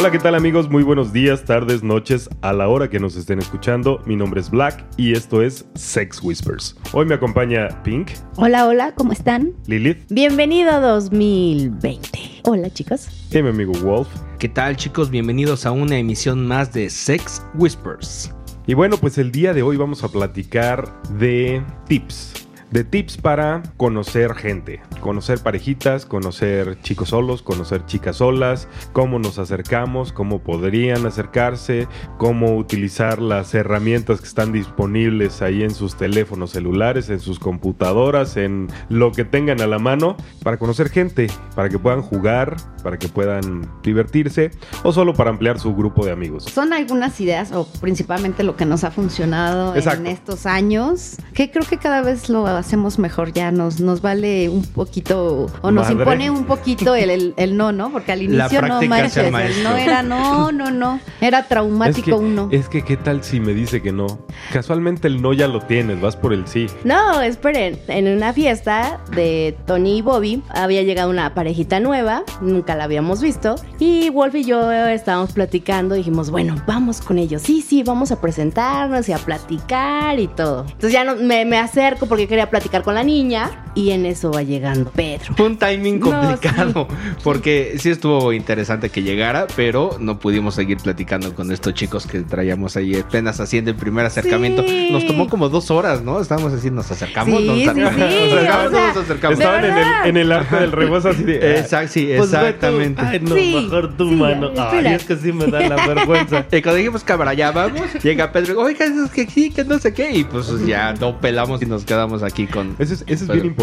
Hola, 0.00 0.10
¿qué 0.10 0.18
tal 0.18 0.34
amigos? 0.34 0.70
Muy 0.70 0.82
buenos 0.82 1.12
días, 1.12 1.44
tardes, 1.44 1.82
noches, 1.82 2.30
a 2.40 2.54
la 2.54 2.68
hora 2.68 2.88
que 2.88 2.98
nos 2.98 3.16
estén 3.16 3.38
escuchando. 3.38 4.00
Mi 4.06 4.16
nombre 4.16 4.40
es 4.40 4.48
Black 4.50 4.82
y 4.96 5.12
esto 5.12 5.42
es 5.42 5.66
Sex 5.74 6.22
Whispers. 6.22 6.74
Hoy 6.94 7.04
me 7.04 7.16
acompaña 7.16 7.68
Pink, 7.82 8.12
Hola, 8.36 8.66
hola, 8.66 8.94
¿cómo 8.94 9.12
están? 9.12 9.52
Lilith 9.66 9.98
Bienvenido 10.08 10.80
2020. 10.80 12.18
Hola, 12.44 12.70
chicos. 12.70 13.08
y 13.30 13.42
mi 13.42 13.50
amigo 13.50 13.74
Wolf. 13.82 14.08
¿Qué 14.38 14.48
tal 14.48 14.74
chicos? 14.78 15.10
Bienvenidos 15.10 15.66
a 15.66 15.70
una 15.70 15.98
emisión 15.98 16.46
más 16.46 16.72
de 16.72 16.88
Sex 16.88 17.44
Whispers. 17.58 18.34
Y 18.66 18.72
bueno, 18.72 18.96
pues 18.96 19.18
el 19.18 19.30
día 19.30 19.52
de 19.52 19.60
hoy 19.60 19.76
vamos 19.76 20.02
a 20.02 20.08
platicar 20.08 21.02
de 21.18 21.62
tips. 21.88 22.48
De 22.70 22.84
tips 22.84 23.16
para 23.16 23.64
conocer 23.76 24.32
gente, 24.34 24.80
conocer 25.00 25.40
parejitas, 25.42 26.06
conocer 26.06 26.80
chicos 26.82 27.08
solos, 27.08 27.42
conocer 27.42 27.84
chicas 27.86 28.18
solas, 28.18 28.68
cómo 28.92 29.18
nos 29.18 29.40
acercamos, 29.40 30.12
cómo 30.12 30.38
podrían 30.38 31.04
acercarse, 31.04 31.88
cómo 32.16 32.56
utilizar 32.56 33.20
las 33.20 33.54
herramientas 33.54 34.20
que 34.20 34.28
están 34.28 34.52
disponibles 34.52 35.42
ahí 35.42 35.64
en 35.64 35.74
sus 35.74 35.96
teléfonos 35.96 36.52
celulares, 36.52 37.10
en 37.10 37.18
sus 37.18 37.40
computadoras, 37.40 38.36
en 38.36 38.68
lo 38.88 39.10
que 39.10 39.24
tengan 39.24 39.60
a 39.60 39.66
la 39.66 39.80
mano 39.80 40.16
para 40.44 40.56
conocer 40.56 40.90
gente, 40.90 41.26
para 41.56 41.68
que 41.68 41.78
puedan 41.80 42.02
jugar, 42.02 42.56
para 42.84 43.00
que 43.00 43.08
puedan 43.08 43.68
divertirse 43.82 44.52
o 44.84 44.92
solo 44.92 45.12
para 45.14 45.30
ampliar 45.30 45.58
su 45.58 45.74
grupo 45.74 46.04
de 46.04 46.12
amigos. 46.12 46.44
Son 46.44 46.72
algunas 46.72 47.20
ideas, 47.20 47.50
o 47.50 47.66
principalmente 47.80 48.44
lo 48.44 48.54
que 48.54 48.64
nos 48.64 48.84
ha 48.84 48.92
funcionado 48.92 49.74
Exacto. 49.74 50.02
en 50.02 50.06
estos 50.06 50.46
años, 50.46 51.16
que 51.34 51.50
creo 51.50 51.66
que 51.66 51.76
cada 51.76 52.02
vez 52.02 52.28
lo 52.28 52.46
hacemos 52.60 52.98
mejor 52.98 53.32
ya, 53.32 53.50
nos, 53.50 53.80
nos 53.80 54.00
vale 54.02 54.48
un 54.48 54.62
poquito, 54.62 55.46
o 55.62 55.70
nos 55.70 55.84
Madre. 55.88 55.98
impone 55.98 56.30
un 56.30 56.44
poquito 56.44 56.94
el, 56.94 57.10
el- 57.10 57.34
el 57.36 57.56
no, 57.56 57.72
¿no? 57.72 57.90
Porque 57.90 58.12
al 58.12 58.22
inicio 58.22 58.62
no 58.62 58.80
manches, 58.82 59.16
el 59.16 59.32
no 59.64 59.76
era 59.76 60.02
no, 60.02 60.52
no, 60.52 60.70
no, 60.70 61.00
era 61.20 61.42
traumático 61.48 61.98
es 61.98 62.04
que, 62.04 62.12
uno. 62.12 62.48
Es 62.52 62.68
que, 62.68 62.82
¿qué 62.82 62.96
tal 62.96 63.24
si 63.24 63.40
me 63.40 63.52
dice 63.54 63.82
que 63.82 63.92
no? 63.92 64.20
Casualmente 64.52 65.08
el 65.08 65.20
no 65.22 65.32
ya 65.32 65.48
lo 65.48 65.60
tienes, 65.62 66.00
vas 66.00 66.16
por 66.16 66.32
el 66.32 66.46
sí. 66.46 66.66
No, 66.84 67.20
esperen. 67.20 67.78
En 67.88 68.08
una 68.08 68.32
fiesta 68.32 69.00
de 69.14 69.56
Tony 69.66 69.98
y 69.98 70.02
Bobby 70.02 70.42
había 70.50 70.82
llegado 70.82 71.10
una 71.10 71.34
parejita 71.34 71.80
nueva, 71.80 72.22
nunca 72.40 72.74
la 72.76 72.84
habíamos 72.84 73.20
visto. 73.22 73.56
Y 73.78 74.10
Wolf 74.10 74.34
y 74.34 74.44
yo 74.44 74.70
estábamos 74.72 75.32
platicando. 75.32 75.94
Dijimos, 75.94 76.30
bueno, 76.30 76.56
vamos 76.66 77.00
con 77.00 77.18
ellos. 77.18 77.42
Sí, 77.42 77.62
sí, 77.62 77.82
vamos 77.82 78.12
a 78.12 78.20
presentarnos 78.20 79.08
y 79.08 79.12
a 79.12 79.18
platicar 79.18 80.18
y 80.18 80.26
todo. 80.28 80.62
Entonces 80.62 80.92
ya 80.92 81.04
no, 81.04 81.16
me, 81.16 81.44
me 81.44 81.58
acerco 81.58 82.06
porque 82.06 82.26
quería 82.28 82.49
platicar 82.50 82.82
con 82.82 82.94
la 82.94 83.02
niña. 83.02 83.69
Y 83.74 83.90
en 83.90 84.04
eso 84.06 84.30
va 84.32 84.42
llegando 84.42 84.90
Pedro. 84.90 85.34
Fue 85.36 85.46
un 85.46 85.56
timing 85.56 86.00
No, 86.00 86.10
complicado 86.10 86.88
porque 87.22 87.76
sí 87.78 87.90
estuvo 87.90 88.32
interesante 88.32 88.90
que 88.90 89.02
llegara, 89.02 89.46
pero 89.54 89.96
no 90.00 90.18
pudimos 90.18 90.54
seguir 90.56 90.78
platicando 90.78 91.34
con 91.34 91.52
estos 91.52 91.74
chicos 91.74 92.06
que 92.06 92.20
traíamos 92.20 92.76
ahí 92.76 92.96
apenas 92.96 93.38
haciendo 93.40 93.70
el 93.70 93.76
primer 93.76 94.04
acercamiento. 94.06 94.62
Sí. 94.66 94.88
Nos 94.90 95.06
tomó 95.06 95.28
como 95.28 95.48
dos 95.48 95.70
horas, 95.70 96.02
¿no? 96.02 96.20
Estábamos 96.20 96.52
así, 96.52 96.70
nos 96.70 96.90
acercamos, 96.90 97.38
Sí, 97.40 97.46
nos 97.46 97.56
sí, 97.56 97.68
acercamos, 97.68 97.94
sí, 97.94 98.00
nos 98.00 98.32
acercamos, 98.32 98.66
o 98.66 98.70
sea, 98.70 98.86
nos 98.88 98.96
acercamos. 98.96 99.38
Estaban 99.38 99.64
en 99.64 99.76
el, 99.78 99.86
en 100.06 100.16
el 100.16 100.32
arte 100.32 100.56
del 100.56 100.72
rebozo 100.72 101.08
así 101.10 101.22
de... 101.22 101.58
Exacto, 101.60 101.92
sí, 101.92 102.06
Pues 102.16 102.30
tú. 102.30 102.36
exactamente. 102.36 103.02
Ay, 103.04 103.20
no, 103.20 103.34
Sí, 103.36 103.52
mejor 103.62 103.96
tu 103.96 104.08
sí, 104.08 104.14
mano. 104.16 104.50
Ay, 104.58 104.86
es 104.88 105.04
que 105.04 105.16
sí 105.16 105.32
me 105.32 105.46
da 105.46 105.60
la 105.68 105.86
vergüenza. 105.86 106.46
Y 106.52 106.62
cuando 106.62 106.76
dijimos 106.78 107.04
cámara, 107.04 107.34
ya 107.34 107.52
vamos, 107.52 107.82
llega 108.02 108.32
Pedro 108.32 108.44
y 108.46 108.48
digo, 108.48 108.62
oiga, 108.62 108.84
es 108.86 109.10
que 109.12 109.26
sí, 109.26 109.50
que 109.50 109.64
no 109.64 109.78
sé 109.78 109.94
qué. 109.94 110.10
Y 110.10 110.24
pues 110.24 110.48
ya 110.66 110.92
no 110.94 111.20
pelamos 111.20 111.62
y 111.62 111.66
nos 111.66 111.84
quedamos 111.84 112.22
aquí 112.22 112.46
con. 112.46 112.74
Eso 112.78 112.94
es, 112.94 113.04
eso 113.06 113.24
es 113.24 113.28
bien 113.30 113.46
importante. 113.46 113.59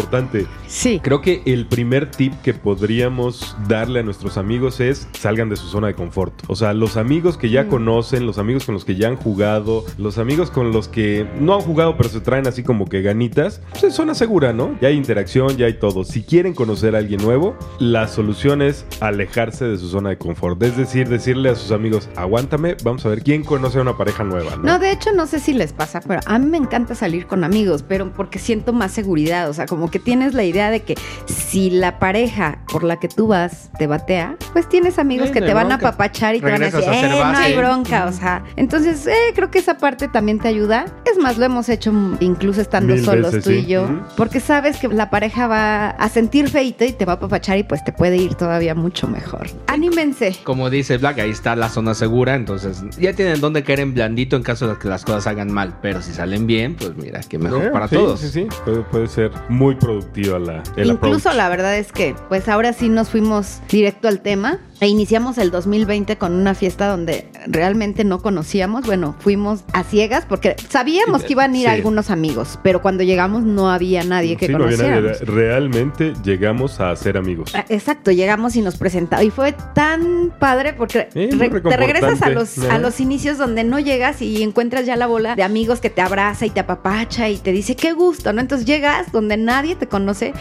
Sí. 0.66 1.00
Creo 1.02 1.20
que 1.20 1.42
el 1.46 1.66
primer 1.66 2.10
tip 2.10 2.34
que 2.42 2.54
podríamos 2.54 3.56
darle 3.68 4.00
a 4.00 4.02
nuestros 4.02 4.36
amigos 4.36 4.80
es 4.80 5.08
salgan 5.18 5.48
de 5.48 5.56
su 5.56 5.66
zona 5.68 5.88
de 5.88 5.94
confort. 5.94 6.34
O 6.48 6.56
sea, 6.56 6.72
los 6.72 6.96
amigos 6.96 7.36
que 7.36 7.50
ya 7.50 7.68
conocen, 7.68 8.26
los 8.26 8.38
amigos 8.38 8.64
con 8.64 8.74
los 8.74 8.84
que 8.84 8.96
ya 8.96 9.08
han 9.08 9.16
jugado, 9.16 9.84
los 9.96 10.18
amigos 10.18 10.50
con 10.50 10.72
los 10.72 10.88
que 10.88 11.26
no 11.40 11.54
han 11.54 11.60
jugado 11.60 11.96
pero 11.96 12.08
se 12.08 12.20
traen 12.20 12.46
así 12.46 12.62
como 12.62 12.86
que 12.86 13.02
ganitas, 13.02 13.60
pues 13.70 13.84
es 13.84 13.94
zona 13.94 14.14
segura, 14.14 14.52
¿no? 14.52 14.76
Ya 14.80 14.88
hay 14.88 14.96
interacción, 14.96 15.56
ya 15.56 15.66
hay 15.66 15.78
todo. 15.78 16.04
Si 16.04 16.22
quieren 16.22 16.54
conocer 16.54 16.94
a 16.94 16.98
alguien 16.98 17.22
nuevo, 17.22 17.56
la 17.78 18.08
solución 18.08 18.62
es 18.62 18.84
alejarse 19.00 19.64
de 19.64 19.78
su 19.78 19.88
zona 19.88 20.10
de 20.10 20.18
confort. 20.18 20.62
Es 20.62 20.76
decir, 20.76 21.08
decirle 21.08 21.50
a 21.50 21.54
sus 21.54 21.72
amigos, 21.72 22.08
aguántame, 22.16 22.76
vamos 22.82 23.04
a 23.06 23.08
ver 23.08 23.22
quién 23.22 23.44
conoce 23.44 23.78
a 23.78 23.82
una 23.82 23.96
pareja 23.96 24.24
nueva, 24.24 24.56
¿no? 24.56 24.62
No, 24.62 24.78
de 24.78 24.92
hecho 24.92 25.12
no 25.12 25.26
sé 25.26 25.40
si 25.40 25.54
les 25.54 25.72
pasa, 25.72 26.00
pero 26.00 26.20
a 26.26 26.38
mí 26.38 26.46
me 26.46 26.58
encanta 26.58 26.94
salir 26.94 27.26
con 27.26 27.44
amigos, 27.44 27.84
pero 27.86 28.12
porque 28.12 28.38
siento 28.38 28.72
más 28.72 28.92
seguridad, 28.92 29.48
o 29.48 29.52
sea, 29.52 29.66
como 29.66 29.87
que 29.90 29.98
tienes 29.98 30.34
la 30.34 30.44
idea 30.44 30.70
de 30.70 30.82
que 30.82 30.94
si 31.26 31.70
la 31.70 31.98
pareja 31.98 32.58
por 32.70 32.84
la 32.84 32.98
que 32.98 33.08
tú 33.08 33.28
vas 33.28 33.70
te 33.78 33.86
batea, 33.86 34.36
pues 34.52 34.68
tienes 34.68 34.98
amigos 34.98 35.28
Sí, 35.28 35.34
que 35.34 35.40
te 35.40 35.54
van 35.54 35.66
a 35.72 35.76
bronca. 35.76 35.88
apapachar 35.88 36.34
y 36.34 36.40
te 36.40 36.50
van 36.50 36.62
a 36.62 36.66
decir, 36.70 36.88
a 36.88 37.00
eh, 37.00 37.08
no 37.08 37.18
base". 37.18 37.42
hay 37.42 37.56
bronca, 37.56 38.06
o 38.06 38.12
sea, 38.12 38.44
entonces 38.56 39.06
eh, 39.06 39.32
creo 39.34 39.50
que 39.50 39.58
esa 39.58 39.78
parte 39.78 40.08
también 40.08 40.38
te 40.38 40.48
ayuda. 40.48 40.86
Es 41.10 41.18
más, 41.18 41.38
lo 41.38 41.44
hemos 41.44 41.68
hecho 41.68 41.92
incluso 42.20 42.60
estando 42.60 42.94
Mil 42.94 43.04
solos 43.04 43.32
veces, 43.32 43.44
tú 43.44 43.50
y 43.50 43.66
yo, 43.66 43.88
porque 44.16 44.40
sabes 44.40 44.76
que 44.78 44.88
la 44.88 45.10
pareja 45.10 45.46
va 45.46 45.90
a 45.90 46.08
sentir 46.08 46.48
feito 46.48 46.84
y 46.84 46.92
te 46.92 47.04
va 47.04 47.14
a 47.14 47.16
apapachar 47.16 47.58
y 47.58 47.62
pues 47.62 47.84
te 47.84 47.92
puede 47.92 48.16
ir 48.16 48.34
todavía 48.34 48.74
mucho 48.74 49.08
mejor. 49.08 49.48
Anímense. 49.66 50.36
Como 50.44 50.70
dice 50.70 50.98
Black, 50.98 51.18
ahí 51.20 51.30
está 51.30 51.54
la 51.56 51.68
zona 51.68 51.94
segura. 51.94 52.34
Entonces 52.34 52.82
ya 52.98 53.12
tienen 53.14 53.40
donde 53.40 53.62
caer 53.62 53.80
en 53.80 53.94
blandito 53.94 54.36
en 54.36 54.42
caso 54.42 54.66
de 54.68 54.76
que 54.78 54.88
las 54.88 55.04
cosas 55.04 55.24
salgan 55.24 55.52
mal. 55.52 55.74
Pero 55.82 56.02
si 56.02 56.12
salen 56.12 56.46
bien, 56.46 56.74
pues 56.76 56.96
mira, 56.96 57.20
que 57.20 57.38
mejor 57.38 57.70
para 57.72 57.88
sí, 57.88 57.94
todos. 57.96 58.20
Sí, 58.20 58.28
sí, 58.28 58.46
puede, 58.64 58.80
puede 58.82 59.06
ser 59.08 59.30
muy 59.48 59.76
productiva 59.78 60.38
la, 60.38 60.62
el 60.76 60.88
Incluso 60.88 61.28
approach. 61.30 61.36
la 61.36 61.48
verdad 61.48 61.76
es 61.76 61.92
que, 61.92 62.14
pues 62.28 62.48
ahora 62.48 62.72
sí 62.72 62.88
nos 62.88 63.08
fuimos 63.10 63.60
directo 63.70 64.08
al 64.08 64.20
tema 64.20 64.58
e 64.80 64.86
iniciamos 64.86 65.38
el 65.38 65.50
2020 65.50 66.18
con 66.18 66.34
una 66.34 66.54
fiesta 66.54 66.86
donde 66.86 67.26
realmente 67.46 68.04
no 68.04 68.20
conocíamos. 68.22 68.86
Bueno, 68.86 69.16
fuimos 69.18 69.64
a 69.72 69.82
ciegas 69.82 70.24
porque 70.28 70.54
sabíamos 70.68 71.24
que 71.24 71.32
iban 71.32 71.52
a 71.54 71.56
ir 71.56 71.64
Sí. 71.64 71.70
algunos 71.74 72.10
amigos, 72.10 72.60
pero 72.62 72.80
cuando 72.80 73.02
llegamos 73.02 73.42
no 73.42 73.70
había 73.70 74.04
nadie 74.04 74.36
que 74.36 74.46
Sí, 74.46 74.52
no 74.52 74.62
había 74.64 74.76
nadie. 74.76 74.94
conociéramos. 75.02 75.34
Realmente 75.34 76.12
llegamos 76.24 76.78
a 76.80 76.94
ser 76.94 77.16
amigos. 77.16 77.50
Ah, 77.54 77.64
Exacto, 77.68 78.12
llegamos 78.12 78.54
y 78.56 78.62
nos 78.62 78.76
presentamos. 78.76 79.24
Y 79.24 79.30
fue 79.30 79.52
tan 79.74 80.32
padre 80.38 80.74
porque 80.74 81.08
re- 81.14 81.60
te 81.60 81.76
regresas 81.76 82.22
a 82.22 82.30
los, 82.30 82.58
a 82.58 82.78
los 82.78 83.00
inicios 83.00 83.36
donde 83.36 83.64
no 83.64 83.80
llegas 83.80 84.22
y 84.22 84.42
encuentras 84.44 84.86
ya 84.86 84.94
la 84.96 85.06
bola 85.06 85.34
de 85.34 85.42
amigos 85.42 85.80
que 85.80 85.90
te 85.90 86.02
abraza 86.02 86.46
y 86.46 86.50
te 86.50 86.60
apapacha 86.60 87.28
y 87.28 87.36
te 87.38 87.50
dice 87.52 87.74
qué 87.74 87.92
gusto, 87.92 88.32
¿no? 88.32 88.40
Entonces 88.40 88.64
llegas 88.66 89.10
donde 89.10 89.36
nadie 89.36 89.67
te 89.74 89.86
conoce 89.86 90.32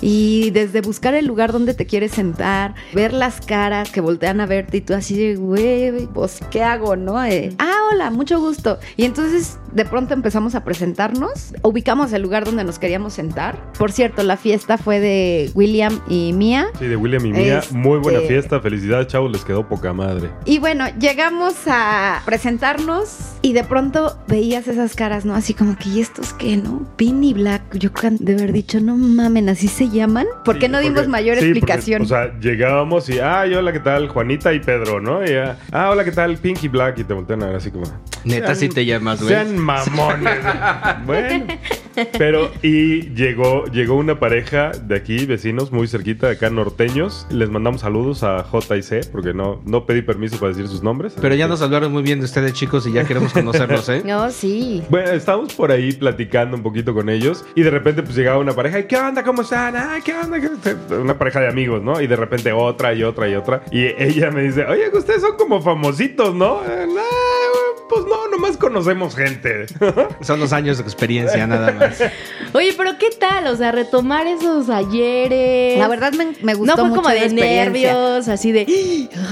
y 0.00 0.50
desde 0.50 0.80
buscar 0.80 1.14
el 1.14 1.26
lugar 1.26 1.52
donde 1.52 1.74
te 1.74 1.86
quieres 1.86 2.12
sentar, 2.12 2.74
ver 2.92 3.12
las 3.12 3.40
caras 3.40 3.90
que 3.90 4.00
voltean 4.00 4.40
a 4.40 4.46
verte 4.46 4.78
y 4.78 4.80
tú 4.80 4.94
así 4.94 5.16
de, 5.16 5.36
güey, 5.36 6.06
pues, 6.08 6.40
¿qué 6.50 6.62
hago, 6.62 6.96
no? 6.96 7.24
Eh, 7.24 7.54
ah, 7.58 7.72
hola, 7.92 8.10
mucho 8.10 8.40
gusto. 8.40 8.78
Y 8.96 9.04
entonces 9.04 9.58
de 9.72 9.84
pronto 9.84 10.14
empezamos 10.14 10.54
a 10.54 10.64
presentarnos, 10.64 11.54
ubicamos 11.62 12.12
el 12.12 12.22
lugar 12.22 12.44
donde 12.44 12.64
nos 12.64 12.78
queríamos 12.78 13.12
sentar. 13.14 13.72
Por 13.78 13.92
cierto, 13.92 14.22
la 14.22 14.36
fiesta 14.36 14.78
fue 14.78 15.00
de 15.00 15.50
William 15.54 16.00
y 16.08 16.32
Mía. 16.32 16.66
Sí, 16.78 16.86
de 16.86 16.96
William 16.96 17.26
y 17.26 17.32
Mía. 17.32 17.58
Este- 17.58 17.74
Muy 17.74 17.98
buena 17.98 18.20
fiesta. 18.20 18.60
Felicidades, 18.60 19.08
chavos. 19.08 19.30
Les 19.30 19.44
quedó 19.44 19.68
poca 19.68 19.92
madre. 19.92 20.30
Y 20.44 20.58
bueno, 20.58 20.86
llegamos 20.98 21.54
a 21.66 22.22
presentarnos 22.24 23.16
y 23.42 23.52
de 23.52 23.64
pronto 23.64 24.16
veías 24.28 24.66
esas 24.68 24.94
caras, 24.94 25.24
¿no? 25.24 25.34
Así 25.34 25.52
como 25.52 25.76
que, 25.76 25.88
¿y 25.90 26.00
estos 26.00 26.32
qué, 26.32 26.56
no? 26.56 26.86
Pin 26.96 27.22
y 27.22 27.34
Black. 27.34 27.62
Yo 27.74 27.92
creo 27.92 28.00
que 28.00 28.06
han 28.06 28.16
de 28.24 28.34
haber 28.34 28.52
dicho, 28.52 28.75
no 28.80 28.96
mamen, 28.96 29.48
¿así 29.48 29.68
se 29.68 29.88
llaman? 29.88 30.26
¿Por 30.44 30.58
qué 30.58 30.66
Sí, 30.66 30.72
no 30.72 30.78
dimos 30.80 30.94
porque- 30.96 31.08
mayor 31.10 31.36
sí, 31.36 31.40
porque, 31.46 31.58
explicación? 31.58 32.02
o 32.02 32.06
sea, 32.06 32.38
llegábamos 32.40 33.08
y, 33.08 33.18
ay, 33.20 33.54
hola, 33.54 33.72
¿qué 33.72 33.80
tal? 33.80 34.08
Juanita 34.08 34.52
y 34.52 34.60
Pedro, 34.60 35.00
¿no? 35.00 35.24
Y, 35.24 35.32
ah, 35.34 35.56
ah, 35.72 35.90
hola, 35.90 36.04
¿qué 36.04 36.12
tal? 36.12 36.36
Pinky 36.38 36.68
Black. 36.68 36.98
Y 36.98 37.04
te 37.04 37.14
voltean 37.14 37.42
a 37.42 37.46
ver 37.46 37.56
así 37.56 37.70
como. 37.70 37.84
Neta, 38.24 38.46
Sean- 38.54 38.56
si 38.56 38.68
te 38.68 38.84
llamas, 38.84 39.20
güey. 39.22 39.34
Sean 39.34 39.56
mamones. 39.58 40.38
bueno. 41.06 41.46
Pero, 42.18 42.50
y 42.62 43.14
llegó, 43.14 43.64
llegó 43.66 43.94
una 43.96 44.18
pareja 44.18 44.70
de 44.72 44.96
aquí, 44.96 45.24
vecinos, 45.24 45.72
muy 45.72 45.88
cerquita 45.88 46.26
de 46.26 46.34
acá, 46.34 46.50
norteños. 46.50 47.26
Les 47.30 47.48
mandamos 47.48 47.80
saludos 47.80 48.22
a 48.22 48.42
J 48.42 48.76
y 48.76 48.82
C, 48.82 49.00
porque 49.10 49.32
no, 49.32 49.62
no 49.64 49.86
pedí 49.86 50.02
permiso 50.02 50.36
para 50.38 50.50
decir 50.52 50.68
sus 50.68 50.82
nombres. 50.82 51.14
Pero 51.20 51.34
ya 51.34 51.48
nos 51.48 51.62
hablaron 51.62 51.92
muy 51.92 52.02
bien 52.02 52.18
de 52.18 52.26
ustedes, 52.26 52.52
chicos, 52.52 52.86
y 52.86 52.92
ya 52.92 53.04
queremos 53.04 53.32
conocerlos, 53.32 53.88
¿eh? 53.88 54.02
No, 54.06 54.30
sí. 54.30 54.82
Bueno, 54.90 55.10
estábamos 55.12 55.54
por 55.54 55.70
ahí 55.72 55.92
platicando 55.92 56.56
un 56.56 56.62
poquito 56.62 56.92
con 56.92 57.08
ellos 57.08 57.44
y 57.54 57.62
de 57.62 57.70
repente 57.70 58.02
pues 58.02 58.14
llegaba 58.14 58.38
una 58.38 58.52
pareja 58.52 58.65
y 58.68 58.84
¿qué 58.84 58.96
onda? 58.96 59.22
¿Cómo 59.22 59.42
están? 59.42 59.76
Ay, 59.76 60.02
¿qué 60.02 60.14
onda? 60.14 60.38
¿Qué- 60.40 60.94
Una 60.94 61.16
pareja 61.18 61.40
de 61.40 61.48
amigos, 61.48 61.82
¿no? 61.82 62.00
Y 62.00 62.06
de 62.06 62.16
repente 62.16 62.52
otra 62.52 62.92
y 62.94 63.02
otra 63.02 63.28
y 63.28 63.34
otra. 63.34 63.62
Y 63.70 63.84
ella 64.02 64.30
me 64.30 64.42
dice, 64.42 64.64
oye, 64.66 64.88
ustedes 64.92 65.20
son 65.22 65.36
como 65.36 65.60
famositos, 65.62 66.34
¿no? 66.34 66.62
"Eh, 66.64 66.86
no, 66.86 67.00
pues 67.88 68.04
no, 68.06 68.28
nomás 68.28 68.56
conocemos 68.56 69.14
gente. 69.14 69.66
Son 70.20 70.40
los 70.40 70.52
años 70.52 70.78
de 70.78 70.84
experiencia, 70.84 71.46
nada 71.46 71.72
más. 71.72 72.02
Oye, 72.52 72.72
pero 72.76 72.92
¿qué 72.98 73.08
tal? 73.18 73.46
O 73.48 73.56
sea, 73.56 73.72
retomar 73.72 74.26
esos 74.26 74.68
ayeres. 74.70 75.78
La 75.78 75.88
verdad 75.88 76.12
me, 76.12 76.32
me 76.42 76.54
gustó 76.54 76.72
no 76.76 76.80
fue 76.82 76.88
mucho 76.90 77.02
como 77.02 77.14
de 77.14 77.28
nervios, 77.32 78.28
así 78.28 78.52
de, 78.52 78.66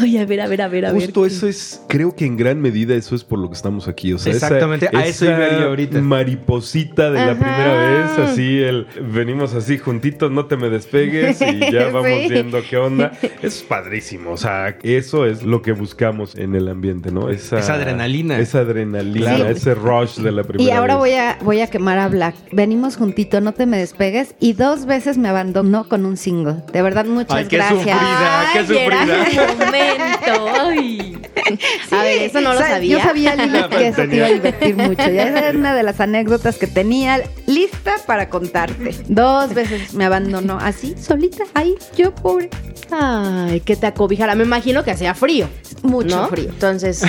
ay, 0.01 0.19
a 0.19 0.25
ver, 0.27 0.41
a 0.41 0.47
ver, 0.49 0.63
a 0.63 0.69
ver, 0.69 0.87
a 0.87 0.93
ver. 0.93 1.03
Justo 1.03 1.27
eso 1.27 1.47
es, 1.49 1.83
creo 1.89 2.15
que 2.15 2.27
en 2.27 2.37
gran 2.37 2.61
medida 2.61 2.95
eso 2.95 3.15
es 3.15 3.25
por 3.25 3.39
lo 3.39 3.49
que 3.49 3.55
estamos 3.57 3.89
aquí. 3.89 4.13
O 4.13 4.19
sea, 4.19 4.33
esa- 4.33 4.47
Exactamente, 4.47 4.89
a 4.93 5.05
eso 5.07 5.25
iba 5.27 5.51
yo 5.61 5.69
ahorita. 5.69 6.01
Mariposita 6.01 7.11
de 7.11 7.27
la 7.27 7.35
primera 7.35 7.91
vez, 8.17 8.19
así, 8.31 8.59
el, 8.63 8.87
venimos 9.13 9.55
así 9.55 9.79
juntitos, 9.79 10.31
no 10.31 10.47
te 10.47 10.57
me 10.57 10.69
despegues 10.71 11.41
y 11.41 11.73
ya 11.73 11.89
vamos 11.93 12.05
Sí. 12.05 12.29
viendo 12.29 12.61
qué 12.69 12.77
onda. 12.77 13.13
Eso 13.23 13.31
es 13.43 13.63
padrísimo, 13.63 14.31
o 14.33 14.37
sea, 14.37 14.77
eso 14.83 15.27
es 15.27 15.43
lo 15.43 15.63
que 15.63 15.73
buscamos 15.73 16.35
en 16.37 16.55
el 16.55 16.69
ambiente, 16.69 17.11
¿no? 17.11 17.31
Esa, 17.31 17.59
Esa 17.59 17.75
adrenalina. 17.75 18.39
Esa 18.45 18.59
adrenalina, 18.61 19.37
Sí. 19.37 19.43
ese 19.49 19.75
rush 19.75 20.17
de 20.19 20.31
la 20.31 20.43
primera 20.45 20.63
Y 20.71 20.71
ahora 20.77 20.95
vez. 20.95 21.01
voy 21.01 21.13
a, 21.15 21.39
voy 21.43 21.61
a 21.63 21.67
quemar 21.69 21.99
a 21.99 22.09
Black. 22.09 22.35
Venimos 22.53 22.97
juntito, 22.97 23.41
no 23.41 23.53
te 23.53 23.65
me 23.67 23.79
despegues. 23.79 24.35
Y 24.39 24.53
dos 24.53 24.85
veces 24.87 25.17
me 25.19 25.29
abandonó 25.29 25.89
con 25.89 26.05
un 26.05 26.17
single. 26.17 26.57
De 26.73 26.83
verdad, 26.83 27.07
muchas 27.07 27.37
Ay, 27.37 27.47
qué 27.49 27.57
gracias. 27.57 27.79
sufrida. 27.81 28.47
qué 28.53 28.61
sufrida. 28.61 29.55
momento. 29.65 30.55
Ay. 30.61 31.14
a 31.91 32.03
ver, 32.03 32.23
eso 32.23 32.41
no 32.41 32.55
lo 32.55 32.61
sabía. 32.61 32.99
Yo 32.99 33.03
sabía, 33.03 33.37
Lili, 33.37 33.59
que 33.69 33.89
eso 33.89 34.03
te 34.09 34.17
iba 34.17 34.27
a 34.27 34.31
divertir 34.31 34.77
mucho. 34.77 35.11
Ya 35.11 35.29
esa 35.29 35.49
es 35.49 35.55
una 35.55 35.75
de 35.75 35.83
las 35.83 36.01
anécdotas 36.01 36.57
que 36.57 36.67
tenía 36.67 37.23
lista 37.47 37.97
para 38.07 38.29
contarte. 38.29 38.95
Dos 39.09 39.55
veces 39.55 39.95
me 39.95 40.05
abandonó 40.05 40.59
así, 40.61 40.95
solita, 40.99 41.45
ahí, 41.55 41.75
yo 41.97 42.15
pobre. 42.15 42.51
Ay, 42.91 43.61
que 43.61 43.77
te 43.77 43.87
acobijara. 43.87 44.35
Me 44.35 44.45
imagino 44.45 44.85
que 44.85 44.91
hacía 44.91 45.15
frío. 45.15 45.49
Mucho 45.83 46.17
¿no? 46.17 46.29
frío. 46.29 46.51
Entonces, 46.51 47.03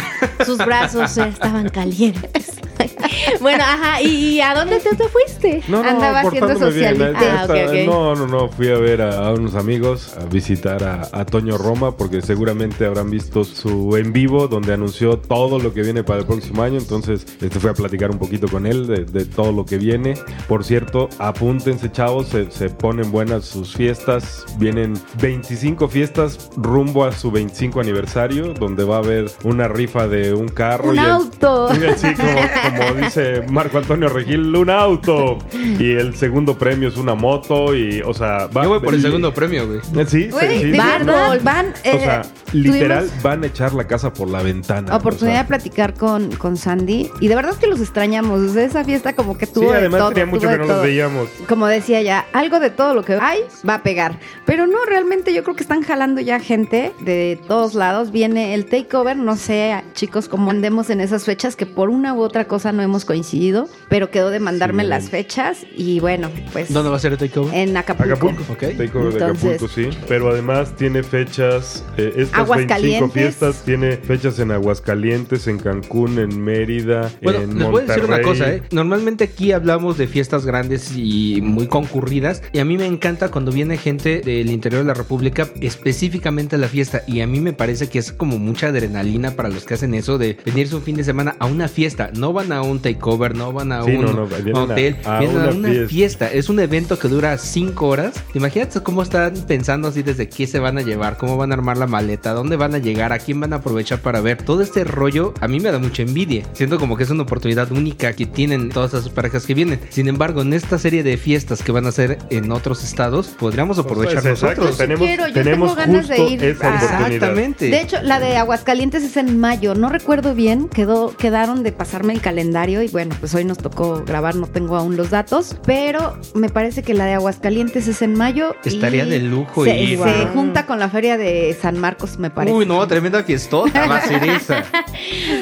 sus 0.46 0.58
brazos 0.58 1.18
eh, 1.18 1.28
estaban 1.30 1.70
calientes. 1.70 2.54
bueno, 3.42 3.64
ajá. 3.64 4.02
¿Y, 4.02 4.42
a 4.42 4.54
dónde 4.54 4.80
te, 4.80 4.96
te 4.96 5.08
fuiste? 5.08 5.64
No, 5.68 5.84
no, 5.84 5.90
Andaba 5.90 6.22
haciendo 6.22 6.54
eh, 6.70 7.16
Ah. 7.16 7.48
No, 7.86 8.16
no, 8.16 8.28
no. 8.28 8.50
Fui 8.50 8.70
a 8.70 8.78
ver 8.78 9.02
a, 9.02 9.28
a 9.28 9.34
unos 9.34 9.56
amigos, 9.56 10.16
a 10.18 10.26
visitar 10.26 10.84
a, 10.84 11.08
a 11.12 11.26
Toño 11.26 11.58
Roma, 11.58 11.96
porque 11.96 12.22
seguramente 12.22 12.86
habrán 12.86 13.10
visto 13.10 13.44
su 13.44 13.96
en 13.98 14.14
vivo, 14.14 14.35
donde 14.48 14.74
anunció 14.74 15.18
todo 15.18 15.60
lo 15.60 15.74
que 15.74 15.82
viene 15.82 16.04
para 16.04 16.20
el 16.22 16.26
próximo 16.26 16.64
año. 16.64 16.78
Entonces, 16.78 17.26
este 17.42 17.60
fui 17.60 17.70
a 17.70 17.74
platicar 17.74 18.12
un 18.12 18.20
poquito 18.20 18.48
con 18.48 18.66
él 18.66 18.88
de, 18.88 19.06
de 19.06 19.26
todo 19.26 19.52
lo 19.52 19.66
que 19.66 19.78
viene. 19.78 20.16
Por 20.48 20.64
cierto, 20.64 21.10
apúntense, 21.20 21.92
chavos, 21.92 22.28
se, 22.28 22.50
se 22.52 22.70
ponen 22.70 23.12
buenas 23.12 23.46
sus 23.46 23.76
fiestas. 23.76 24.46
Vienen 24.60 24.94
25 25.22 25.88
fiestas 25.88 26.50
rumbo 26.58 27.06
a 27.06 27.12
su 27.12 27.32
25 27.32 27.80
aniversario, 27.80 28.54
donde 28.54 28.84
va 28.84 28.98
a 28.98 29.00
haber 29.00 29.26
una 29.44 29.68
rifa 29.68 30.08
de 30.08 30.34
un 30.34 30.48
carro. 30.50 30.90
Un 30.90 30.96
y 30.96 31.00
el- 31.00 31.06
auto. 31.06 31.70
Sí, 31.98 32.08
como, 32.16 32.88
como 32.88 33.02
dice 33.02 33.44
Marco 33.50 33.78
Antonio 33.78 34.10
Regil, 34.10 34.56
un 34.56 34.70
auto. 34.70 35.38
Y 35.80 35.92
el 35.92 36.16
segundo 36.16 36.58
premio 36.58 36.90
es 36.90 36.98
una 36.98 37.16
moto. 37.16 37.76
Y, 37.76 38.02
o 38.06 38.14
sea, 38.14 38.48
va 38.48 38.64
Yo 38.64 38.70
voy 38.70 38.80
por 38.80 38.94
el 38.94 39.02
segundo 39.02 39.34
premio, 39.34 39.68
güey. 39.68 39.80
Eh, 39.80 40.06
Sí, 40.08 40.24
sí, 40.26 40.30
Güey, 40.30 40.60
sí, 40.62 40.72
verdad, 40.72 41.40
van. 41.44 41.68
O 41.68 41.72
eh, 41.84 42.00
sea, 42.00 42.22
literal, 42.64 43.10
van 43.24 43.44
a 43.44 43.48
echar 43.48 43.74
la 43.74 43.86
casa 43.88 44.14
por 44.14 44.30
la 44.30 44.42
ventana. 44.42 44.96
Oportunidad 44.96 45.40
o 45.40 45.44
de 45.44 45.48
platicar 45.48 45.94
con, 45.94 46.32
con 46.36 46.58
Sandy. 46.58 47.10
Y 47.20 47.28
de 47.28 47.36
verdad 47.36 47.56
que 47.56 47.68
los 47.68 47.80
extrañamos. 47.82 48.40
O 48.42 48.54
sea, 48.54 48.64
esa 48.64 48.84
fiesta 48.84 49.14
como 49.14 49.38
que 49.38 49.46
sea, 49.46 49.54
tuvo 49.54 49.66
sí, 49.66 49.72
de 49.72 49.78
además 49.78 50.00
todo. 50.00 50.10
tenía 50.10 50.26
mucho 50.26 50.48
que 50.48 50.54
de 50.54 50.58
no 50.60 50.66
todo. 50.68 50.82
veíamos. 50.82 51.30
como 51.48 51.68
decía 51.68 52.02
ya, 52.02 52.26
algo 52.34 52.60
de 52.60 52.70
todo 52.70 52.94
lo 52.94 53.04
que 53.04 53.14
hay 53.16 53.40
va 53.68 53.76
a 53.76 53.84
pegar. 53.84 54.20
Pero 54.46 54.68
no, 54.68 54.78
realmente 54.86 55.34
yo 55.34 55.44
creo 55.44 55.56
que 55.56 55.64
están 55.64 55.82
jalando 55.82 56.22
ya 56.22 56.40
gente 56.40 56.94
de 57.02 57.40
todos 57.48 57.74
lados. 57.76 58.12
Viene 58.12 58.54
el 58.54 58.66
takeover, 58.66 59.18
no 59.18 59.36
sé, 59.36 59.84
chicos, 59.94 60.28
cómo 60.30 60.52
andemos 60.52 60.90
en 60.90 61.02
esas 61.02 61.24
fechas, 61.26 61.56
que 61.56 61.66
por 61.66 61.90
una 61.90 62.14
u 62.14 62.22
otra 62.22 62.46
cosa 62.46 62.72
no 62.72 62.82
hemos 62.82 63.06
coincidido, 63.06 63.68
pero 63.90 64.10
quedó 64.12 64.30
de 64.30 64.40
mandarme 64.40 64.84
Sí. 64.84 64.90
las 64.90 65.10
fechas 65.10 65.60
y 65.76 66.00
bueno, 66.00 66.30
pues 66.54 66.72
¿Dónde 66.74 66.90
va 66.90 66.98
a 66.98 67.00
ser 67.00 67.14
el 67.14 67.18
takeover? 67.18 67.54
en 67.54 67.76
Acapulco. 67.78 68.14
Acapulco, 68.14 68.44
Ok. 68.54 68.60
Takeover 68.78 69.14
de 69.14 69.20
Entonces- 69.20 69.46
Acapulco, 69.52 69.68
sí. 69.74 69.90
Pero 70.08 70.30
además 70.30 70.76
tiene 70.76 71.02
fechas, 71.04 71.84
eh, 71.98 72.14
estas 72.46 72.82
25 72.82 73.06
Aguascalientes. 73.06 73.12
fiestas, 73.14 73.64
tiene 73.66 73.98
fechas 73.98 74.40
en 74.40 74.52
Aguascalientes, 74.52 75.48
en 75.48 75.58
Cancún, 75.60 76.20
en 76.20 76.44
Mérida, 76.44 77.12
Bueno, 77.22 77.40
en 77.42 77.58
les 77.60 77.68
voy 77.70 77.84
a 77.84 77.86
decir 77.86 78.04
una 78.06 78.18
Monterrey. 78.18 78.24
cosa, 78.24 78.54
¿eh? 78.54 78.64
Normalmente 78.72 79.24
aquí 79.26 79.52
hablamos 79.52 79.98
de 79.98 80.08
fiestas 80.08 80.46
grandes 80.46 80.92
y 80.96 81.40
muy 81.42 81.68
concurridas. 81.68 82.42
Y 82.54 82.60
a 82.60 82.66
mí 82.66 82.78
me 82.78 82.86
encanta 82.86 83.30
cuando 83.30 83.52
viene 83.52 83.78
gente 83.78 84.22
del 84.22 84.50
interior 84.52 84.82
de 84.82 84.88
la 84.88 84.94
República, 84.94 85.48
específicamente 85.62 86.56
a 86.56 86.60
la 86.60 86.68
fiesta. 86.68 87.04
Y 87.08 87.22
a 87.22 87.28
mí 87.28 87.40
me 87.40 87.54
parece 87.54 87.88
que 87.90 88.00
es 88.00 88.12
como 88.12 88.38
mucha 88.40 88.68
adrenalina 88.68 89.32
para 89.32 89.50
los 89.50 89.64
que 89.66 89.74
hacen 89.76 89.94
eso 89.94 90.18
de 90.18 90.38
venirse 90.46 90.76
un 90.76 90.82
fin 90.82 90.96
de 90.96 91.04
semana 91.04 91.36
a 91.40 91.46
una 91.46 91.68
fiesta. 91.68 92.10
No 92.18 92.34
van 92.34 92.52
a 92.52 92.62
un 92.62 92.80
takeover, 92.80 93.36
no 93.36 93.52
van 93.54 93.72
a 93.72 93.84
Sí, 93.84 93.92
un 93.92 94.06
no, 94.06 94.14
no, 94.14 94.26
vienen 94.28 94.56
a- 94.58 94.64
hotel, 94.64 94.96
a 95.06 95.20
vienen 95.20 95.38
a 95.42 95.50
una 95.50 95.68
fiesta. 95.70 95.88
fiesta. 95.90 96.32
Es 96.32 96.50
un 96.50 96.60
evento 96.60 96.98
que 97.00 97.08
dura 97.08 97.38
cinco 97.38 97.88
horas. 97.88 98.16
Imagínate 98.34 98.82
cómo 98.82 99.02
están 99.04 99.34
pensando 99.48 99.88
así 99.88 100.02
desde 100.04 100.28
qué 100.30 100.48
se 100.48 100.60
van 100.60 100.78
a 100.78 100.82
llevar, 100.82 101.18
cómo 101.18 101.38
van 101.38 101.52
a 101.52 101.56
armar 101.56 101.78
la 101.78 101.88
maleta, 101.88 102.34
dónde 102.36 102.56
van 102.56 102.76
a 102.76 102.78
llegar, 102.78 103.12
a 103.14 103.20
quién 103.20 103.40
van 103.40 103.54
a 103.54 103.58
aprovechar 103.58 104.00
para 104.00 104.22
ver. 104.22 104.44
Todo 104.44 104.62
este 104.62 104.84
rollo 104.84 105.34
a 105.42 105.48
mí 105.48 105.60
me 105.60 105.72
da 105.72 105.80
mucha 105.80 106.04
envidia. 106.04 106.44
Siento 106.54 106.78
como 106.80 106.98
que 106.98 107.04
es 107.04 107.10
una 107.10 107.24
oportunidad 107.24 107.72
única 107.72 108.14
que 108.14 108.26
tienen 108.26 108.70
todas 108.70 108.94
esas 108.94 109.10
parejas 109.10 109.46
que 109.46 109.54
vienen. 109.54 109.80
Sin 109.90 110.08
embargo, 110.08 110.42
en 110.42 110.54
esta 110.54 110.78
serie 110.78 111.04
de 111.04 111.18
fiestas 111.18 111.64
que 111.64 111.72
van 111.72 111.86
a 111.86 111.90
hacer 111.90 112.18
en 112.30 112.52
otros 112.52 112.84
estados, 112.84 113.28
podríamos 113.30 113.80
aprovechar 113.80 114.22
Pues, 114.22 114.34
exacto, 114.42 114.62
nosotros. 114.62 114.78
tenemos, 114.78 115.06
quiero, 115.08 115.28
yo 115.28 115.34
tenemos 115.34 115.70
tengo 115.76 115.76
ganas 115.94 116.08
de 116.08 116.18
ir 116.20 116.44
esa. 116.44 116.76
Exactamente. 116.76 117.70
De 117.70 117.82
hecho, 117.82 117.98
la 118.02 118.20
de 118.20 118.38
Aguascalientes 118.38 119.04
es 119.04 119.18
en 119.18 119.40
mayo. 119.40 119.76
No 119.76 119.90
recuerdo 119.90 120.36
bien. 120.36 120.68
Quedó, 120.70 121.16
quedaron 121.16 121.64
de 121.64 121.72
pasarme 121.72 122.14
el 122.14 122.22
calendario 122.22 122.82
y 122.82 122.88
bueno, 122.90 123.16
pues 123.20 123.34
hoy 123.36 123.46
nos 123.46 123.58
tocó 123.58 124.04
grabar. 124.06 124.36
No 124.36 124.48
tengo 124.48 124.76
aún 124.76 124.98
los 124.98 125.10
datos, 125.10 125.56
pero 125.66 126.18
me 126.34 126.50
parece 126.50 126.84
que 126.84 126.94
la 126.94 127.06
de 127.06 127.14
Aguascalientes 127.14 127.88
es 127.88 128.02
en 128.02 128.14
mayo. 128.16 128.56
y 128.64 128.70
Estaría 128.70 129.06
de 129.06 129.20
lujo 129.20 129.64
se, 129.66 129.78
ir. 129.82 130.00
se 130.00 130.26
junta 130.34 130.66
con 130.66 130.80
la 130.80 130.90
feria 130.90 131.18
de 131.18 131.56
San 131.60 131.78
Marcos, 131.80 132.15
me 132.18 132.30
parece. 132.30 132.56
Uy, 132.56 132.66
no, 132.66 132.86
tremenda 132.88 133.24
fiestota 133.24 133.86
va 133.88 133.98
a 133.98 134.02
ser 134.02 134.24
esa. 134.24 134.64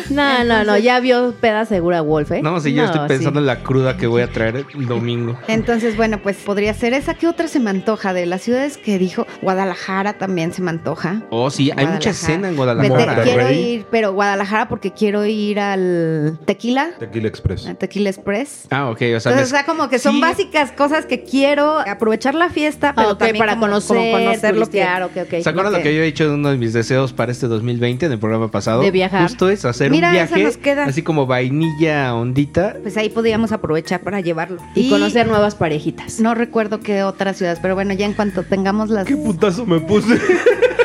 No, 0.09 0.43
no, 0.43 0.63
no. 0.63 0.77
Ya 0.77 0.99
vio 0.99 1.33
peda 1.39 1.65
segura 1.65 2.01
Wolf, 2.01 2.31
¿eh? 2.31 2.41
No, 2.41 2.59
si 2.59 2.73
yo 2.73 2.85
estoy 2.85 3.07
pensando 3.07 3.39
en 3.39 3.45
la 3.45 3.59
cruda 3.63 3.97
que 3.97 4.07
voy 4.07 4.21
a 4.21 4.27
traer 4.31 4.65
el 4.73 4.85
domingo. 4.87 5.37
Entonces, 5.47 5.95
bueno, 5.95 6.19
pues 6.21 6.37
podría 6.37 6.73
ser 6.73 6.93
esa. 6.93 7.13
¿Qué 7.13 7.27
otra 7.27 7.47
se 7.47 7.59
me 7.59 7.69
antoja? 7.69 8.13
De 8.13 8.25
las 8.25 8.41
ciudades 8.41 8.77
que 8.77 8.97
dijo, 8.99 9.25
Guadalajara 9.41 10.13
también 10.13 10.53
se 10.53 10.61
me 10.61 10.69
antoja. 10.71 11.21
Oh, 11.29 11.49
sí, 11.49 11.71
hay 11.75 11.87
mucha 11.87 12.09
escena 12.11 12.47
en 12.49 12.53
Vete, 12.53 12.55
Guadalajara. 12.57 12.95
Monterrey. 13.15 13.23
quiero 13.33 13.51
ir, 13.51 13.85
pero 13.91 14.13
Guadalajara 14.13 14.67
porque 14.69 14.91
quiero 14.91 15.25
ir 15.25 15.59
al 15.59 16.39
Tequila, 16.45 16.91
Tequila 16.99 17.27
Express. 17.27 17.65
al 17.67 17.77
Tequila 17.77 18.09
Express. 18.09 18.67
Ah, 18.69 18.89
ok, 18.89 18.95
o 18.95 18.97
sea, 18.97 19.31
Entonces, 19.31 19.35
me- 19.37 19.41
o 19.43 19.45
sea, 19.47 19.65
como 19.65 19.89
que 19.89 19.99
son 19.99 20.13
Sí. 20.15 20.21
básicas 20.21 20.71
cosas 20.71 21.05
que 21.05 21.23
quiero 21.23 21.79
aprovechar 21.79 22.35
la 22.35 22.49
fiesta, 22.49 22.93
pero 22.95 23.09
Ah, 23.09 23.17
también 23.17 23.37
para 23.37 23.53
como- 23.53 23.65
conocer, 23.67 23.97
como 23.97 24.11
conocer 24.11 24.55
lo 24.55 24.65
que 24.65 24.65
turistear, 24.71 25.03
ok, 25.03 25.11
ok. 25.23 25.41
¿Se 25.43 25.49
acuerdan 25.49 25.73
lo 25.73 25.81
que 25.81 25.95
yo 25.95 26.01
he 26.01 26.05
dicho 26.05 26.23
en 26.25 26.31
uno 26.31 26.49
de 26.49 26.57
mis 26.57 26.62
deseos 26.71 27.11
para 27.11 27.31
este 27.33 27.47
2020 27.47 28.05
en 28.05 28.11
el 28.13 28.19
programa 28.19 28.49
pasado? 28.49 28.81
De 28.81 28.91
viajar. 28.91 29.23
Justo 29.23 29.49
es 29.49 29.65
hacer 29.65 29.91
Mira, 29.91 30.07
un 30.09 30.13
viaje 30.13 30.43
nos 30.43 30.55
queda. 30.55 30.85
así 30.85 31.01
como 31.01 31.25
vainilla 31.25 32.15
ondita. 32.15 32.77
Pues 32.81 32.95
ahí 32.95 33.09
podríamos 33.09 33.51
aprovechar 33.51 34.01
para 34.01 34.21
llevarlo. 34.21 34.61
Y, 34.75 34.89
conocer 34.89 35.27
nuevas 35.27 35.55
parejitas. 35.55 36.21
No 36.21 36.35
recuerdo 36.35 36.79
qué 36.79 37.03
otras 37.03 37.37
ciudades, 37.37 37.59
pero 37.61 37.75
bueno, 37.75 37.93
ya 37.93 38.05
en 38.05 38.13
cuanto 38.13 38.43
tengamos 38.43 38.89
las... 38.89 39.05
¿Qué 39.05 39.17
putazo 39.17 39.65
me 39.65 39.81
puse? 39.81 40.17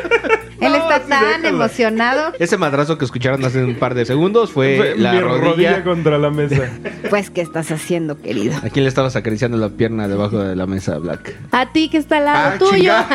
Él 0.61 0.73
No, 0.73 0.77
está 0.79 1.03
sí, 1.03 1.09
tan 1.09 1.21
déjala. 1.43 1.49
emocionado. 1.49 2.33
Ese 2.39 2.57
madrazo 2.59 2.99
que 2.99 3.05
escucharon 3.05 3.45
hace 3.45 3.63
un 3.65 3.77
par 3.77 3.95
de 3.95 4.05
segundos 4.05 4.51
fue 4.53 4.95
la 4.97 5.13
Mi 5.13 5.21
rodilla. 5.21 5.85
contra 5.85 6.19
la 6.19 6.31
mesa. 6.31 6.69
Pues, 7.11 7.31
¿qué 7.31 7.41
estás 7.41 7.71
haciendo, 7.71 8.21
querido? 8.21 8.57
¿A 8.59 8.69
quién 8.69 8.85
le 8.85 8.89
estabas 8.89 9.17
acariciando 9.17 9.57
la 9.57 9.71
pierna 9.71 10.09
debajo 10.09 10.41
de 10.41 10.55
la 10.57 10.67
mesa, 10.67 10.99
Black? 10.99 11.35
A 11.53 11.73
ti 11.73 11.89
que 11.89 11.97
está 11.97 12.19
al 12.19 12.25
lado 12.27 12.53
Ah, 12.55 12.59
tuyo. 12.59 12.75
chinga. 12.77 13.09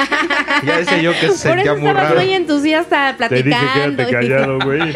Ya 0.65 0.77
decía 0.79 1.01
yo 1.01 1.11
que 1.19 1.29
se 1.29 1.49
Por 1.49 1.59
eso 1.59 1.75
muy 1.77 1.87
estabas 1.87 2.03
raro. 2.09 2.15
muy 2.21 2.33
entusiasta 2.33 3.15
Te 3.17 3.43
dije 3.43 3.43
platicando. 3.49 4.03
callado, 4.09 4.59
güey. 4.63 4.95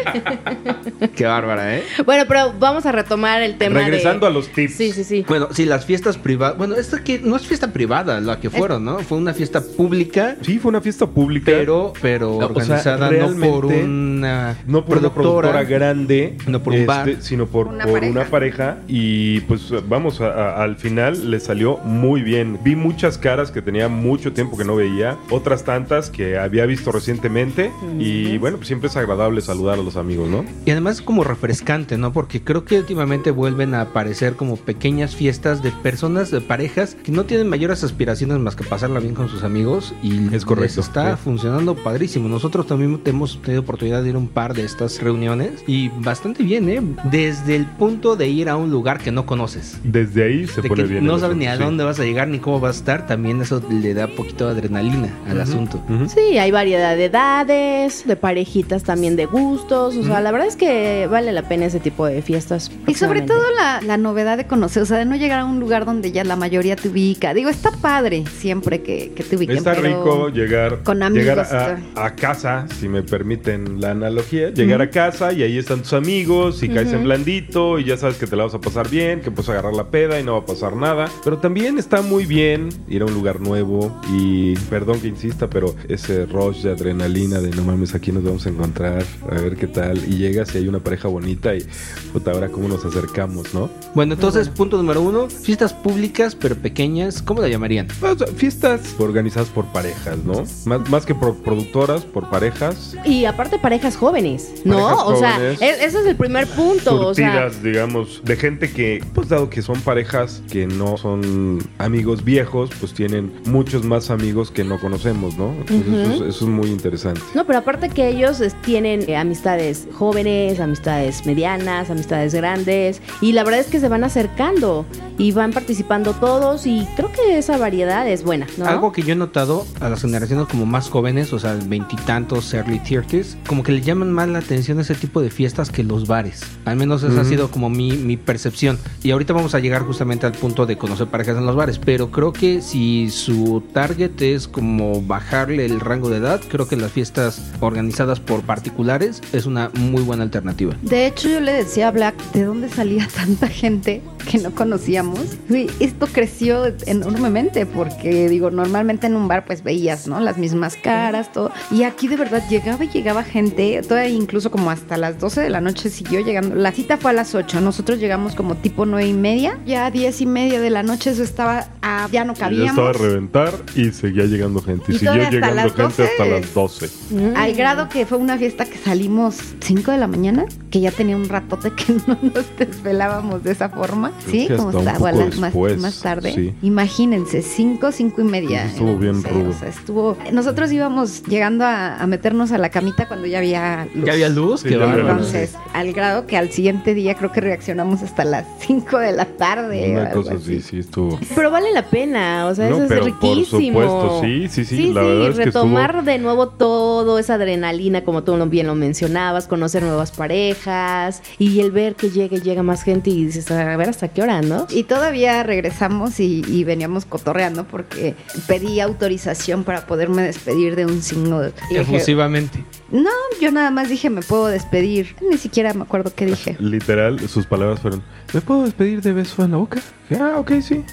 Qué 1.14 1.24
bárbara, 1.26 1.76
¿eh? 1.76 1.84
Bueno, 2.04 2.24
pero 2.26 2.52
vamos 2.58 2.86
a 2.86 2.92
retomar 2.92 3.42
el 3.42 3.56
tema 3.56 3.80
Regresando 3.80 4.26
de... 4.26 4.32
a 4.32 4.34
los 4.34 4.48
tips. 4.48 4.74
Sí, 4.74 4.92
sí, 4.92 5.04
sí. 5.04 5.24
Bueno, 5.28 5.48
sí, 5.52 5.64
las 5.64 5.84
fiestas 5.84 6.16
privadas. 6.16 6.56
Bueno, 6.58 6.74
esto 6.76 6.96
que 7.04 7.18
no 7.20 7.36
es 7.36 7.46
fiesta 7.46 7.72
privada 7.72 8.20
la 8.20 8.40
que 8.40 8.50
fueron, 8.50 8.84
¿no? 8.84 8.98
Fue 9.00 9.18
una 9.18 9.34
fiesta 9.34 9.60
pública, 9.60 10.36
Sí, 10.42 10.58
fue 10.58 10.70
una 10.70 10.80
fiesta 10.80 11.06
pública. 11.06 11.44
pero, 11.46 11.92
pero 12.00 12.37
O 12.46 12.60
sea, 12.60 12.74
organizada 12.76 13.10
no 13.10 13.50
por 13.50 13.66
una 13.66 14.56
No 14.66 14.84
por 14.84 14.98
una 14.98 15.12
productora 15.12 15.64
grande, 15.64 16.36
No 16.46 16.62
por 16.62 16.72
un 16.74 16.86
bar. 16.86 17.16
sino 17.20 17.46
por, 17.46 17.68
Una 17.68 17.84
por 17.84 17.94
pareja. 17.94 18.12
una 18.12 18.24
pareja. 18.30 18.78
Y 18.88 19.40
pues 19.40 19.72
vamos, 19.88 20.20
a- 20.20 20.28
a- 20.32 20.62
al 20.62 20.76
final 20.76 21.30
le 21.30 21.40
salió 21.40 21.78
muy 21.78 22.22
bien. 22.22 22.58
Vi 22.64 22.76
muchas 22.76 23.18
caras 23.18 23.50
que 23.50 23.62
tenía 23.62 23.88
mucho 23.88 24.32
tiempo 24.32 24.56
que 24.56 24.64
no 24.64 24.76
veía, 24.76 25.16
otras 25.30 25.64
tantas 25.64 26.10
que 26.10 26.38
había 26.38 26.66
visto 26.66 26.92
recientemente. 26.92 27.70
Y 27.98 28.38
bueno, 28.38 28.56
pues 28.56 28.66
siempre 28.68 28.88
es 28.88 28.96
agradable 28.96 29.40
saludar 29.40 29.78
a 29.78 29.82
los 29.82 29.96
amigos, 29.96 30.28
¿no? 30.28 30.44
Y 30.64 30.70
además 30.70 30.96
es 30.96 31.02
como 31.02 31.24
refrescante, 31.24 31.96
¿no? 31.98 32.12
Porque 32.12 32.42
creo 32.42 32.64
que 32.64 32.78
últimamente 32.78 33.30
vuelven 33.30 33.74
a 33.74 33.80
aparecer 33.82 34.34
como 34.34 34.56
pequeñas 34.56 35.14
fiestas 35.16 35.62
de 35.62 35.70
personas, 35.70 36.30
de 36.30 36.40
parejas, 36.40 36.96
que 37.02 37.12
no 37.12 37.24
tienen 37.24 37.48
mayores 37.48 37.84
aspiraciones 37.84 38.38
más 38.38 38.56
que 38.56 38.64
pasarla 38.64 39.00
bien 39.00 39.14
con 39.14 39.28
sus 39.28 39.42
amigos 39.42 39.94
y 40.02 40.34
Es 40.34 40.44
correcto, 40.44 40.76
les 40.76 40.78
está 40.78 41.16
sí. 41.16 41.22
funcionando 41.24 41.74
padrísimo. 41.74 42.27
Nosotros 42.28 42.66
también 42.66 43.00
hemos 43.04 43.40
tenido 43.42 43.62
oportunidad 43.62 44.02
de 44.02 44.10
ir 44.10 44.14
a 44.14 44.18
un 44.18 44.28
par 44.28 44.54
de 44.54 44.64
estas 44.64 45.00
reuniones 45.02 45.64
y 45.66 45.88
bastante 45.88 46.42
bien, 46.42 46.68
¿eh? 46.68 46.80
Desde 47.10 47.56
el 47.56 47.66
punto 47.66 48.16
de 48.16 48.28
ir 48.28 48.48
a 48.48 48.56
un 48.56 48.70
lugar 48.70 48.98
que 48.98 49.10
no 49.10 49.26
conoces. 49.26 49.78
Desde 49.82 50.24
ahí 50.24 50.46
se 50.46 50.60
De 50.62 50.68
pone 50.68 50.82
que 50.84 50.88
bien. 50.88 51.04
no 51.06 51.18
sabes 51.18 51.36
ni 51.36 51.46
a 51.46 51.50
asunto, 51.52 51.64
sí. 51.64 51.68
dónde 51.70 51.84
vas 51.84 52.00
a 52.00 52.04
llegar 52.04 52.28
ni 52.28 52.38
cómo 52.38 52.60
vas 52.60 52.76
a 52.76 52.78
estar, 52.78 53.06
también 53.06 53.40
eso 53.40 53.62
le 53.70 53.94
da 53.94 54.06
poquito 54.08 54.46
de 54.46 54.52
adrenalina 54.52 55.08
al 55.28 55.40
asunto. 55.40 55.82
Ujú. 55.88 56.08
Sí, 56.08 56.38
hay 56.38 56.50
variedad 56.50 56.96
de 56.96 57.06
edades, 57.06 58.06
de 58.06 58.16
parejitas 58.16 58.82
también 58.82 59.16
de 59.16 59.26
gustos. 59.26 59.96
O 59.96 60.04
sea, 60.04 60.20
la 60.20 60.30
verdad 60.30 60.48
es 60.48 60.56
que 60.56 61.06
vale 61.10 61.32
la 61.32 61.42
pena 61.48 61.66
ese 61.66 61.80
tipo 61.80 62.06
de 62.06 62.22
fiestas. 62.22 62.70
Y 62.86 62.94
sobre 62.94 63.22
todo 63.22 63.42
la, 63.56 63.80
la 63.82 63.96
novedad 63.96 64.36
de 64.36 64.46
conocer, 64.46 64.82
o 64.82 64.86
sea, 64.86 64.98
de 64.98 65.04
no 65.04 65.16
llegar 65.16 65.40
a 65.40 65.44
un 65.44 65.60
lugar 65.60 65.84
donde 65.84 66.12
ya 66.12 66.24
la 66.24 66.36
mayoría 66.36 66.76
te 66.76 66.88
ubica. 66.88 67.34
Digo, 67.34 67.48
está 67.50 67.70
padre 67.72 68.24
siempre 68.38 68.82
que, 68.82 69.12
que 69.14 69.22
te 69.24 69.36
ubiquen. 69.36 69.56
Está 69.58 69.74
pero- 69.74 69.82
rico 69.82 70.28
llegar, 70.28 70.82
con 70.82 71.02
amigos, 71.02 71.24
llegar 71.50 71.80
a, 71.94 72.04
a 72.04 72.14
casa, 72.18 72.66
si 72.78 72.88
me 72.88 73.02
permiten 73.02 73.80
la 73.80 73.92
analogía, 73.92 74.50
llegar 74.50 74.82
a 74.82 74.90
casa 74.90 75.32
y 75.32 75.42
ahí 75.42 75.58
están 75.58 75.82
tus 75.82 75.92
amigos 75.92 76.62
y 76.62 76.68
caes 76.68 76.92
en 76.92 77.04
blandito 77.04 77.78
y 77.78 77.84
ya 77.84 77.96
sabes 77.96 78.16
que 78.16 78.26
te 78.26 78.36
la 78.36 78.44
vas 78.44 78.54
a 78.54 78.60
pasar 78.60 78.88
bien, 78.90 79.20
que 79.20 79.30
puedes 79.30 79.48
agarrar 79.48 79.72
la 79.74 79.90
peda 79.90 80.20
y 80.20 80.24
no 80.24 80.32
va 80.32 80.40
a 80.40 80.46
pasar 80.46 80.76
nada. 80.76 81.08
Pero 81.24 81.38
también 81.38 81.78
está 81.78 82.02
muy 82.02 82.26
bien 82.26 82.68
ir 82.88 83.02
a 83.02 83.06
un 83.06 83.14
lugar 83.14 83.40
nuevo 83.40 84.00
y, 84.12 84.54
perdón 84.70 85.00
que 85.00 85.08
insista, 85.08 85.48
pero 85.48 85.74
ese 85.88 86.26
rush 86.26 86.62
de 86.62 86.72
adrenalina 86.72 87.40
de 87.40 87.50
no 87.50 87.62
mames, 87.62 87.94
aquí 87.94 88.12
nos 88.12 88.24
vamos 88.24 88.46
a 88.46 88.48
encontrar, 88.48 89.04
a 89.30 89.34
ver 89.34 89.56
qué 89.56 89.66
tal. 89.66 89.98
Y 89.98 90.18
llegas 90.18 90.54
y 90.54 90.58
hay 90.58 90.68
una 90.68 90.80
pareja 90.80 91.08
bonita 91.08 91.54
y, 91.54 91.64
puta, 92.12 92.32
ahora 92.32 92.48
cómo 92.48 92.68
nos 92.68 92.84
acercamos, 92.84 93.54
¿no? 93.54 93.70
Bueno, 93.94 94.14
entonces, 94.14 94.48
punto 94.48 94.76
número 94.76 95.00
uno, 95.00 95.28
fiestas 95.28 95.72
públicas 95.72 96.34
pero 96.34 96.56
pequeñas, 96.56 97.22
¿cómo 97.22 97.40
la 97.40 97.48
llamarían? 97.48 97.88
O 98.02 98.16
sea, 98.16 98.26
fiestas 98.26 98.94
organizadas 98.98 99.48
por 99.48 99.66
parejas, 99.66 100.18
¿no? 100.24 100.44
Más, 100.66 100.88
más 100.88 101.06
que 101.06 101.14
por 101.14 101.36
productoras, 101.36 102.04
por 102.08 102.28
parejas. 102.30 102.96
Y 103.04 103.24
aparte 103.24 103.58
parejas 103.58 103.96
jóvenes, 103.96 104.52
¿no? 104.64 104.76
Parejas 104.76 105.04
o 105.06 105.16
sea, 105.18 105.34
jóvenes. 105.34 105.62
e- 105.62 105.84
ese 105.84 106.00
es 106.00 106.06
el 106.06 106.16
primer 106.16 106.46
punto. 106.48 107.08
O 107.08 107.14
sea, 107.14 107.32
surtidas, 107.32 107.62
digamos, 107.62 108.22
de 108.24 108.36
gente 108.36 108.70
que, 108.70 109.02
pues 109.14 109.28
dado 109.28 109.48
que 109.50 109.62
son 109.62 109.80
parejas 109.80 110.42
que 110.50 110.66
no 110.66 110.96
son 110.96 111.58
amigos 111.78 112.24
viejos, 112.24 112.70
pues 112.80 112.92
tienen 112.94 113.32
muchos 113.46 113.84
más 113.84 114.10
amigos 114.10 114.50
que 114.50 114.64
no 114.64 114.78
conocemos, 114.80 115.36
¿no? 115.36 115.52
Entonces 115.68 115.86
eso, 116.14 116.24
es, 116.24 116.36
eso 116.36 116.44
es 116.44 116.50
muy 116.50 116.68
interesante. 116.68 117.20
No, 117.34 117.44
pero 117.46 117.58
aparte 117.60 117.88
que 117.88 118.08
ellos 118.08 118.40
es- 118.40 118.54
tienen 118.62 119.04
eh, 119.08 119.16
amistades 119.16 119.86
jóvenes, 119.92 120.60
amistades 120.60 121.24
medianas, 121.26 121.90
amistades 121.90 122.34
grandes, 122.34 123.00
y 123.20 123.32
la 123.32 123.44
verdad 123.44 123.60
es 123.60 123.66
que 123.66 123.80
se 123.80 123.88
van 123.88 124.04
acercando 124.04 124.84
y 125.18 125.32
van 125.32 125.52
participando 125.52 126.12
todos, 126.14 126.66
y 126.66 126.86
creo 126.96 127.10
que 127.12 127.38
esa 127.38 127.56
variedad 127.58 128.08
es 128.08 128.22
buena, 128.22 128.46
¿no? 128.56 128.66
Algo 128.66 128.92
que 128.92 129.02
yo 129.02 129.12
he 129.12 129.16
notado 129.16 129.66
a 129.80 129.88
las 129.88 130.00
generaciones 130.02 130.46
como 130.48 130.64
más 130.66 130.88
jóvenes, 130.90 131.32
o 131.32 131.38
sea, 131.38 131.54
veintitantos, 131.98 132.54
early 132.54 132.78
thirties, 132.78 133.36
como 133.46 133.62
que 133.62 133.72
le 133.72 133.80
llaman 133.80 134.12
más 134.12 134.28
la 134.28 134.38
atención 134.38 134.80
ese 134.80 134.94
tipo 134.94 135.20
de 135.20 135.30
fiestas 135.30 135.70
que 135.70 135.82
los 135.82 136.06
bares. 136.06 136.42
Al 136.64 136.76
menos 136.76 137.02
esa 137.02 137.20
ha 137.20 137.24
sido 137.24 137.50
como 137.50 137.68
mi, 137.70 137.92
mi 137.92 138.16
percepción. 138.16 138.78
Y 139.02 139.10
ahorita 139.10 139.32
vamos 139.32 139.54
a 139.54 139.58
llegar 139.58 139.82
justamente 139.82 140.26
al 140.26 140.32
punto 140.32 140.66
de 140.66 140.78
conocer 140.78 141.08
parejas 141.08 141.36
en 141.36 141.46
los 141.46 141.56
bares. 141.56 141.78
Pero 141.78 142.10
creo 142.10 142.32
que 142.32 142.62
si 142.62 143.10
su 143.10 143.62
target 143.72 144.20
es 144.22 144.48
como 144.48 145.02
bajarle 145.02 145.66
el 145.66 145.80
rango 145.80 146.08
de 146.10 146.18
edad, 146.18 146.40
creo 146.48 146.68
que 146.68 146.76
las 146.76 146.92
fiestas 146.92 147.42
organizadas 147.60 148.20
por 148.20 148.42
particulares 148.42 149.20
es 149.32 149.46
una 149.46 149.70
muy 149.74 150.02
buena 150.02 150.22
alternativa. 150.22 150.74
De 150.82 151.06
hecho, 151.06 151.28
yo 151.28 151.40
le 151.40 151.52
decía 151.52 151.88
a 151.88 151.90
Black, 151.90 152.14
¿de 152.32 152.44
dónde 152.44 152.68
salía 152.68 153.08
tanta 153.14 153.48
gente 153.48 154.02
que 154.30 154.38
no 154.38 154.52
conocíamos? 154.52 155.20
Güey, 155.48 155.68
esto 155.80 156.06
creció 156.06 156.66
enormemente 156.86 157.66
porque, 157.66 158.28
digo, 158.28 158.50
normalmente 158.50 159.06
en 159.06 159.16
un 159.16 159.28
bar 159.28 159.44
pues 159.44 159.62
veías, 159.62 160.06
¿no? 160.06 160.20
Las 160.20 160.38
mismas 160.38 160.76
caras, 160.76 161.32
todo. 161.32 161.50
Y 161.70 161.77
aquí 161.82 162.08
de 162.08 162.16
verdad 162.16 162.42
llegaba 162.48 162.84
y 162.84 162.88
llegaba 162.88 163.22
gente, 163.24 163.80
todavía 163.86 164.08
incluso 164.10 164.50
como 164.50 164.70
hasta 164.70 164.96
las 164.96 165.18
12 165.18 165.40
de 165.42 165.50
la 165.50 165.60
noche 165.60 165.90
siguió 165.90 166.20
llegando. 166.20 166.54
La 166.54 166.72
cita 166.72 166.96
fue 166.96 167.10
a 167.10 167.14
las 167.14 167.34
8, 167.34 167.60
nosotros 167.60 167.98
llegamos 167.98 168.34
como 168.34 168.56
tipo 168.56 168.86
9 168.86 169.06
y 169.08 169.12
media. 169.12 169.58
Ya 169.66 169.86
a 169.86 169.90
10 169.90 170.20
y 170.22 170.26
media 170.26 170.60
de 170.60 170.70
la 170.70 170.82
noche 170.82 171.10
eso 171.10 171.22
estaba, 171.22 171.66
ah, 171.82 172.08
ya 172.12 172.24
no 172.24 172.34
Ya 172.34 172.46
estaba 172.46 172.46
a 172.48 172.50
cabíamos. 172.92 173.00
reventar 173.00 173.52
y 173.74 173.90
seguía 173.90 174.24
llegando 174.24 174.60
gente. 174.62 174.84
Y, 174.92 174.94
Y 174.94 174.98
siguió 174.98 175.14
llegando 175.30 175.62
gente 175.62 175.82
12. 175.82 176.02
hasta 176.04 176.24
las 176.26 176.54
12. 176.54 176.90
Mm. 177.10 177.36
Al 177.36 177.54
grado 177.54 177.88
que 177.88 178.06
fue 178.06 178.18
una 178.18 178.38
fiesta 178.38 178.64
que 178.64 178.78
salimos 178.78 179.36
5 179.60 179.90
de 179.92 179.98
la 179.98 180.06
mañana, 180.06 180.46
que 180.70 180.80
ya 180.80 180.90
tenía 180.90 181.16
un 181.16 181.28
ratote 181.28 181.72
que 181.72 181.92
no 182.06 182.18
nos 182.22 182.44
desvelábamos 182.58 183.42
de 183.42 183.52
esa 183.52 183.68
forma. 183.68 184.12
Creo 184.26 184.48
Sí, 184.48 184.54
como 184.56 184.78
a 184.78 184.82
la- 184.82 184.98
más, 185.38 185.54
más 185.78 186.00
tarde. 186.00 186.32
sí. 186.34 186.54
Imagínense, 186.62 187.42
5, 187.42 187.92
5 187.92 188.20
y 188.20 188.24
media. 188.24 188.64
Estuvo 188.66 188.96
bien 188.96 189.22
rudo. 189.22 189.50
o 189.50 189.52
sea, 189.52 189.68
estuvo. 189.68 190.16
Nosotros 190.32 190.70
íbamos 190.72 191.22
llegando 191.24 191.64
a, 191.64 191.67
a 191.68 192.06
meternos 192.06 192.52
a 192.52 192.58
la 192.58 192.70
camita 192.70 193.06
cuando 193.08 193.26
ya 193.26 193.38
había 193.38 193.86
luz. 193.94 194.04
¿Ya 194.04 194.12
había 194.12 194.28
luz? 194.28 194.60
Sí, 194.62 194.74
bárbaro. 194.74 195.02
luz. 195.02 195.10
Entonces, 195.10 195.54
al 195.72 195.92
grado 195.92 196.26
que 196.26 196.36
al 196.36 196.50
siguiente 196.50 196.94
día 196.94 197.14
creo 197.14 197.32
que 197.32 197.40
reaccionamos 197.40 198.02
hasta 198.02 198.24
las 198.24 198.46
5 198.60 198.98
de 198.98 199.12
la 199.12 199.24
tarde. 199.26 199.88
o 199.88 199.92
Una 200.00 200.06
algo 200.10 200.22
cosa 200.22 200.34
así, 200.34 200.60
sí, 200.60 200.78
estuvo. 200.80 201.18
Pero 201.34 201.50
vale 201.50 201.72
la 201.72 201.82
pena, 201.88 202.46
o 202.46 202.54
sea, 202.54 202.68
No, 202.68 202.76
eso 202.76 202.84
es 202.84 202.88
pero 202.88 203.00
por 203.18 203.36
riquísimo. 203.36 203.80
supuesto, 203.82 204.20
sí, 204.22 204.48
sí, 204.48 204.64
sí, 204.64 204.92
la 204.92 205.02
verdad 205.02 205.30
es 205.30 205.38
que 205.38 205.44
retomar 205.46 206.04
de 206.04 206.18
nuevo 206.18 206.48
todo, 206.48 207.18
esa 207.18 207.34
adrenalina, 207.34 208.04
como 208.04 208.22
tú 208.24 208.36
bien 208.48 208.66
lo 208.66 208.74
mencionabas, 208.74 209.46
conocer 209.48 209.82
nuevas 209.82 210.10
parejas 210.12 211.22
y 211.38 211.60
el 211.60 211.70
ver 211.70 211.94
que 211.94 212.10
llega 212.10 212.36
y 212.36 212.40
llega 212.40 212.62
más 212.62 212.82
gente 212.82 213.10
y 213.10 213.26
dices, 213.26 213.50
a 213.50 213.76
ver 213.76 213.88
hasta 213.88 214.08
qué 214.08 214.22
hora, 214.22 214.40
¿no? 214.42 214.66
Y 214.70 214.84
todavía 214.84 215.42
regresamos 215.42 216.20
y, 216.20 216.42
y 216.48 216.64
veníamos 216.64 217.04
cotorreando 217.04 217.64
porque 217.64 218.14
pedí 218.46 218.80
autorización 218.80 219.64
para 219.64 219.86
poderme 219.86 220.22
despedir 220.22 220.76
de 220.76 220.86
un 220.86 221.02
single. 221.02 221.52
Y 221.70 221.74
dije, 221.78 221.80
Efusivamente. 221.96 222.64
no, 222.90 223.10
yo 223.40 223.50
nada 223.52 223.70
más 223.70 223.88
dije, 223.88 224.10
me 224.10 224.22
puedo 224.22 224.46
despedir. 224.46 225.14
Ni 225.28 225.36
siquiera 225.38 225.74
me 225.74 225.82
acuerdo 225.82 226.12
qué 226.14 226.26
dije. 226.26 226.56
Literal, 226.58 227.20
sus 227.28 227.46
palabras 227.46 227.80
fueron: 227.80 228.02
¿Me 228.32 228.40
puedo 228.40 228.64
despedir 228.64 229.02
de 229.02 229.12
beso 229.12 229.44
en 229.44 229.50
la 229.52 229.56
boca? 229.58 229.80
Ah, 230.18 230.34
ok, 230.38 230.52
sí. 230.60 230.84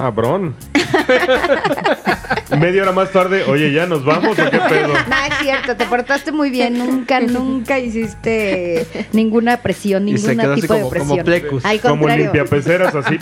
Cabrón. 0.00 0.54
Media 2.58 2.82
hora 2.82 2.92
más 2.92 3.12
tarde, 3.12 3.44
oye, 3.44 3.70
¿ya 3.70 3.84
nos 3.84 4.02
vamos 4.02 4.32
o 4.38 4.50
qué 4.50 4.58
pedo? 4.58 4.88
No, 5.10 5.16
es 5.28 5.38
cierto, 5.42 5.76
te 5.76 5.84
portaste 5.84 6.32
muy 6.32 6.48
bien. 6.48 6.78
Nunca, 6.78 7.20
nunca 7.20 7.78
hiciste 7.78 8.86
ninguna 9.12 9.58
presión, 9.58 10.06
se 10.06 10.12
ningún 10.14 10.36
quedó 10.38 10.52
así 10.54 10.62
tipo 10.62 10.72
de 10.74 10.80
como, 10.80 10.90
como 10.98 11.14
presión. 11.16 11.24
plecus. 11.26 11.64
Al 11.66 11.80
Como 11.80 12.08
limpiapeceras 12.08 12.94
así, 12.94 13.18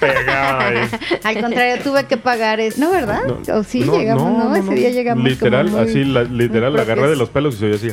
pegada 0.00 0.68
ahí. 0.68 0.78
al 1.22 1.40
contrario, 1.42 1.82
tuve 1.84 2.04
que 2.04 2.16
pagar 2.16 2.60
es, 2.60 2.78
¿no 2.78 2.90
verdad? 2.90 3.20
o 3.52 3.62
sí, 3.62 3.80
no, 3.80 3.98
llegamos, 3.98 4.22
no, 4.24 4.38
¿no? 4.38 4.48
no, 4.50 4.56
Ese 4.56 4.74
día 4.74 4.88
llegamos 4.90 5.22
Literal, 5.22 5.66
como 5.66 5.82
muy- 5.82 5.90
así, 5.90 6.04
la- 6.04 6.24
literal, 6.24 6.74
la 6.74 6.80
agarré 6.82 7.08
de 7.10 7.16
los 7.16 7.28
pelos 7.28 7.56
y 7.56 7.58
soy 7.58 7.74
así. 7.74 7.88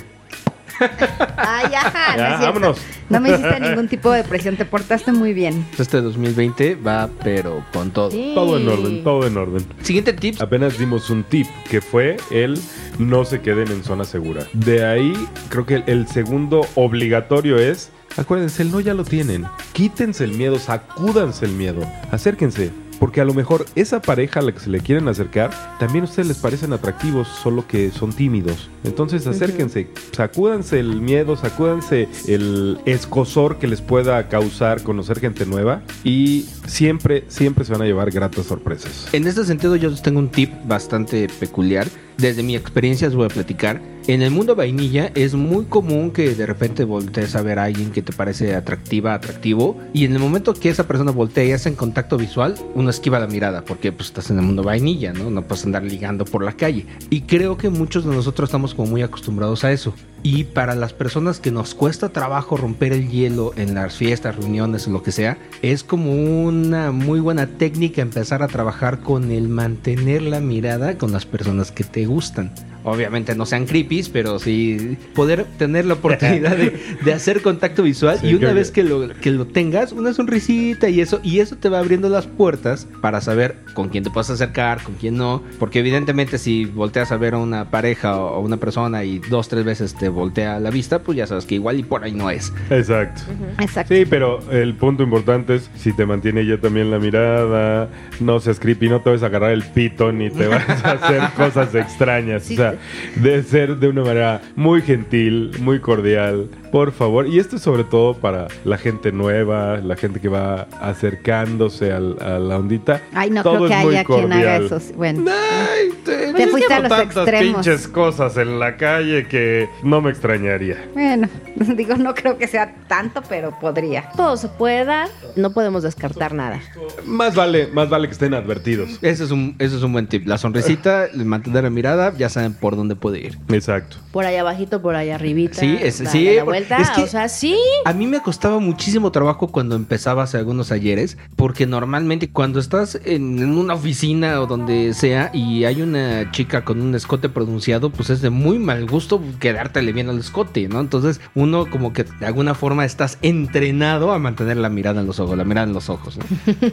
Ay, 1.37 1.73
ajá, 1.73 2.11
no 2.11 2.17
Ya, 2.17 2.37
vámonos. 2.39 2.77
No 3.09 3.19
me 3.19 3.29
hiciste 3.31 3.59
ningún 3.59 3.87
tipo 3.87 4.11
de 4.11 4.23
presión, 4.23 4.57
te 4.57 4.65
portaste 4.65 5.11
muy 5.11 5.33
bien. 5.33 5.65
Este 5.77 6.01
2020 6.01 6.75
va, 6.75 7.09
pero 7.23 7.63
con 7.73 7.91
todo. 7.91 8.09
Todo 8.09 8.57
en 8.57 8.67
orden, 8.67 9.03
todo 9.03 9.27
en 9.27 9.37
orden. 9.37 9.65
Siguiente 9.81 10.13
tips. 10.13 10.41
Apenas 10.41 10.77
dimos 10.77 11.09
un 11.09 11.23
tip, 11.23 11.47
que 11.69 11.81
fue 11.81 12.17
el 12.31 12.59
no 12.99 13.25
se 13.25 13.41
queden 13.41 13.69
en 13.69 13.83
zona 13.83 14.03
segura. 14.03 14.45
De 14.53 14.85
ahí, 14.85 15.13
creo 15.49 15.65
que 15.65 15.75
el, 15.75 15.83
el 15.87 16.07
segundo 16.07 16.65
obligatorio 16.75 17.57
es, 17.57 17.91
acuérdense, 18.17 18.63
el 18.63 18.71
no 18.71 18.79
ya 18.79 18.93
lo 18.93 19.03
tienen. 19.03 19.45
Quítense 19.73 20.23
el 20.23 20.33
miedo, 20.33 20.59
sacúdanse 20.59 21.45
el 21.45 21.51
miedo, 21.51 21.81
acérquense. 22.11 22.71
Porque 23.03 23.19
a 23.19 23.25
lo 23.25 23.33
mejor 23.33 23.65
esa 23.75 24.01
pareja 24.01 24.39
a 24.39 24.43
la 24.43 24.53
que 24.53 24.61
se 24.61 24.69
le 24.69 24.79
quieren 24.79 25.09
acercar, 25.09 25.51
también 25.77 26.05
a 26.05 26.07
ustedes 26.07 26.25
les 26.25 26.37
parecen 26.37 26.71
atractivos, 26.71 27.27
solo 27.27 27.67
que 27.67 27.91
son 27.91 28.13
tímidos. 28.13 28.69
Entonces 28.85 29.27
acérquense, 29.27 29.89
sacúdanse 30.13 30.79
el 30.79 31.01
miedo, 31.01 31.35
sacúdanse 31.35 32.07
el 32.29 32.79
escosor 32.85 33.57
que 33.57 33.67
les 33.67 33.81
pueda 33.81 34.29
causar 34.29 34.83
conocer 34.83 35.19
gente 35.19 35.45
nueva 35.45 35.81
y 36.05 36.45
siempre, 36.65 37.25
siempre 37.27 37.65
se 37.65 37.73
van 37.73 37.81
a 37.81 37.85
llevar 37.85 38.09
gratas 38.09 38.45
sorpresas. 38.45 39.09
En 39.11 39.27
este 39.27 39.43
sentido 39.43 39.75
yo 39.75 39.93
tengo 39.95 40.19
un 40.19 40.29
tip 40.29 40.53
bastante 40.63 41.27
peculiar. 41.41 41.89
Desde 42.17 42.41
mi 42.41 42.55
experiencia 42.55 43.09
les 43.09 43.17
voy 43.17 43.25
a 43.25 43.29
platicar. 43.29 43.81
En 44.05 44.21
el 44.21 44.31
mundo 44.31 44.53
vainilla 44.53 45.13
es 45.15 45.33
muy 45.33 45.63
común 45.63 46.11
que 46.11 46.35
de 46.35 46.45
repente 46.45 46.83
voltees 46.83 47.37
a 47.37 47.41
ver 47.41 47.57
a 47.57 47.63
alguien 47.63 47.89
que 47.89 48.01
te 48.01 48.11
parece 48.11 48.53
atractiva, 48.53 49.13
atractivo, 49.13 49.79
y 49.93 50.03
en 50.03 50.11
el 50.11 50.19
momento 50.19 50.53
que 50.53 50.67
esa 50.67 50.85
persona 50.85 51.11
voltea 51.11 51.45
y 51.45 51.53
hace 51.53 51.69
en 51.69 51.75
contacto 51.75 52.17
visual, 52.17 52.55
uno 52.75 52.89
esquiva 52.89 53.17
la 53.17 53.27
mirada, 53.27 53.63
porque 53.63 53.93
pues 53.93 54.09
estás 54.09 54.29
en 54.29 54.39
el 54.39 54.43
mundo 54.43 54.61
vainilla, 54.61 55.13
¿no? 55.13 55.29
No 55.29 55.43
puedes 55.43 55.63
andar 55.63 55.83
ligando 55.83 56.25
por 56.25 56.43
la 56.43 56.51
calle. 56.51 56.85
Y 57.09 57.21
creo 57.21 57.57
que 57.57 57.69
muchos 57.69 58.03
de 58.03 58.13
nosotros 58.13 58.49
estamos 58.49 58.73
como 58.73 58.89
muy 58.89 59.03
acostumbrados 59.03 59.63
a 59.63 59.71
eso. 59.71 59.93
Y 60.25 60.45
para 60.45 60.73
las 60.73 60.93
personas 60.93 61.41
que 61.41 61.51
nos 61.51 61.75
cuesta 61.75 62.09
trabajo 62.09 62.55
romper 62.55 62.93
el 62.93 63.09
hielo 63.09 63.51
en 63.57 63.73
las 63.75 63.97
fiestas, 63.97 64.37
reuniones 64.37 64.87
o 64.87 64.91
lo 64.91 65.03
que 65.03 65.11
sea, 65.11 65.37
es 65.61 65.83
como 65.83 66.13
una 66.13 66.91
muy 66.91 67.19
buena 67.19 67.45
técnica 67.45 68.01
empezar 68.01 68.41
a 68.41 68.47
trabajar 68.47 69.01
con 69.01 69.31
el 69.31 69.49
mantener 69.49 70.21
la 70.21 70.39
mirada 70.39 70.97
con 70.97 71.11
las 71.11 71.25
personas 71.25 71.71
que 71.71 71.83
te 71.83 72.05
gustan. 72.05 72.53
Obviamente 72.85 73.33
no 73.33 73.45
sean 73.45 73.65
creepies, 73.65 74.09
pero 74.09 74.39
sí 74.39 74.97
poder 75.15 75.45
tener 75.57 75.85
la 75.85 75.93
oportunidad 75.93 76.57
de, 76.57 76.77
de 77.03 77.13
hacer 77.13 77.41
contacto 77.41 77.81
visual 77.81 78.19
Sí, 78.19 78.27
y 78.27 78.33
una 78.35 78.51
vez 78.51 78.71
que- 78.71 78.83
que 78.83 78.89
lo, 78.89 79.07
que 79.21 79.31
lo 79.31 79.47
tengas, 79.47 79.93
una 79.93 80.13
sonrisita 80.13 80.89
y 80.89 80.99
eso, 80.99 81.21
y 81.23 81.39
eso 81.39 81.55
te 81.55 81.69
va 81.69 81.79
abriendo 81.79 82.09
las 82.09 82.27
puertas 82.27 82.85
para 82.99 83.21
saber 83.21 83.59
con 83.73 83.87
quién 83.87 84.03
te 84.03 84.09
puedes 84.09 84.29
acercar, 84.29 84.83
con 84.83 84.95
quién 84.95 85.15
no, 85.15 85.41
porque 85.59 85.79
evidentemente 85.79 86.37
si 86.37 86.65
volteas 86.65 87.13
a 87.13 87.17
ver 87.17 87.35
a 87.35 87.37
una 87.37 87.71
pareja 87.71 88.17
o 88.17 88.35
a 88.35 88.39
una 88.39 88.57
persona 88.57 89.05
y 89.05 89.19
dos, 89.19 89.47
tres 89.47 89.63
veces 89.63 89.93
te 89.95 90.09
voltea 90.13 90.59
la 90.59 90.69
vista, 90.69 90.99
pues 90.99 91.17
ya 91.17 91.27
sabes 91.27 91.45
que 91.45 91.55
igual 91.55 91.79
y 91.79 91.83
por 91.83 92.03
ahí 92.03 92.13
no 92.13 92.29
es. 92.29 92.53
Exacto. 92.69 93.21
Exacto. 93.59 93.93
Sí, 93.93 94.05
pero 94.09 94.39
el 94.51 94.73
punto 94.75 95.03
importante 95.03 95.55
es 95.55 95.69
si 95.75 95.93
te 95.93 96.05
mantiene 96.05 96.41
ella 96.41 96.59
también 96.59 96.91
la 96.91 96.99
mirada, 96.99 97.89
no 98.19 98.39
seas 98.39 98.59
creepy, 98.59 98.89
no 98.89 99.01
te 99.01 99.09
vas 99.09 99.23
a 99.23 99.27
agarrar 99.27 99.51
el 99.51 99.63
pito 99.63 100.11
ni 100.11 100.29
te 100.29 100.47
vas 100.47 100.67
a 100.83 100.91
hacer 100.91 101.21
cosas 101.35 101.75
extrañas. 101.75 102.43
Sí. 102.43 102.53
O 102.53 102.57
sea, 102.57 102.75
de 103.15 103.43
ser 103.43 103.77
de 103.77 103.87
una 103.87 104.03
manera 104.03 104.41
muy 104.55 104.81
gentil, 104.81 105.51
muy 105.59 105.79
cordial, 105.79 106.49
por 106.73 106.91
favor. 106.91 107.27
Y 107.27 107.37
esto 107.37 107.57
es 107.57 107.61
sobre 107.61 107.83
todo 107.83 108.15
para 108.15 108.47
la 108.65 108.79
gente 108.79 109.11
nueva, 109.11 109.77
la 109.77 109.95
gente 109.95 110.19
que 110.19 110.27
va 110.27 110.67
acercándose 110.81 111.91
al- 111.91 112.17
a, 112.19 112.39
la 112.39 112.57
ondita. 112.57 112.99
Ay, 113.13 113.29
no 113.29 113.43
Todo 113.43 113.57
creo 113.67 113.67
que 113.67 113.73
haya 113.75 114.03
quien 114.03 114.33
haga 114.33 114.59
cordial. 114.59 114.65
eso. 114.65 114.93
Bueno, 114.95 115.31
Ay, 115.31 115.89
te, 116.03 116.33
Te 116.33 116.47
fuiste 116.47 116.73
a 116.73 116.79
los 116.79 116.89
tantas 116.89 117.15
extremos. 117.27 117.53
pinches 117.65 117.87
cosas 117.87 118.37
en 118.37 118.59
la 118.59 118.75
calle 118.77 119.27
que 119.27 119.69
no 119.83 120.01
me 120.01 120.09
extrañaría. 120.09 120.83
bueno, 120.95 121.29
digo, 121.77 121.95
no 121.95 122.15
creo 122.15 122.39
que 122.39 122.47
sea 122.47 122.73
tanto, 122.87 123.21
pero 123.29 123.51
podría. 123.59 124.09
Todo 124.17 124.35
se 124.35 124.47
puede 124.49 124.83
dar, 124.83 125.09
no 125.35 125.51
podemos 125.53 125.83
descartar 125.83 126.33
nada. 126.33 126.59
Más 127.05 127.35
vale, 127.35 127.67
más 127.67 127.87
vale 127.87 128.07
que 128.07 128.13
estén 128.13 128.33
advertidos. 128.33 128.97
Ese 129.03 129.25
es 129.25 129.29
un, 129.31 129.55
ese 129.59 129.75
es 129.77 129.83
un 129.83 129.93
buen 129.93 130.07
tip. 130.07 130.25
La 130.25 130.39
sonrisita, 130.39 131.05
el 131.13 131.23
mantener 131.25 131.65
la 131.65 131.69
mirada, 131.69 132.13
ya 132.17 132.29
saben 132.29 132.55
por 132.55 132.75
dónde 132.75 132.95
puede 132.95 133.19
ir. 133.19 133.37
Exacto. 133.49 133.97
Por 134.11 134.25
ahí 134.25 134.37
abajito, 134.37 134.81
por 134.81 134.95
ahí 134.95 135.11
arribita. 135.11 135.59
Sí, 135.59 135.77
es- 135.79 135.95
sí, 136.07 136.27
vuelta, 136.67 136.81
es 136.81 136.89
que- 136.91 137.03
o 137.03 137.07
sea, 137.07 137.29
sí. 137.29 137.57
A 137.85 137.93
mí 137.93 138.07
me 138.07 138.21
costaba 138.21 138.59
muchísimo 138.59 139.11
trabajo 139.11 139.47
cuando 139.47 139.75
empezaba 139.75 140.23
hace 140.23 140.37
algunos 140.37 140.71
ayeres, 140.71 141.17
porque 141.35 141.65
normalmente 141.67 142.29
cuando 142.29 142.59
estás 142.59 142.99
en, 143.05 143.39
en 143.39 143.57
una 143.57 143.73
oficina 143.73 144.39
o 144.41 144.47
donde 144.47 144.93
sea 144.93 145.31
y 145.33 145.65
hay 145.65 145.81
una 145.81 146.31
chica 146.31 146.63
con 146.63 146.81
un 146.81 146.95
escote 146.95 147.29
pronunciado, 147.29 147.89
pues 147.89 148.09
es 148.09 148.21
de 148.21 148.29
muy 148.29 148.59
mal 148.59 148.85
gusto 148.87 149.21
quedártele 149.39 149.91
bien 149.93 150.09
al 150.09 150.19
escote, 150.19 150.67
¿no? 150.67 150.79
Entonces 150.79 151.21
uno 151.35 151.65
como 151.69 151.93
que 151.93 152.03
de 152.03 152.25
alguna 152.25 152.53
forma 152.55 152.85
estás 152.85 153.17
entrenado 153.21 154.11
a 154.13 154.19
mantener 154.19 154.57
la 154.57 154.69
mirada 154.69 155.01
en 155.01 155.07
los 155.07 155.19
ojos, 155.19 155.37
la 155.37 155.43
mirada 155.43 155.67
en 155.67 155.73
los 155.73 155.89
ojos, 155.89 156.17
¿no? 156.17 156.23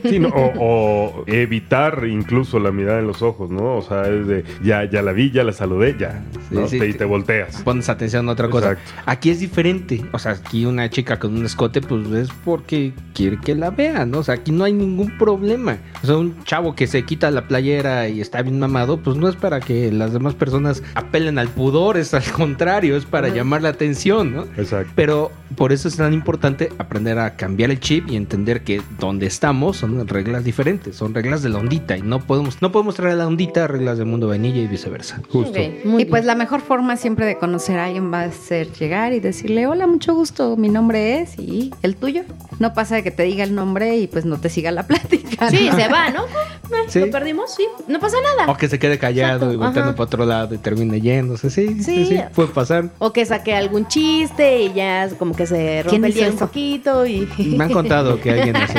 Sí, 0.10 0.18
no, 0.18 0.28
o, 0.28 0.52
o 0.58 1.24
evitar 1.26 2.04
incluso 2.08 2.58
la 2.58 2.70
mirada 2.70 2.98
en 3.00 3.06
los 3.06 3.22
ojos, 3.22 3.50
¿no? 3.50 3.76
O 3.76 3.82
sea, 3.82 4.02
es 4.08 4.26
de 4.26 4.44
ya, 4.62 4.84
ya 4.88 5.02
la 5.02 5.12
vi, 5.12 5.30
ya 5.30 5.44
la 5.44 5.52
saludé, 5.52 5.96
ya. 5.98 6.22
¿no? 6.50 6.62
Sí, 6.66 6.70
sí. 6.72 6.78
Te- 6.78 6.88
y 6.88 6.92
te 6.94 7.04
volteas. 7.04 7.62
Pones 7.62 7.88
atención 7.88 8.28
a 8.28 8.32
otra 8.32 8.48
cosa. 8.48 8.72
Exacto. 8.72 8.92
Aquí 9.06 9.30
es 9.30 9.40
diferente. 9.40 9.79
O 10.12 10.18
sea, 10.18 10.32
aquí 10.32 10.64
una 10.64 10.88
chica 10.90 11.18
con 11.18 11.36
un 11.36 11.44
escote, 11.44 11.80
pues 11.80 12.06
es 12.12 12.28
porque 12.44 12.92
quiere 13.14 13.38
que 13.38 13.54
la 13.54 13.70
vean, 13.70 14.10
¿no? 14.10 14.18
O 14.18 14.22
sea, 14.22 14.34
aquí 14.34 14.52
no 14.52 14.64
hay 14.64 14.72
ningún 14.72 15.16
problema. 15.18 15.78
O 16.02 16.06
sea, 16.06 16.16
un 16.16 16.42
chavo 16.44 16.74
que 16.74 16.86
se 16.86 17.04
quita 17.04 17.30
la 17.30 17.46
playera 17.48 18.08
y 18.08 18.20
está 18.20 18.42
bien 18.42 18.58
mamado, 18.58 18.98
pues 18.98 19.16
no 19.16 19.28
es 19.28 19.36
para 19.36 19.60
que 19.60 19.92
las 19.92 20.12
demás 20.12 20.34
personas 20.34 20.82
apelen 20.94 21.38
al 21.38 21.48
pudor, 21.48 21.96
es 21.96 22.14
al 22.14 22.24
contrario, 22.32 22.96
es 22.96 23.04
para 23.04 23.28
llamar 23.28 23.62
la 23.62 23.70
atención, 23.70 24.34
¿no? 24.34 24.42
Exacto. 24.56 24.92
Pero 24.94 25.30
por 25.56 25.72
eso 25.72 25.88
es 25.88 25.96
tan 25.96 26.12
importante 26.12 26.70
aprender 26.78 27.18
a 27.18 27.36
cambiar 27.36 27.70
el 27.70 27.80
chip 27.80 28.08
y 28.08 28.16
entender 28.16 28.62
que 28.62 28.80
donde 28.98 29.26
estamos 29.26 29.78
son 29.78 30.06
reglas 30.06 30.44
diferentes, 30.44 30.96
son 30.96 31.14
reglas 31.14 31.42
de 31.42 31.48
la 31.48 31.58
ondita 31.58 31.96
y 31.96 32.02
no 32.02 32.20
podemos, 32.20 32.62
no 32.62 32.72
podemos 32.72 32.94
traer 32.94 33.14
a 33.14 33.16
la 33.16 33.26
ondita 33.26 33.66
reglas 33.66 33.98
del 33.98 34.06
mundo 34.06 34.28
vainilla 34.28 34.60
y 34.60 34.66
viceversa. 34.66 35.20
Justo. 35.28 35.58
Ok, 35.58 35.84
muy 35.84 36.02
y 36.02 36.04
pues 36.04 36.24
la 36.24 36.34
mejor 36.34 36.60
forma 36.60 36.96
siempre 36.96 37.26
de 37.26 37.38
conocer 37.38 37.78
a 37.78 37.86
alguien 37.86 38.12
va 38.12 38.22
a 38.22 38.32
ser 38.32 38.72
llegar 38.72 39.12
y 39.12 39.20
decirle, 39.20 39.66
hola, 39.70 39.86
mucho 39.86 40.14
gusto, 40.14 40.56
mi 40.56 40.68
nombre 40.68 41.20
es 41.20 41.38
y 41.38 41.70
el 41.82 41.94
tuyo. 41.94 42.22
No 42.58 42.74
pasa 42.74 42.96
de 42.96 43.02
que 43.04 43.10
te 43.10 43.22
diga 43.22 43.44
el 43.44 43.54
nombre 43.54 43.96
y 43.98 44.06
pues 44.08 44.24
no 44.24 44.38
te 44.40 44.48
siga 44.48 44.70
la 44.72 44.82
plática. 44.86 45.48
Sí, 45.48 45.70
se 45.74 45.88
va, 45.88 46.10
¿no? 46.10 46.24
Eh, 46.70 46.84
Sí. 46.86 47.00
Lo 47.00 47.10
perdimos, 47.10 47.52
sí. 47.52 47.66
No 47.88 47.98
pasa 47.98 48.16
nada. 48.36 48.48
O 48.52 48.56
que 48.56 48.68
se 48.68 48.78
quede 48.78 48.96
callado 48.96 49.46
Exacto, 49.46 49.52
y 49.54 49.56
volteando 49.56 49.90
ajá. 49.90 49.96
para 49.96 50.04
otro 50.04 50.24
lado 50.24 50.54
y 50.54 50.58
termine 50.58 51.00
yéndose. 51.00 51.50
Sí, 51.50 51.82
sí, 51.82 51.82
sí, 51.82 52.06
Sí. 52.06 52.20
puede 52.32 52.48
pasar. 52.50 52.90
O 53.00 53.12
que 53.12 53.26
saque 53.26 53.52
algún 53.56 53.88
chiste 53.88 54.62
y 54.62 54.72
ya 54.72 55.08
como 55.18 55.34
que 55.34 55.46
se 55.48 55.82
¿Quién 55.88 56.02
rompe 56.02 56.06
el 56.06 56.14
hielo 56.14 56.30
un 56.32 56.38
poquito 56.38 57.06
y... 57.06 57.28
Me 57.38 57.64
han 57.64 57.72
contado 57.72 58.20
que 58.20 58.30
alguien 58.30 58.54
así. 58.56 58.78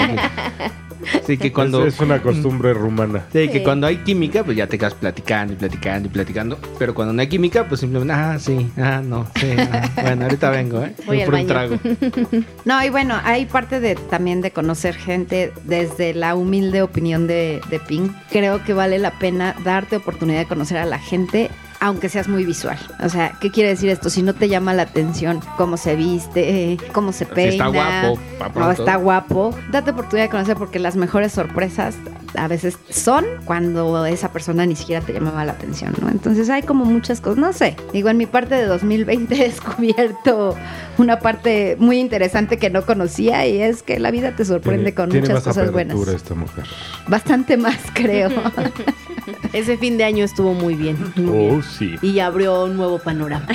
Sí, 1.25 1.38
que 1.38 1.51
cuando. 1.51 1.86
Es, 1.86 1.96
es 1.96 2.00
una 2.00 2.22
costumbre 2.22 2.74
rumana. 2.74 3.25
Sí, 3.31 3.48
que 3.50 3.60
Sí. 3.60 3.63
cuando 3.63 3.88
hay 3.88 3.98
química, 3.98 4.43
pues 4.43 4.58
ya 4.58 4.67
te 4.67 4.77
quedas 4.77 4.93
platicando 4.93 5.53
y 5.53 5.55
platicando 5.55 6.08
y 6.08 6.12
platicando. 6.12 6.60
Pero 6.79 6.93
cuando 6.93 7.13
no 7.13 7.22
hay 7.22 7.27
química, 7.27 7.67
pues 7.67 7.79
simplemente, 7.81 8.13
ah, 8.13 8.38
sí, 8.39 8.70
ah, 8.77 9.01
no, 9.03 9.27
sí, 9.39 9.48
ah, 9.58 9.89
bueno, 10.02 10.23
ahorita 10.23 10.49
vengo, 10.49 10.82
¿eh? 10.84 10.93
Voy 11.06 11.21
al 11.21 11.25
por 11.25 11.36
un 11.36 11.47
baño. 11.47 11.80
trago. 11.80 11.80
No, 12.65 12.84
y 12.84 12.89
bueno, 12.89 13.19
hay 13.23 13.45
parte 13.45 13.80
de 13.80 13.95
también 13.95 14.41
de 14.41 14.52
conocer 14.52 14.95
gente 14.95 15.52
desde 15.65 16.13
la 16.13 16.36
humilde 16.36 16.82
opinión 16.82 17.28
de, 17.28 17.62
de 17.69 17.80
Pink. 17.80 18.12
Creo 18.32 18.63
que 18.63 18.73
vale 18.73 18.99
la 18.99 19.12
pena 19.12 19.56
darte 19.63 19.97
oportunidad 19.97 20.39
de 20.39 20.45
conocer 20.47 20.78
a 20.78 20.86
la 20.86 20.99
gente. 20.99 21.49
Aunque 21.84 22.10
seas 22.10 22.28
muy 22.28 22.46
visual. 22.46 22.78
O 23.04 23.10
sea, 23.10 23.34
¿qué 23.41 23.50
quiere 23.50 23.70
decir 23.70 23.89
esto? 23.89 24.10
Si 24.12 24.22
no 24.22 24.34
te 24.36 24.48
llama 24.48 24.74
la 24.76 24.84
atención 24.84 25.41
cómo 25.58 25.78
se 25.78 25.96
viste, 25.96 26.78
cómo 26.94 27.12
se 27.12 27.26
Si 27.26 27.32
peina. 27.32 27.65
está 27.65 27.67
guapo, 27.67 28.20
o 28.67 28.72
está 28.72 28.96
guapo. 28.98 29.56
Date 29.72 29.89
oportunidad 29.89 30.26
de 30.26 30.30
conocer 30.30 30.58
porque 30.58 30.78
las 30.78 30.96
mejores 30.96 31.32
sorpresas 31.34 31.96
a 32.36 32.48
veces 32.48 32.78
son 32.89 33.26
cuando 33.46 34.06
esa 34.06 34.32
persona 34.32 34.65
ni 34.65 34.76
siquiera 34.76 35.06
te 35.06 35.13
llamaba 35.13 35.46
la 35.46 35.54
atención, 35.54 35.94
¿no? 36.02 36.10
Entonces 36.10 36.50
hay 36.50 36.63
como 36.63 36.86
muchas 36.86 37.22
cosas. 37.22 37.38
No 37.39 37.54
sé. 37.54 37.76
Digo, 37.94 38.10
en 38.10 38.17
mi 38.17 38.26
parte 38.26 38.56
de 38.56 38.65
2020 38.65 39.34
he 39.46 39.48
descubierto 39.50 40.56
una 40.98 41.20
parte 41.20 41.76
muy 41.80 42.00
interesante 42.00 42.58
que 42.58 42.70
no 42.70 42.84
conocía 42.86 43.46
y 43.48 43.62
es 43.62 43.84
que 43.84 44.00
la 44.00 44.12
vida 44.12 44.36
te 44.36 44.46
sorprende 44.46 44.91
Tiene- 44.91 44.96
con 44.96 45.10
tiene 45.10 45.28
muchas 45.28 45.46
más 45.46 45.56
cosas 45.56 45.72
buenas. 45.72 45.98
esta 46.08 46.36
mujer. 46.36 46.65
Bastante 47.08 47.58
más, 47.58 47.78
creo. 47.94 48.30
Ese 49.54 49.78
fin 49.78 49.98
de 49.98 50.04
año 50.04 50.24
estuvo 50.24 50.54
muy 50.54 50.76
bien. 50.76 50.98
muy 51.15 51.28
Oh, 51.30 51.50
bien. 51.50 51.63
sí. 51.63 51.96
Y 52.02 52.20
abrió 52.20 52.63
un 52.65 52.78
nuevo 52.78 53.00
panorama. 53.00 53.48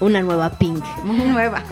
Una 0.00 0.20
nueva 0.22 0.58
Pink. 0.58 0.82
muy 1.04 1.24
nueva. 1.26 1.62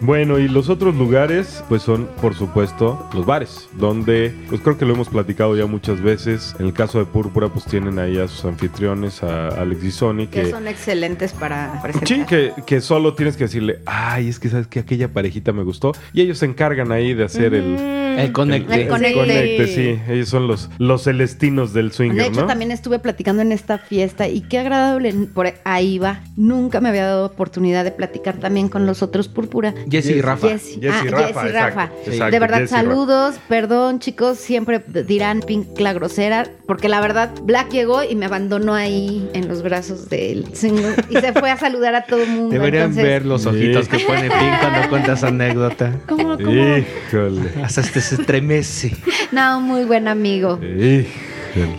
Bueno, 0.00 0.38
y 0.38 0.48
los 0.48 0.68
otros 0.68 0.94
lugares, 0.94 1.62
pues 1.68 1.82
son, 1.82 2.08
por 2.20 2.34
supuesto, 2.34 3.08
los 3.12 3.26
bares, 3.26 3.68
donde, 3.74 4.34
pues 4.48 4.60
creo 4.60 4.78
que 4.78 4.84
lo 4.84 4.94
hemos 4.94 5.08
platicado 5.08 5.55
ya 5.56 5.66
muchas 5.66 6.00
veces. 6.00 6.54
En 6.58 6.66
el 6.66 6.72
caso 6.72 6.98
de 6.98 7.06
Púrpura, 7.06 7.48
pues 7.48 7.64
tienen 7.64 7.98
ahí 7.98 8.18
a 8.18 8.28
sus 8.28 8.44
anfitriones, 8.44 9.22
a 9.22 9.48
Alex 9.48 9.84
y 9.84 9.90
Sony, 9.90 10.26
que 10.30 10.42
que... 10.42 10.50
son 10.50 10.68
excelentes 10.68 11.32
para 11.32 11.80
presentar. 11.82 12.08
Sí, 12.08 12.24
que, 12.26 12.52
que 12.66 12.80
solo 12.80 13.14
tienes 13.14 13.36
que 13.36 13.44
decirle, 13.44 13.80
ay, 13.86 14.28
es 14.28 14.38
que 14.38 14.48
sabes 14.48 14.66
que 14.66 14.80
aquella 14.80 15.08
parejita 15.08 15.52
me 15.52 15.62
gustó. 15.62 15.92
Y 16.12 16.20
ellos 16.20 16.38
se 16.38 16.46
encargan 16.46 16.92
ahí 16.92 17.14
de 17.14 17.24
hacer 17.24 17.54
el, 17.54 17.76
El 18.18 18.32
conecte. 18.32 18.82
El 18.82 18.88
conecte. 18.88 19.18
conecte, 19.18 19.66
sí. 19.66 20.00
Ellos 20.08 20.28
son 20.28 20.46
los, 20.46 20.70
los 20.78 21.02
celestinos 21.04 21.72
del 21.72 21.92
swinger, 21.92 22.16
De 22.16 22.28
hecho, 22.28 22.42
¿no? 22.42 22.46
también 22.46 22.70
estuve 22.70 22.98
platicando 22.98 23.42
en 23.42 23.52
esta 23.52 23.78
fiesta 23.78 24.28
y 24.28 24.42
qué 24.42 24.58
agradable. 24.58 25.12
Por 25.34 25.52
ahí 25.64 25.98
va. 25.98 26.20
Nunca 26.36 26.80
me 26.80 26.88
había 26.88 27.06
dado 27.06 27.26
oportunidad 27.26 27.84
de 27.84 27.92
platicar 27.92 28.36
también 28.38 28.68
con 28.68 28.86
los 28.86 29.02
otros 29.02 29.28
Púrpura. 29.28 29.74
Jesse 29.90 30.10
y 30.10 30.20
Rafa. 30.20 30.48
Jesse, 30.48 30.78
Jesse 30.80 30.94
ah, 30.94 31.02
y 31.04 31.08
Rafa, 31.08 31.26
Jesse 31.26 31.44
y 31.44 31.48
exacto, 31.48 31.78
Rafa. 31.78 31.92
exacto, 32.06 32.30
de 32.30 32.38
verdad, 32.38 32.58
Jesse 32.60 32.70
Rafa. 32.70 32.82
saludos. 32.82 33.34
Perdón, 33.48 33.98
chicos. 34.00 34.38
Siempre 34.38 34.82
dirán 35.06 35.42
Pink 35.46 35.78
la 35.78 35.92
grosera. 35.92 36.46
Porque 36.66 36.88
la 36.88 37.00
verdad, 37.00 37.30
Black 37.42 37.70
llegó 37.70 38.02
y 38.02 38.14
me 38.14 38.26
abandonó 38.26 38.74
ahí 38.74 39.28
en 39.32 39.48
los 39.48 39.62
brazos 39.62 40.08
del 40.08 40.54
señor. 40.54 40.94
Y 41.08 41.14
se 41.18 41.32
fue 41.32 41.50
a 41.50 41.56
saludar 41.56 41.94
a 41.94 42.04
todo 42.04 42.22
el 42.22 42.30
mundo. 42.30 42.50
Deberían 42.50 42.84
Entonces, 42.84 43.04
ver 43.04 43.24
los 43.24 43.46
ojitos 43.46 43.88
que 43.88 44.00
pone 44.00 44.28
Pink 44.28 44.60
cuando 44.60 44.88
cuentas 44.88 45.24
anécdota. 45.24 45.92
¿Cómo, 46.06 46.36
cómo? 46.36 46.50
Híjole. 46.50 47.50
Hasta 47.62 47.80
este 47.80 48.00
se 48.00 48.16
estremece. 48.16 48.96
No, 49.32 49.60
muy 49.60 49.84
buen 49.84 50.08
amigo. 50.08 50.58
Híjole. 50.62 51.25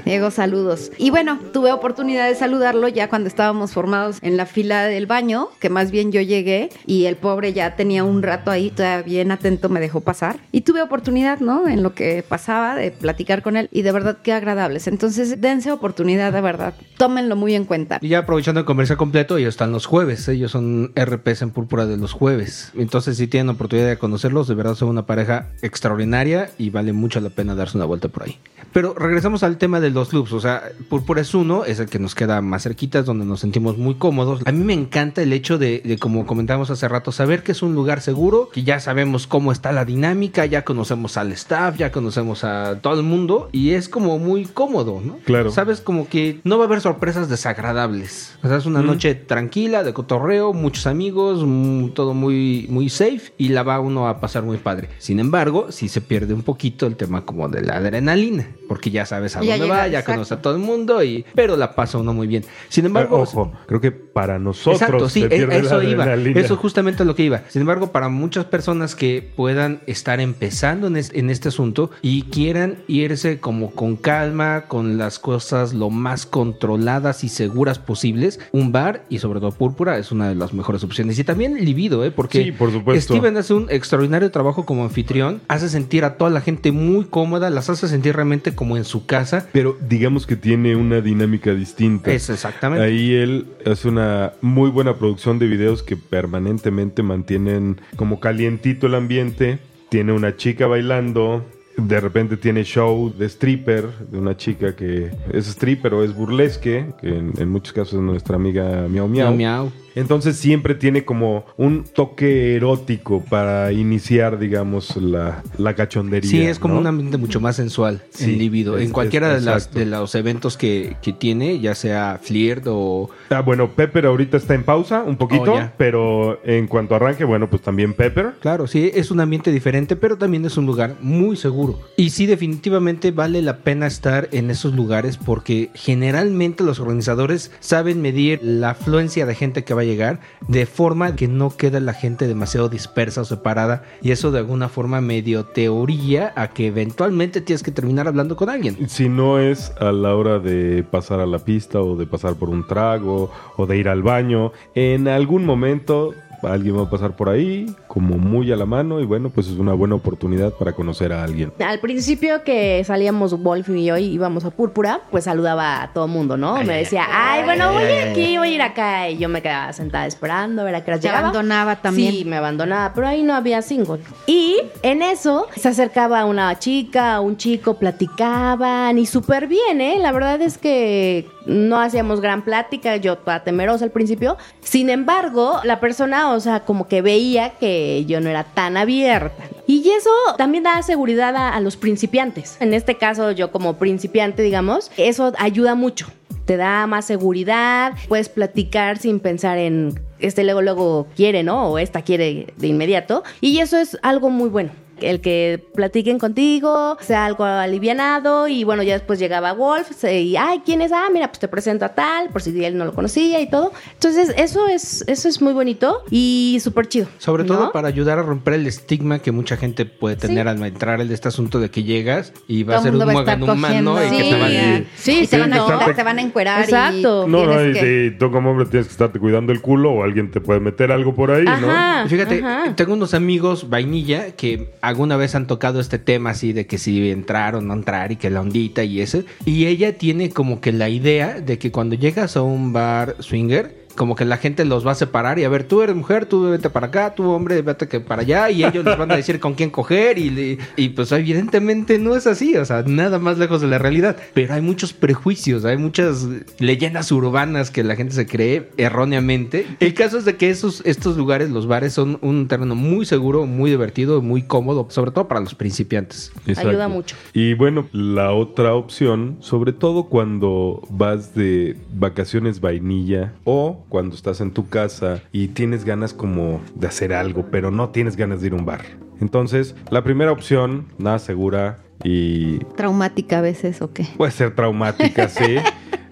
Diego, 0.06 0.32
saludos. 0.32 0.92
Y 0.98 1.10
bueno, 1.10 1.40
tuve 1.54 1.72
oportunidad 1.72 2.28
de 2.28 2.36
saludarlo 2.36 2.88
ya 2.88 3.10
cuando 3.10 3.28
estábamos 3.28 3.72
formados 3.72 4.18
en 4.22 4.38
la 4.38 4.46
fila 4.46 4.86
del 4.86 5.06
baño, 5.06 5.50
que 5.60 5.70
más 5.70 5.92
bien 5.92 6.12
yo 6.12 6.22
llegué 6.22 6.70
y 6.86 7.06
el 7.06 7.16
pobre 7.16 7.54
ya 7.54 7.76
tenía 7.76 8.04
un 8.04 8.24
rato 8.24 8.52
ahí, 8.52 8.70
todavía 8.70 9.04
bien 9.04 9.32
atento 9.32 9.70
me 9.70 9.80
dejó 9.80 10.02
pasar. 10.02 10.38
Y 10.52 10.62
tuve 10.62 10.82
oportunidad, 10.82 11.40
¿no? 11.40 11.68
En 11.68 11.84
lo 11.84 11.94
que 11.94 12.24
pasaba 12.28 12.76
de 12.76 12.92
platicar 12.92 13.42
con 13.42 13.58
él 13.58 13.70
y 13.72 13.82
de 13.84 13.92
verdad 13.92 14.18
qué 14.24 14.34
agradables. 14.34 14.88
Entonces, 14.88 15.40
dense 15.42 15.72
oportunidad, 15.72 16.34
de 16.34 16.42
verdad. 16.42 16.74
Tómenlo 16.98 17.36
muy 17.36 17.56
en 17.56 17.66
cuenta. 17.66 18.00
Y 18.02 18.10
ya 18.10 18.20
aprovechando 18.20 18.60
el 18.60 18.66
comercial 18.66 18.98
completo, 18.98 19.38
ellos 19.38 19.50
están 19.50 19.72
los 19.72 19.86
jueves. 19.86 20.28
Ellos 20.28 20.52
son 20.52 20.94
RPs 20.96 21.42
en 21.42 21.52
púrpura 21.52 21.86
de 21.86 21.98
los 21.98 22.14
jueves. 22.14 22.72
Entonces, 22.76 23.18
si 23.18 23.28
tienen 23.28 23.50
oportunidad 23.50 23.88
de 23.88 23.98
conocerlos, 23.98 24.48
de 24.48 24.56
verdad 24.56 24.76
son 24.76 24.90
una 24.90 25.06
pareja 25.06 25.48
extraordinaria 25.62 26.50
y 26.58 26.70
vale 26.70 26.94
mucho 26.94 27.20
la 27.20 27.30
pena 27.30 27.56
darse 27.56 27.78
una 27.78 27.86
vuelta 27.86 28.08
por 28.08 28.24
ahí. 28.24 28.40
Pero 28.74 28.94
regresamos 28.94 29.44
al 29.44 29.58
tema 29.58 29.67
tema 29.68 29.82
de 29.82 29.90
los 29.90 30.14
loops, 30.14 30.32
o 30.32 30.40
sea, 30.40 30.64
Púrpura 30.88 31.20
es 31.20 31.34
uno, 31.34 31.66
es 31.66 31.82
el 31.82 31.90
que 31.90 32.00
nos 32.00 32.16
queda 32.16 32.42
más 32.42 32.64
cerquita, 32.64 33.00
es 33.00 33.06
donde 33.06 33.26
nos 33.26 33.42
sentimos 33.42 33.78
muy 33.78 33.96
cómodos. 33.96 34.40
A 34.46 34.54
mí 34.54 34.64
me 34.64 34.72
encanta 34.72 35.22
el 35.22 35.34
hecho 35.34 35.58
de, 35.58 35.82
de, 35.84 35.98
como 35.98 36.26
comentábamos 36.26 36.70
hace 36.70 36.88
rato, 36.88 37.12
saber 37.12 37.44
que 37.44 37.52
es 37.52 37.62
un 37.62 37.76
lugar 37.76 38.00
seguro, 38.00 38.48
que 38.48 38.64
ya 38.64 38.80
sabemos 38.80 39.28
cómo 39.28 39.52
está 39.52 39.74
la 39.74 39.84
dinámica, 39.84 40.46
ya 40.46 40.64
conocemos 40.64 41.18
al 41.18 41.34
staff, 41.34 41.76
ya 41.76 41.92
conocemos 41.92 42.46
a 42.46 42.80
todo 42.80 42.98
el 42.98 43.04
mundo 43.04 43.50
y 43.52 43.72
es 43.72 43.90
como 43.90 44.20
muy 44.20 44.46
cómodo, 44.46 45.02
¿no? 45.04 45.18
Claro. 45.26 45.52
Sabes 45.52 45.82
como 45.82 46.08
que 46.08 46.40
no 46.46 46.58
va 46.58 46.64
a 46.64 46.68
haber 46.68 46.80
sorpresas 46.80 47.28
desagradables. 47.28 48.38
O 48.44 48.48
sea, 48.48 48.56
es 48.56 48.66
una 48.66 48.82
noche 48.82 49.16
tranquila, 49.16 49.84
de 49.84 49.92
cotorreo, 49.92 50.54
muchos 50.54 50.88
amigos, 50.88 51.44
mm, 51.46 51.90
todo 51.90 52.14
muy, 52.14 52.68
muy 52.70 52.88
safe 52.88 53.34
y 53.38 53.50
la 53.50 53.64
va 53.64 53.82
uno 53.82 54.08
a 54.08 54.22
pasar 54.22 54.44
muy 54.44 54.60
padre. 54.60 54.88
Sin 55.00 55.20
embargo, 55.20 55.74
sí 55.74 55.90
se 55.90 56.00
pierde 56.00 56.34
un 56.34 56.44
poquito 56.44 56.88
el 56.88 56.96
tema 56.96 57.26
como 57.26 57.50
de 57.50 57.64
la 57.64 57.76
adrenalina, 57.76 58.48
porque 58.70 58.92
ya 58.92 59.06
sabes 59.06 59.36
a 59.36 59.42
Ya 59.44 59.57
dónde 59.60 59.74
va, 59.74 59.88
ya 59.88 60.00
exacto. 60.00 60.12
conoce 60.14 60.34
a 60.34 60.42
todo 60.42 60.54
el 60.56 60.60
mundo 60.62 61.04
y 61.04 61.26
pero 61.36 61.56
la 61.58 61.76
pasa 61.76 61.98
uno 61.98 62.14
muy 62.14 62.28
bien. 62.28 62.44
Sin 62.70 62.86
embargo, 62.86 63.20
Ojo, 63.22 63.52
creo 63.68 63.82
que 63.82 63.92
para 63.92 64.40
nosotros 64.40 64.82
Exacto, 64.82 65.10
sí, 65.10 65.22
se 65.22 65.26
e- 65.28 65.30
pierde 65.30 65.58
eso 65.60 65.78
la 65.82 65.84
iba. 65.90 66.14
Eso 66.40 66.56
justamente 66.58 67.04
es 67.04 67.08
lo 67.08 67.16
que 67.16 67.24
iba. 67.24 67.42
Sin 67.50 67.62
embargo, 67.62 67.92
para 67.92 68.10
muchas 68.10 68.46
personas 68.46 68.96
que 68.96 69.28
puedan 69.36 69.82
estar 69.88 70.20
empezando 70.20 70.88
en, 70.88 70.98
es- 70.98 71.12
en 71.14 71.30
este 71.30 71.50
asunto 71.50 71.92
y 72.02 72.24
quieran 72.24 72.78
irse 72.88 73.40
como 73.40 73.72
con 73.72 73.96
calma, 73.96 74.66
con 74.68 74.98
las 74.98 75.20
cosas 75.20 75.74
lo 75.74 75.90
más 75.90 76.26
controladas 76.26 77.24
y 77.24 77.30
seguras 77.30 77.80
posibles, 77.80 78.40
un 78.52 78.72
bar 78.72 79.06
y 79.10 79.20
sobre 79.20 79.40
todo 79.40 79.52
Púrpura 79.52 79.98
es 79.98 80.12
una 80.12 80.30
de 80.30 80.36
las 80.36 80.54
mejores 80.54 80.84
opciones. 80.84 81.20
Y 81.20 81.24
también 81.24 81.64
Libido, 81.64 82.04
¿eh? 82.04 82.12
Porque 82.12 82.44
Sí, 82.44 82.52
por 82.52 82.72
supuesto. 82.72 83.14
Steven 83.14 83.38
hace 83.38 83.54
un 83.54 83.68
extraordinario 83.70 84.32
trabajo 84.32 84.66
como 84.66 84.84
anfitrión, 84.84 85.42
hace 85.48 85.70
sentir 85.70 86.04
a 86.06 86.18
toda 86.18 86.30
la 86.32 86.42
gente 86.42 86.72
muy 86.72 87.06
cómoda, 87.06 87.50
las 87.50 87.70
hace 87.70 87.88
sentir 87.88 88.16
realmente 88.16 88.56
como 88.56 88.78
en 88.78 88.84
su 88.86 89.06
casa. 89.06 89.47
Pero 89.52 89.78
digamos 89.88 90.26
que 90.26 90.36
tiene 90.36 90.76
una 90.76 91.02
dinámica 91.02 91.54
distinta. 91.54 92.12
Es 92.12 92.30
exactamente. 92.30 92.84
Ahí 92.84 93.14
él 93.14 93.48
hace 93.66 93.88
una 93.88 94.34
muy 94.42 94.70
buena 94.70 94.96
producción 94.98 95.40
de 95.40 95.48
videos 95.48 95.84
que 95.84 95.98
permanentemente 95.98 97.04
mantienen 97.04 97.82
como 97.96 98.20
calientito 98.20 98.88
el 98.88 98.96
ambiente. 98.96 99.60
Tiene 99.90 100.14
una 100.14 100.36
chica 100.36 100.68
bailando. 100.68 101.46
De 101.78 102.00
repente 102.02 102.38
tiene 102.38 102.64
show 102.64 103.14
de 103.16 103.28
stripper, 103.28 103.88
de 104.10 104.18
una 104.18 104.36
chica 104.36 104.76
que 104.76 105.12
es 105.32 105.48
stripper 105.48 105.94
o 105.94 106.04
es 106.04 106.16
burlesque, 106.16 106.88
que 107.00 107.10
en, 107.10 107.34
en 107.38 107.50
muchos 107.50 107.72
casos 107.72 107.94
es 107.94 108.00
nuestra 108.00 108.36
amiga 108.36 108.88
Miau 108.90 109.08
Miau. 109.08 109.34
Miau, 109.34 109.36
miau. 109.36 109.87
Entonces 109.98 110.38
siempre 110.38 110.76
tiene 110.76 111.06
como 111.06 111.46
un 111.58 111.84
toque 111.84 112.56
erótico 112.56 113.24
para 113.30 113.72
iniciar, 113.72 114.40
digamos, 114.40 114.96
la, 114.98 115.44
la 115.58 115.74
cachondería. 115.76 116.30
Sí, 116.30 116.42
es 116.42 116.60
como 116.60 116.76
¿no? 116.76 116.82
un 116.82 116.88
ambiente 116.88 117.18
mucho 117.18 117.40
más 117.40 117.56
sensual 117.56 118.04
Sí, 118.12 118.26
en 118.26 118.38
Libido. 118.38 118.78
es- 118.78 118.86
en 118.86 118.92
cualquiera 118.92 119.36
es- 119.36 119.44
de, 119.44 119.52
las, 119.52 119.74
de 119.74 119.86
los 119.86 120.14
eventos 120.16 120.58
que, 120.58 120.96
que 121.02 121.14
tiene, 121.14 121.60
ya 121.60 121.74
sea 121.76 122.20
Flirt 122.22 122.66
o. 122.68 123.10
Ah, 123.30 123.42
bueno, 123.42 123.70
Pepper 123.72 124.06
ahorita 124.06 124.38
está 124.38 124.54
en 124.54 124.64
pausa 124.64 125.04
un 125.04 125.18
poquito, 125.18 125.54
Oh, 125.54 125.72
pero 125.78 126.40
en 126.46 126.68
cuanto 126.68 126.96
arranque, 126.96 127.24
bueno, 127.24 127.50
pues 127.50 127.62
también 127.62 127.94
Pepper. 127.94 128.34
Claro, 128.40 128.68
sí, 128.68 128.92
es 128.94 129.12
un 129.12 129.20
ambiente 129.20 129.52
diferente, 129.52 129.96
pero 129.96 130.18
también 130.18 130.46
es 130.46 130.58
un 130.58 130.66
lugar 130.66 130.96
muy 131.02 131.36
seguro. 131.38 131.80
Y 131.96 132.10
sí, 132.12 132.26
definitivamente 132.26 133.12
vale 133.12 133.42
la 133.42 133.58
pena 133.58 133.88
estar 133.88 134.30
en 134.32 134.52
esos 134.52 134.76
lugares 134.76 135.18
porque 135.18 135.70
generalmente 135.74 136.64
los 136.64 136.80
organizadores 136.80 137.52
saben 137.60 138.02
medir 138.02 138.40
la 138.44 138.72
afluencia 138.72 139.26
de 139.26 139.36
gente 139.36 139.64
que 139.64 139.74
va 139.74 139.82
a 139.82 139.86
llegar 139.88 140.20
de 140.48 140.66
forma 140.66 141.16
que 141.16 141.28
no 141.28 141.56
queda 141.56 141.80
la 141.80 141.94
gente 141.94 142.28
demasiado 142.28 142.70
dispersa 142.70 143.22
o 143.22 143.26
separada. 143.26 143.84
Y 144.02 144.12
eso 144.12 144.32
de 144.32 144.40
alguna 144.40 144.70
forma 144.70 145.02
medio 145.02 145.46
teoría 145.46 146.34
a 146.36 146.50
que 146.50 146.68
eventualmente 146.68 147.42
tienes 147.42 147.64
que 147.64 147.72
terminar 147.72 148.08
hablando 148.08 148.36
con 148.36 148.50
alguien. 148.50 148.90
Si 148.90 149.10
no 149.10 149.40
es 149.40 149.72
a 149.80 149.92
la 149.92 150.16
hora 150.16 150.40
de 150.40 150.84
pasar 150.84 151.20
a 151.20 151.26
la 151.26 151.40
pista 151.40 151.82
o 151.82 151.96
de 151.96 152.06
pasar 152.06 152.36
por 152.36 152.50
un 152.50 152.68
trago 152.68 153.32
o 153.56 153.66
de 153.66 153.78
ir 153.78 153.90
al 153.90 154.04
baño, 154.04 154.52
en 154.76 155.08
algún 155.08 155.46
momento 155.46 156.14
alguien 156.44 156.78
va 156.78 156.84
a 156.84 156.90
pasar 156.90 157.16
por 157.16 157.30
ahí 157.30 157.66
como 157.88 158.18
muy 158.18 158.52
a 158.52 158.56
la 158.56 158.66
mano 158.66 159.00
y 159.00 159.06
bueno, 159.06 159.30
pues 159.30 159.48
es 159.48 159.58
una 159.58 159.74
buena 159.74 159.96
oportunidad 159.96 160.52
para 160.52 160.74
conocer 160.74 161.12
a 161.12 161.24
alguien. 161.24 161.52
Al 161.60 161.80
principio 161.80 162.44
que 162.44 162.84
salíamos 162.84 163.42
Wolf 163.42 163.70
y 163.70 163.86
yo 163.86 163.98
y 163.98 164.06
íbamos 164.06 164.46
a 164.46 164.52
Púrpura, 164.52 165.02
pues 165.12 165.26
saludaba 165.26 165.82
a 165.82 165.94
todo 165.94 166.08
mundo, 166.08 166.38
¿no? 166.38 166.64
Me 166.64 166.78
decía, 166.78 167.06
ay, 167.10 167.44
bueno, 167.44 167.72
voy 167.74 167.84
a 167.84 168.04
ir 168.04 168.10
aquí, 168.10 168.38
voy 168.38 168.50
a 168.50 168.56
ir 168.56 168.62
acá. 168.62 169.10
Y 169.10 169.18
yo 169.18 169.30
me 169.30 169.42
quedaba 169.42 169.74
sentada 169.74 170.06
esperando 170.06 170.62
a 170.62 170.66
ver 170.66 170.76
a 170.76 170.84
qué 170.84 170.98
Te 170.98 171.10
abandonaba 171.10 171.78
también. 171.78 172.14
Sí, 172.14 172.26
me 172.26 172.38
abandonaba, 172.38 172.94
pero 172.94 173.08
ahí 173.08 173.24
no 173.24 173.34
había 173.34 173.62
single. 173.62 174.00
Y 174.26 174.58
en 174.84 175.02
eso 175.02 175.48
se 175.56 175.70
acercaba 175.70 176.26
una 176.26 176.58
chica, 176.60 177.20
un 177.20 177.38
chico, 177.38 177.76
platicaban 177.76 178.98
y 178.98 179.06
súper 179.06 179.48
bien, 179.48 179.82
¿eh? 179.82 179.98
La 180.00 180.12
verdad 180.12 180.42
es 180.42 180.58
que 180.58 181.28
no 181.48 181.80
hacíamos 181.80 182.22
gran 182.22 182.44
plática, 182.44 182.96
yo 182.98 183.18
toda 183.18 183.44
temerosa 183.44 183.86
al 183.86 183.92
principio. 183.92 184.38
Sin 184.62 184.90
embargo, 184.90 185.60
la 185.64 185.80
persona, 185.80 186.32
o 186.34 186.40
sea, 186.40 186.62
como 186.62 186.88
que 186.88 187.02
veía 187.02 187.52
que 187.52 188.06
yo 188.06 188.22
no 188.22 188.30
era 188.30 188.44
tan 188.44 188.78
abierta. 188.78 189.44
Y 189.66 189.90
eso 189.90 190.12
también 190.38 190.64
da 190.64 190.82
seguridad 190.82 191.36
a, 191.36 191.60
los 191.60 191.76
principiantes. 191.78 192.58
En 192.60 192.74
este 192.74 192.96
caso, 192.96 193.32
yo 193.32 193.52
como 193.52 193.78
principiante, 193.78 194.42
digamos, 194.44 194.92
eso 194.98 195.34
ayuda 195.38 195.76
mucho. 195.76 196.08
Te 196.46 196.56
da 196.56 196.88
más 196.88 197.06
seguridad, 197.06 197.94
puedes 198.08 198.30
platicar 198.30 198.98
sin 198.98 199.20
pensar 199.20 199.58
en 199.58 200.00
este 200.20 200.44
luego 200.44 200.62
luego 200.62 201.08
quiere, 201.16 201.44
¿no? 201.44 201.68
O 201.70 201.78
esta 201.78 202.02
quiere 202.02 202.54
de 202.56 202.68
inmediato. 202.68 203.24
Y 203.42 203.60
eso 203.60 203.78
es 203.78 203.98
algo 204.02 204.30
muy 204.30 204.50
bueno. 204.50 204.72
El 205.02 205.22
que 205.22 205.64
platiquen 205.76 206.20
contigo, 206.20 206.98
sea 207.02 207.26
algo 207.26 207.44
alivianado 207.44 208.48
y 208.48 208.64
bueno, 208.64 208.84
ya 208.84 208.94
después 208.94 209.20
llegaba 209.20 209.54
Wolf 209.54 210.04
y, 210.04 210.36
ay, 210.36 210.62
¿quién 210.66 210.82
es? 210.82 210.92
Ah, 210.92 211.08
mira, 211.12 211.28
pues 211.28 211.40
te 211.40 211.48
presento 211.48 211.86
a 211.86 211.90
tal, 211.90 212.30
por 212.30 212.42
si 212.42 212.64
él 212.64 212.78
no 212.78 212.86
lo 212.86 212.94
conocía 212.94 213.40
y 213.42 213.50
todo. 213.50 213.72
Entonces, 213.94 214.34
eso 214.38 214.68
es, 214.68 215.04
eso 215.08 215.28
es 215.30 215.42
muy 215.42 215.54
bonito 215.54 216.04
y 216.10 216.58
súper 216.62 216.88
chido. 216.88 217.08
Sobre 217.18 217.44
¿no? 217.44 217.54
todo 217.56 217.72
para 217.72 217.88
ayudar 217.88 218.20
a 218.20 218.24
romper 218.24 218.56
el 218.56 218.68
estigma 218.68 219.20
que 219.20 219.32
mucha 219.32 219.58
gente 219.58 219.86
puede 219.86 220.16
tener 220.16 220.46
Sí. 220.46 220.50
al 220.50 220.64
entrar 220.64 221.02
en 221.02 221.12
este 221.12 221.28
asunto 221.30 221.60
de 221.60 221.70
que 221.72 221.84
llegas 221.84 222.34
y 222.48 222.64
va 222.64 222.78
a 222.78 222.82
ser 222.82 222.96
un 222.96 223.06
muegan 223.06 223.42
humano 223.44 223.94
y 224.02 224.08
cogiendo. 224.08 224.18
que 224.18 224.24
te 224.24 224.40
van 224.40 224.44
a... 224.44 224.78
Sí, 224.78 224.86
sí, 224.96 225.16
Sí, 225.22 225.28
te 225.28 225.40
van 225.40 225.54
a 225.54 225.56
exacto. 225.58 225.80
quitar, 225.80 225.96
te 225.96 226.04
van 226.04 226.18
a 226.20 226.22
encuerar. 226.22 226.64
Exacto. 226.64 227.26
Y 227.28 227.32
No, 227.32 227.46
no, 227.46 227.66
y, 227.70 227.74
que- 227.74 228.06
y 228.14 228.18
tú 228.18 228.32
como 228.32 228.52
hombre 228.52 228.66
tienes 228.68 228.88
que 228.88 228.92
estarte 228.92 229.20
cuidando 229.20 229.52
el 229.52 229.62
culo 229.62 229.92
o 229.92 230.04
alguien 230.04 230.32
te 230.32 230.42
puede 230.42 230.60
meter 230.60 230.92
algo 230.92 231.16
por 231.16 231.32
ahí, 231.32 231.46
Ajá. 231.48 232.04
Y 232.06 232.10
Fíjate, 232.10 232.40
ajá. 232.44 232.76
tengo 232.76 232.94
unos 232.94 233.14
amigos 233.14 233.70
vainilla 233.70 234.32
que 234.36 234.74
alguna 234.88 235.18
vez 235.18 235.36
han 235.36 235.48
tocado 235.48 235.80
este 235.80 236.00
tema 236.00 236.32
así 236.32 236.54
de 236.54 236.66
que 236.66 236.78
si 236.78 237.12
entrar 237.12 237.56
o 237.56 237.62
no 237.62 237.74
entrar 237.74 238.12
y 238.12 238.16
que 238.16 238.30
la 238.30 238.42
ondita 238.42 238.84
y 238.84 239.02
eso. 239.02 239.24
Y 239.46 239.66
ella 239.66 239.98
tiene 239.98 240.30
como 240.30 240.62
que 240.62 240.72
la 240.72 240.90
idea 240.90 241.42
de 241.42 241.58
que 241.60 241.72
cuando 241.72 241.96
llegas 241.96 242.38
a 242.38 242.42
un 242.42 242.74
bar 242.74 243.16
swinger, 243.20 243.87
como 243.98 244.16
que 244.16 244.24
la 244.24 244.38
gente 244.38 244.64
los 244.64 244.88
va 244.88 244.92
a 244.92 244.96
separar 244.96 245.40
y 245.40 245.44
a 245.44 245.50
ver, 245.50 245.66
tú 245.66 245.82
eres 245.82 245.96
mujer, 245.96 246.26
tú 246.26 246.50
vete 246.50 246.70
para 246.70 246.88
acá, 246.88 247.14
tú 247.14 247.30
hombre, 247.32 247.62
vete 247.62 247.90
que 247.90 248.00
para 248.00 248.22
allá 248.22 248.50
y 248.50 248.64
ellos 248.64 248.86
les 248.86 248.98
van 248.98 249.12
a 249.12 249.18
decir 249.18 249.42
con 249.42 249.56
quién 249.56 249.70
coger 249.70 250.18
y, 250.18 250.90
pues 250.96 251.12
evidentemente 251.12 252.00
no 252.00 252.16
es 252.16 252.28
así, 252.28 252.56
o 252.56 252.64
sea, 252.64 252.84
nada 252.84 253.20
más 253.20 253.38
lejos 253.38 253.60
de 253.60 253.68
la 253.68 253.78
realidad. 253.78 254.16
Pero 254.34 254.54
hay 254.54 254.62
muchos 254.62 254.94
prejuicios, 254.94 255.66
hay 255.66 255.78
muchas 255.78 256.26
leyendas 256.60 257.12
urbanas 257.12 257.72
que 257.72 257.84
la 257.84 257.96
gente 257.96 258.14
se 258.14 258.26
cree 258.26 258.70
erróneamente. 258.78 259.66
El 259.80 259.94
caso 259.94 260.18
es 260.18 260.26
de 260.26 260.38
que 260.38 260.50
esos, 260.50 260.82
estos 260.86 261.18
lugares, 261.18 261.50
los 261.50 261.68
bares, 261.68 261.94
son 261.94 262.20
un 262.22 262.48
terreno 262.48 262.76
muy 262.76 263.06
seguro, 263.06 263.46
muy 263.46 263.72
divertido, 263.72 264.22
muy 264.22 264.44
cómodo, 264.44 264.88
sobre 264.90 265.12
todo 265.12 265.28
para 265.28 265.42
los 265.42 265.56
principiantes. 265.56 266.32
Exacto. 266.46 266.70
Ayuda 266.70 266.88
mucho. 266.88 267.16
Y 267.34 267.56
bueno, 267.56 267.88
la 267.92 268.32
otra 268.32 268.76
opción, 268.76 269.38
sobre 269.40 269.74
todo 269.74 270.04
cuando 270.04 270.82
vas 270.90 271.34
de 271.34 271.76
vacaciones 271.94 272.62
vainilla 272.62 273.34
o 273.44 273.86
cuando 273.90 274.16
estás 274.16 274.42
en 274.42 274.52
tu 274.52 274.70
casa 274.70 275.22
y 275.32 275.50
tienes 275.50 275.86
ganas 275.86 276.14
como 276.14 276.62
de 276.76 276.88
hacer 276.88 277.14
algo, 277.14 277.48
pero 277.52 277.72
no 277.72 277.90
tienes 277.90 278.16
ganas 278.16 278.42
de 278.42 278.48
ir 278.48 278.54
a 278.54 278.56
un 278.58 278.66
bar. 278.66 278.82
Entonces, 279.20 279.76
la 279.90 280.04
primera 280.04 280.32
opción, 280.32 280.88
nada 280.98 281.20
segura 281.20 281.80
y 282.04 282.60
Traumática 282.76 283.40
a 283.40 283.42
veces 283.42 283.82
o 283.82 283.92
qué. 283.92 284.06
puede 284.18 284.32
ser 284.32 284.54
traumática, 284.56 285.30
sí. 285.30 285.58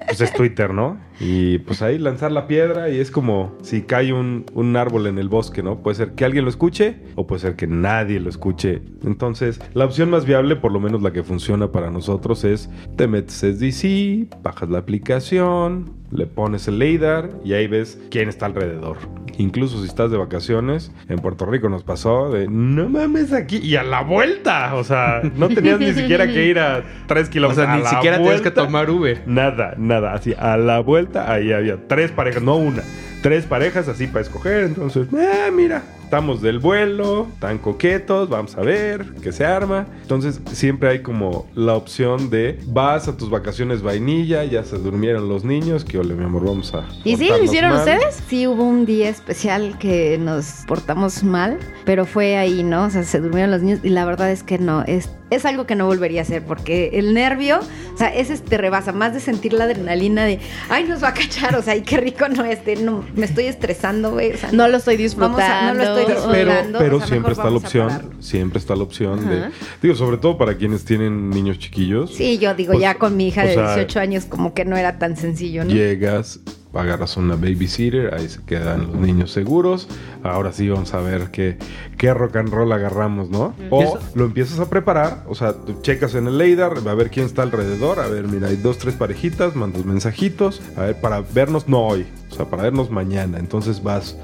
Pues 0.07 0.21
es 0.21 0.33
Twitter, 0.33 0.71
¿no? 0.71 0.99
Y 1.19 1.59
pues 1.59 1.81
ahí 1.81 1.97
lanzar 1.97 2.31
la 2.31 2.47
piedra 2.47 2.89
y 2.89 2.99
es 2.99 3.09
como 3.11 3.55
si 3.61 3.83
cae 3.83 4.11
un, 4.13 4.45
un 4.53 4.75
árbol 4.75 5.07
en 5.07 5.17
el 5.17 5.29
bosque, 5.29 5.63
¿no? 5.63 5.79
Puede 5.81 5.95
ser 5.95 6.11
que 6.11 6.25
alguien 6.25 6.43
lo 6.43 6.49
escuche 6.49 6.95
o 7.15 7.25
puede 7.25 7.41
ser 7.41 7.55
que 7.55 7.67
nadie 7.67 8.19
lo 8.19 8.29
escuche. 8.29 8.81
Entonces, 9.05 9.59
la 9.73 9.85
opción 9.85 10.09
más 10.09 10.25
viable, 10.25 10.55
por 10.55 10.71
lo 10.71 10.79
menos 10.79 11.01
la 11.01 11.11
que 11.13 11.23
funciona 11.23 11.71
para 11.71 11.89
nosotros, 11.91 12.43
es 12.43 12.69
te 12.97 13.07
metes 13.07 13.35
SDC, 13.35 14.41
bajas 14.43 14.69
la 14.69 14.79
aplicación, 14.79 15.91
le 16.11 16.25
pones 16.27 16.67
el 16.67 16.79
LiDAR 16.79 17.29
y 17.43 17.53
ahí 17.53 17.67
ves 17.67 17.99
quién 18.09 18.29
está 18.29 18.45
alrededor. 18.45 18.97
Incluso 19.37 19.79
si 19.81 19.87
estás 19.87 20.11
de 20.11 20.17
vacaciones, 20.17 20.91
en 21.09 21.19
Puerto 21.19 21.45
Rico 21.45 21.67
nos 21.67 21.83
pasó 21.83 22.31
de 22.31 22.47
no 22.47 22.87
mames 22.87 23.33
aquí 23.33 23.57
y 23.57 23.75
a 23.75 23.83
la 23.83 24.01
vuelta. 24.01 24.75
O 24.75 24.83
sea, 24.85 25.21
no 25.35 25.49
tenías 25.49 25.77
ni 25.79 25.91
siquiera 25.93 26.25
que 26.27 26.45
ir 26.45 26.57
a 26.59 26.83
tres 27.07 27.27
O 27.29 27.31
kilómetros. 27.31 27.65
sea, 27.65 27.73
a 27.73 27.77
ni 27.77 27.85
siquiera 27.85 28.17
tienes 28.17 28.41
que 28.41 28.49
vuelta. 28.49 28.63
tomar 28.63 28.89
Uber. 28.89 29.23
Nada, 29.27 29.75
nada. 29.77 30.13
Así, 30.13 30.33
a 30.39 30.55
la 30.55 30.79
vuelta, 30.79 31.04
ahí 31.15 31.51
había 31.51 31.77
tres 31.87 32.11
parejas, 32.11 32.43
no 32.43 32.55
una. 32.57 32.83
Tres 33.21 33.45
parejas 33.45 33.87
así 33.87 34.07
para 34.07 34.21
escoger. 34.21 34.65
Entonces, 34.65 35.07
ah, 35.13 35.49
mira, 35.51 35.81
estamos 36.05 36.39
del 36.41 36.59
vuelo, 36.59 37.27
tan 37.39 37.57
coquetos, 37.57 38.29
vamos 38.29 38.55
a 38.55 38.61
ver 38.61 39.05
qué 39.23 39.31
se 39.31 39.43
arma. 39.43 39.87
Entonces 40.03 40.39
siempre 40.53 40.89
hay 40.89 40.99
como 41.01 41.47
la 41.55 41.73
opción 41.73 42.29
de 42.29 42.59
vas 42.67 43.07
a 43.07 43.17
tus 43.17 43.29
vacaciones 43.31 43.81
vainilla, 43.81 44.43
ya 44.43 44.63
se 44.63 44.77
durmieron 44.77 45.27
los 45.27 45.43
niños, 45.43 45.83
que 45.83 45.97
ole 45.97 46.13
mi 46.13 46.23
amor, 46.23 46.45
vamos 46.45 46.73
a... 46.75 46.85
¿Y 47.03 47.17
sí? 47.17 47.27
¿Lo 47.29 47.43
hicieron 47.43 47.71
mal. 47.71 47.79
ustedes? 47.79 48.21
Sí, 48.29 48.45
hubo 48.45 48.63
un 48.63 48.85
día 48.85 49.09
especial 49.09 49.77
que 49.79 50.17
nos 50.19 50.63
portamos 50.67 51.23
mal, 51.23 51.57
pero 51.85 52.05
fue 52.05 52.37
ahí, 52.37 52.63
¿no? 52.63 52.85
O 52.85 52.89
sea, 52.91 53.03
se 53.03 53.19
durmieron 53.19 53.49
los 53.49 53.61
niños 53.63 53.79
y 53.83 53.89
la 53.89 54.05
verdad 54.05 54.31
es 54.31 54.43
que 54.43 54.59
no, 54.59 54.83
es, 54.83 55.09
es 55.31 55.43
algo 55.45 55.65
que 55.65 55.75
no 55.75 55.87
volvería 55.87 56.21
a 56.21 56.23
hacer 56.23 56.43
porque 56.43 56.91
el 56.93 57.15
nervio, 57.15 57.59
o 57.93 57.97
sea, 57.97 58.13
ese 58.13 58.37
te 58.37 58.57
rebasa, 58.57 58.91
más 58.91 59.13
de 59.13 59.19
sentir 59.19 59.53
la 59.53 59.63
adrenalina 59.63 60.23
de, 60.23 60.39
ay, 60.69 60.83
nos 60.83 61.03
va 61.03 61.09
a 61.09 61.13
cachar, 61.15 61.55
o 61.55 61.63
sea, 61.63 61.81
qué 61.81 61.97
rico 61.97 62.27
no 62.29 62.45
este, 62.45 62.75
no, 62.75 63.03
me 63.15 63.25
estoy 63.25 63.45
estresando, 63.45 64.11
güey, 64.11 64.33
o 64.33 64.37
sea, 64.37 64.51
No 64.51 64.67
lo 64.67 64.77
estoy 64.77 64.97
Vamos 65.17 65.39
a- 65.39 65.67
no 65.67 65.73
lo 65.73 65.83
estoy 65.83 65.94
Pero, 65.95 66.51
disfrutando, 66.51 66.79
pero 66.79 66.95
o 66.95 66.99
sea, 66.99 67.07
siempre 67.07 67.31
está 67.33 67.49
la 67.49 67.57
opción, 67.57 68.09
siempre 68.19 68.59
está 68.59 68.75
la 68.75 68.83
opción 68.83 69.29
de... 69.29 69.49
Digo, 69.81 69.95
sobre 69.95 70.17
todo 70.17 70.37
para 70.37 70.55
quienes 70.57 70.85
tienen 70.85 71.29
niños 71.29 71.59
chiquillos. 71.59 72.13
Sí, 72.13 72.37
yo 72.37 72.53
digo, 72.53 72.73
Pues, 72.73 72.81
ya 72.81 72.95
con 72.95 73.15
mi 73.17 73.27
hija 73.27 73.43
de 73.45 73.53
sea, 73.55 73.75
18 73.75 73.99
años 73.99 74.25
como 74.25 74.53
que 74.53 74.65
no 74.65 74.77
era 74.77 74.97
tan 74.99 75.15
sencillo, 75.17 75.63
¿no? 75.63 75.71
Llegas, 75.71 76.39
agarras 76.73 77.15
una 77.17 77.35
babysitter, 77.35 78.13
ahí 78.13 78.27
se 78.27 78.43
quedan 78.43 78.87
los 78.87 78.95
niños 78.95 79.31
seguros. 79.31 79.87
Ahora 80.23 80.51
sí 80.51 80.67
vamos 80.67 80.93
a 80.93 80.99
ver 80.99 81.29
qué, 81.31 81.57
qué 81.97 82.13
rock 82.13 82.35
and 82.37 82.49
roll 82.49 82.71
agarramos, 82.73 83.29
¿no? 83.29 83.53
O 83.69 83.83
Eso- 83.83 83.99
lo 84.15 84.25
empiezas 84.25 84.59
a 84.59 84.69
preparar, 84.69 85.23
o 85.29 85.35
sea, 85.35 85.53
tú 85.53 85.79
checas 85.81 86.15
en 86.15 86.27
el 86.27 86.37
LiDAR, 86.37 86.73
a 86.85 86.93
ver 86.95 87.09
quién 87.11 87.25
está 87.27 87.43
alrededor, 87.43 87.99
a 87.99 88.07
ver, 88.07 88.27
mira, 88.27 88.47
hay 88.49 88.57
dos, 88.57 88.77
tres 88.77 88.95
parejitas, 88.95 89.55
mandas 89.55 89.85
mensajitos, 89.85 90.61
a 90.75 90.81
ver, 90.81 90.99
para 90.99 91.21
vernos 91.21 91.67
no 91.69 91.79
hoy, 91.87 92.05
o 92.31 92.35
sea, 92.35 92.45
para 92.45 92.63
vernos 92.63 92.89
mañana. 92.91 93.37
Entonces 93.39 93.81
vas 93.81 94.17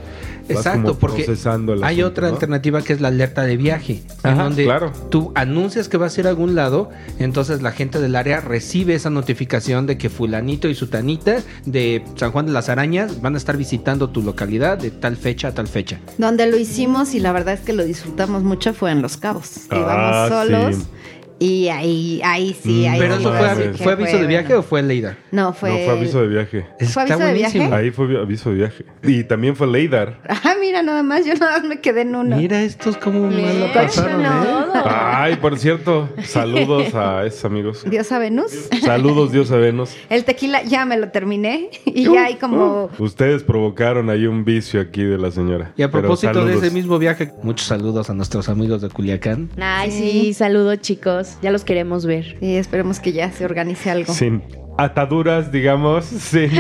Exacto, 0.52 0.98
porque 0.98 1.24
hay 1.24 2.00
asunto, 2.02 2.08
otra 2.08 2.28
¿no? 2.28 2.34
alternativa 2.34 2.82
que 2.82 2.94
es 2.94 3.02
la 3.02 3.10
alerta 3.10 3.44
de 3.44 3.58
viaje, 3.58 4.04
en 4.24 4.32
Ajá, 4.32 4.44
donde 4.44 4.64
claro. 4.66 4.92
tú 5.10 5.32
anuncias 5.36 5.90
que 5.90 5.98
vas 5.98 6.18
a 6.18 6.22
ir 6.22 6.28
a 6.28 6.30
algún 6.30 6.56
lado, 6.56 6.90
entonces 7.20 7.62
la 7.62 7.72
gente 7.72 8.00
del 8.00 8.16
área 8.16 8.42
recibe 8.42 8.96
esa 8.96 9.10
notificación 9.10 9.88
de 9.88 9.98
que 9.98 10.10
fulanito 10.10 10.68
y 10.68 10.76
sutanita 10.76 11.38
de 11.66 12.04
San 12.16 12.32
Juan 12.32 12.46
de 12.46 12.52
las 12.52 12.70
Arañas 12.70 13.22
van 13.22 13.36
a 13.36 13.38
estar 13.38 13.58
visitando 13.58 14.10
tu 14.10 14.22
localidad 14.22 14.78
de 14.78 14.92
tal 14.92 15.18
fecha 15.18 15.50
a 15.50 15.54
tal 15.54 15.68
fecha. 15.68 16.00
Donde 16.18 16.48
lo 16.48 16.58
hicimos 16.58 17.14
y 17.14 17.20
la 17.20 17.32
verdad 17.32 17.54
es 17.54 17.62
que 17.62 17.74
lo 17.74 17.84
disfrutamos 17.84 18.44
mucho 18.44 18.74
fue 18.74 18.92
en 18.92 19.02
Los 19.02 19.18
Cabos. 19.18 19.68
Ah, 19.70 19.78
Íbamos 19.78 20.30
solos 20.30 20.76
sí. 20.76 20.84
Y 21.42 21.70
ahí, 21.70 22.22
ahí 22.24 22.54
sí, 22.62 22.86
Mm, 22.88 22.92
ahí 22.94 23.00
Pero 23.00 23.16
sí 23.16 23.22
eso 23.22 23.34
fue, 23.34 23.74
¿fue 23.74 23.92
aviso 23.94 24.18
de 24.18 24.28
viaje 24.28 24.48
bueno. 24.50 24.60
o 24.60 24.64
fue 24.64 24.84
Leida? 24.84 25.18
No, 25.32 25.54
fue... 25.54 25.72
No, 25.72 25.76
fue 25.86 25.90
aviso 25.98 26.22
de 26.22 26.28
viaje. 26.28 26.68
¿Fue 26.94 27.02
aviso 27.02 27.18
de 27.18 27.34
viaje? 27.34 27.64
Ahí 27.74 27.90
fue 27.90 28.06
aviso 28.22 28.50
de 28.52 28.56
viaje. 28.58 28.86
Y 29.02 29.24
también 29.24 29.56
fue 29.56 29.66
LiDAR. 29.68 30.20
Ah, 30.44 30.56
mira, 30.60 30.84
nada 30.84 31.02
más, 31.04 31.26
yo 31.26 31.34
nada 31.36 31.58
más 31.60 31.64
me 31.68 31.80
quedé 31.82 32.02
en 32.02 32.16
uno. 32.16 32.36
Mira 32.36 32.62
estos 32.62 32.98
como 32.98 33.22
mal 33.28 33.36
Mira, 33.36 33.74
pasaron, 33.74 34.22
no. 34.24 34.44
¿eh? 34.44 34.82
Ay, 34.86 35.36
por 35.38 35.58
cierto, 35.58 36.10
saludos 36.24 36.94
a 36.94 37.26
esos 37.26 37.46
amigos. 37.46 37.84
Dios 37.90 38.12
a 38.12 38.20
Venus. 38.20 38.52
Saludos, 38.82 39.32
Dios 39.32 39.52
a 39.52 39.58
Venus. 39.58 39.96
El 40.10 40.24
tequila 40.26 40.64
ya 40.64 40.86
me 40.86 40.98
lo 40.98 41.10
terminé 41.10 41.70
y 41.86 42.04
ya 42.12 42.26
hay 42.26 42.36
como... 42.36 42.90
Ustedes 43.00 43.44
provocaron 43.44 44.10
ahí 44.10 44.26
un 44.28 44.44
vicio 44.46 44.80
aquí 44.82 45.04
de 45.04 45.18
la 45.18 45.32
señora. 45.32 45.74
Y 45.78 45.84
a 45.84 45.90
propósito 45.92 46.46
de 46.46 46.56
ese 46.56 46.70
mismo 46.72 47.00
viaje, 47.00 47.32
muchos 47.44 47.68
saludos 47.68 48.10
a 48.10 48.14
nuestros 48.14 48.50
amigos 48.50 48.82
de 48.82 48.90
Culiacán. 48.90 49.50
Ay, 49.60 49.92
Sí. 49.92 49.98
sí, 50.12 50.34
saludos 50.34 50.80
chicos. 50.82 51.31
Ya 51.42 51.52
los 51.52 51.64
queremos 51.64 52.06
ver. 52.06 52.38
Sí, 52.40 52.56
esperemos 52.56 53.00
que 53.00 53.14
ya 53.14 53.32
se 53.32 53.46
organice 53.46 53.90
algo. 53.90 54.14
Sin 54.14 54.44
ataduras, 54.78 55.52
digamos. 55.52 56.06
Sin... 56.06 56.52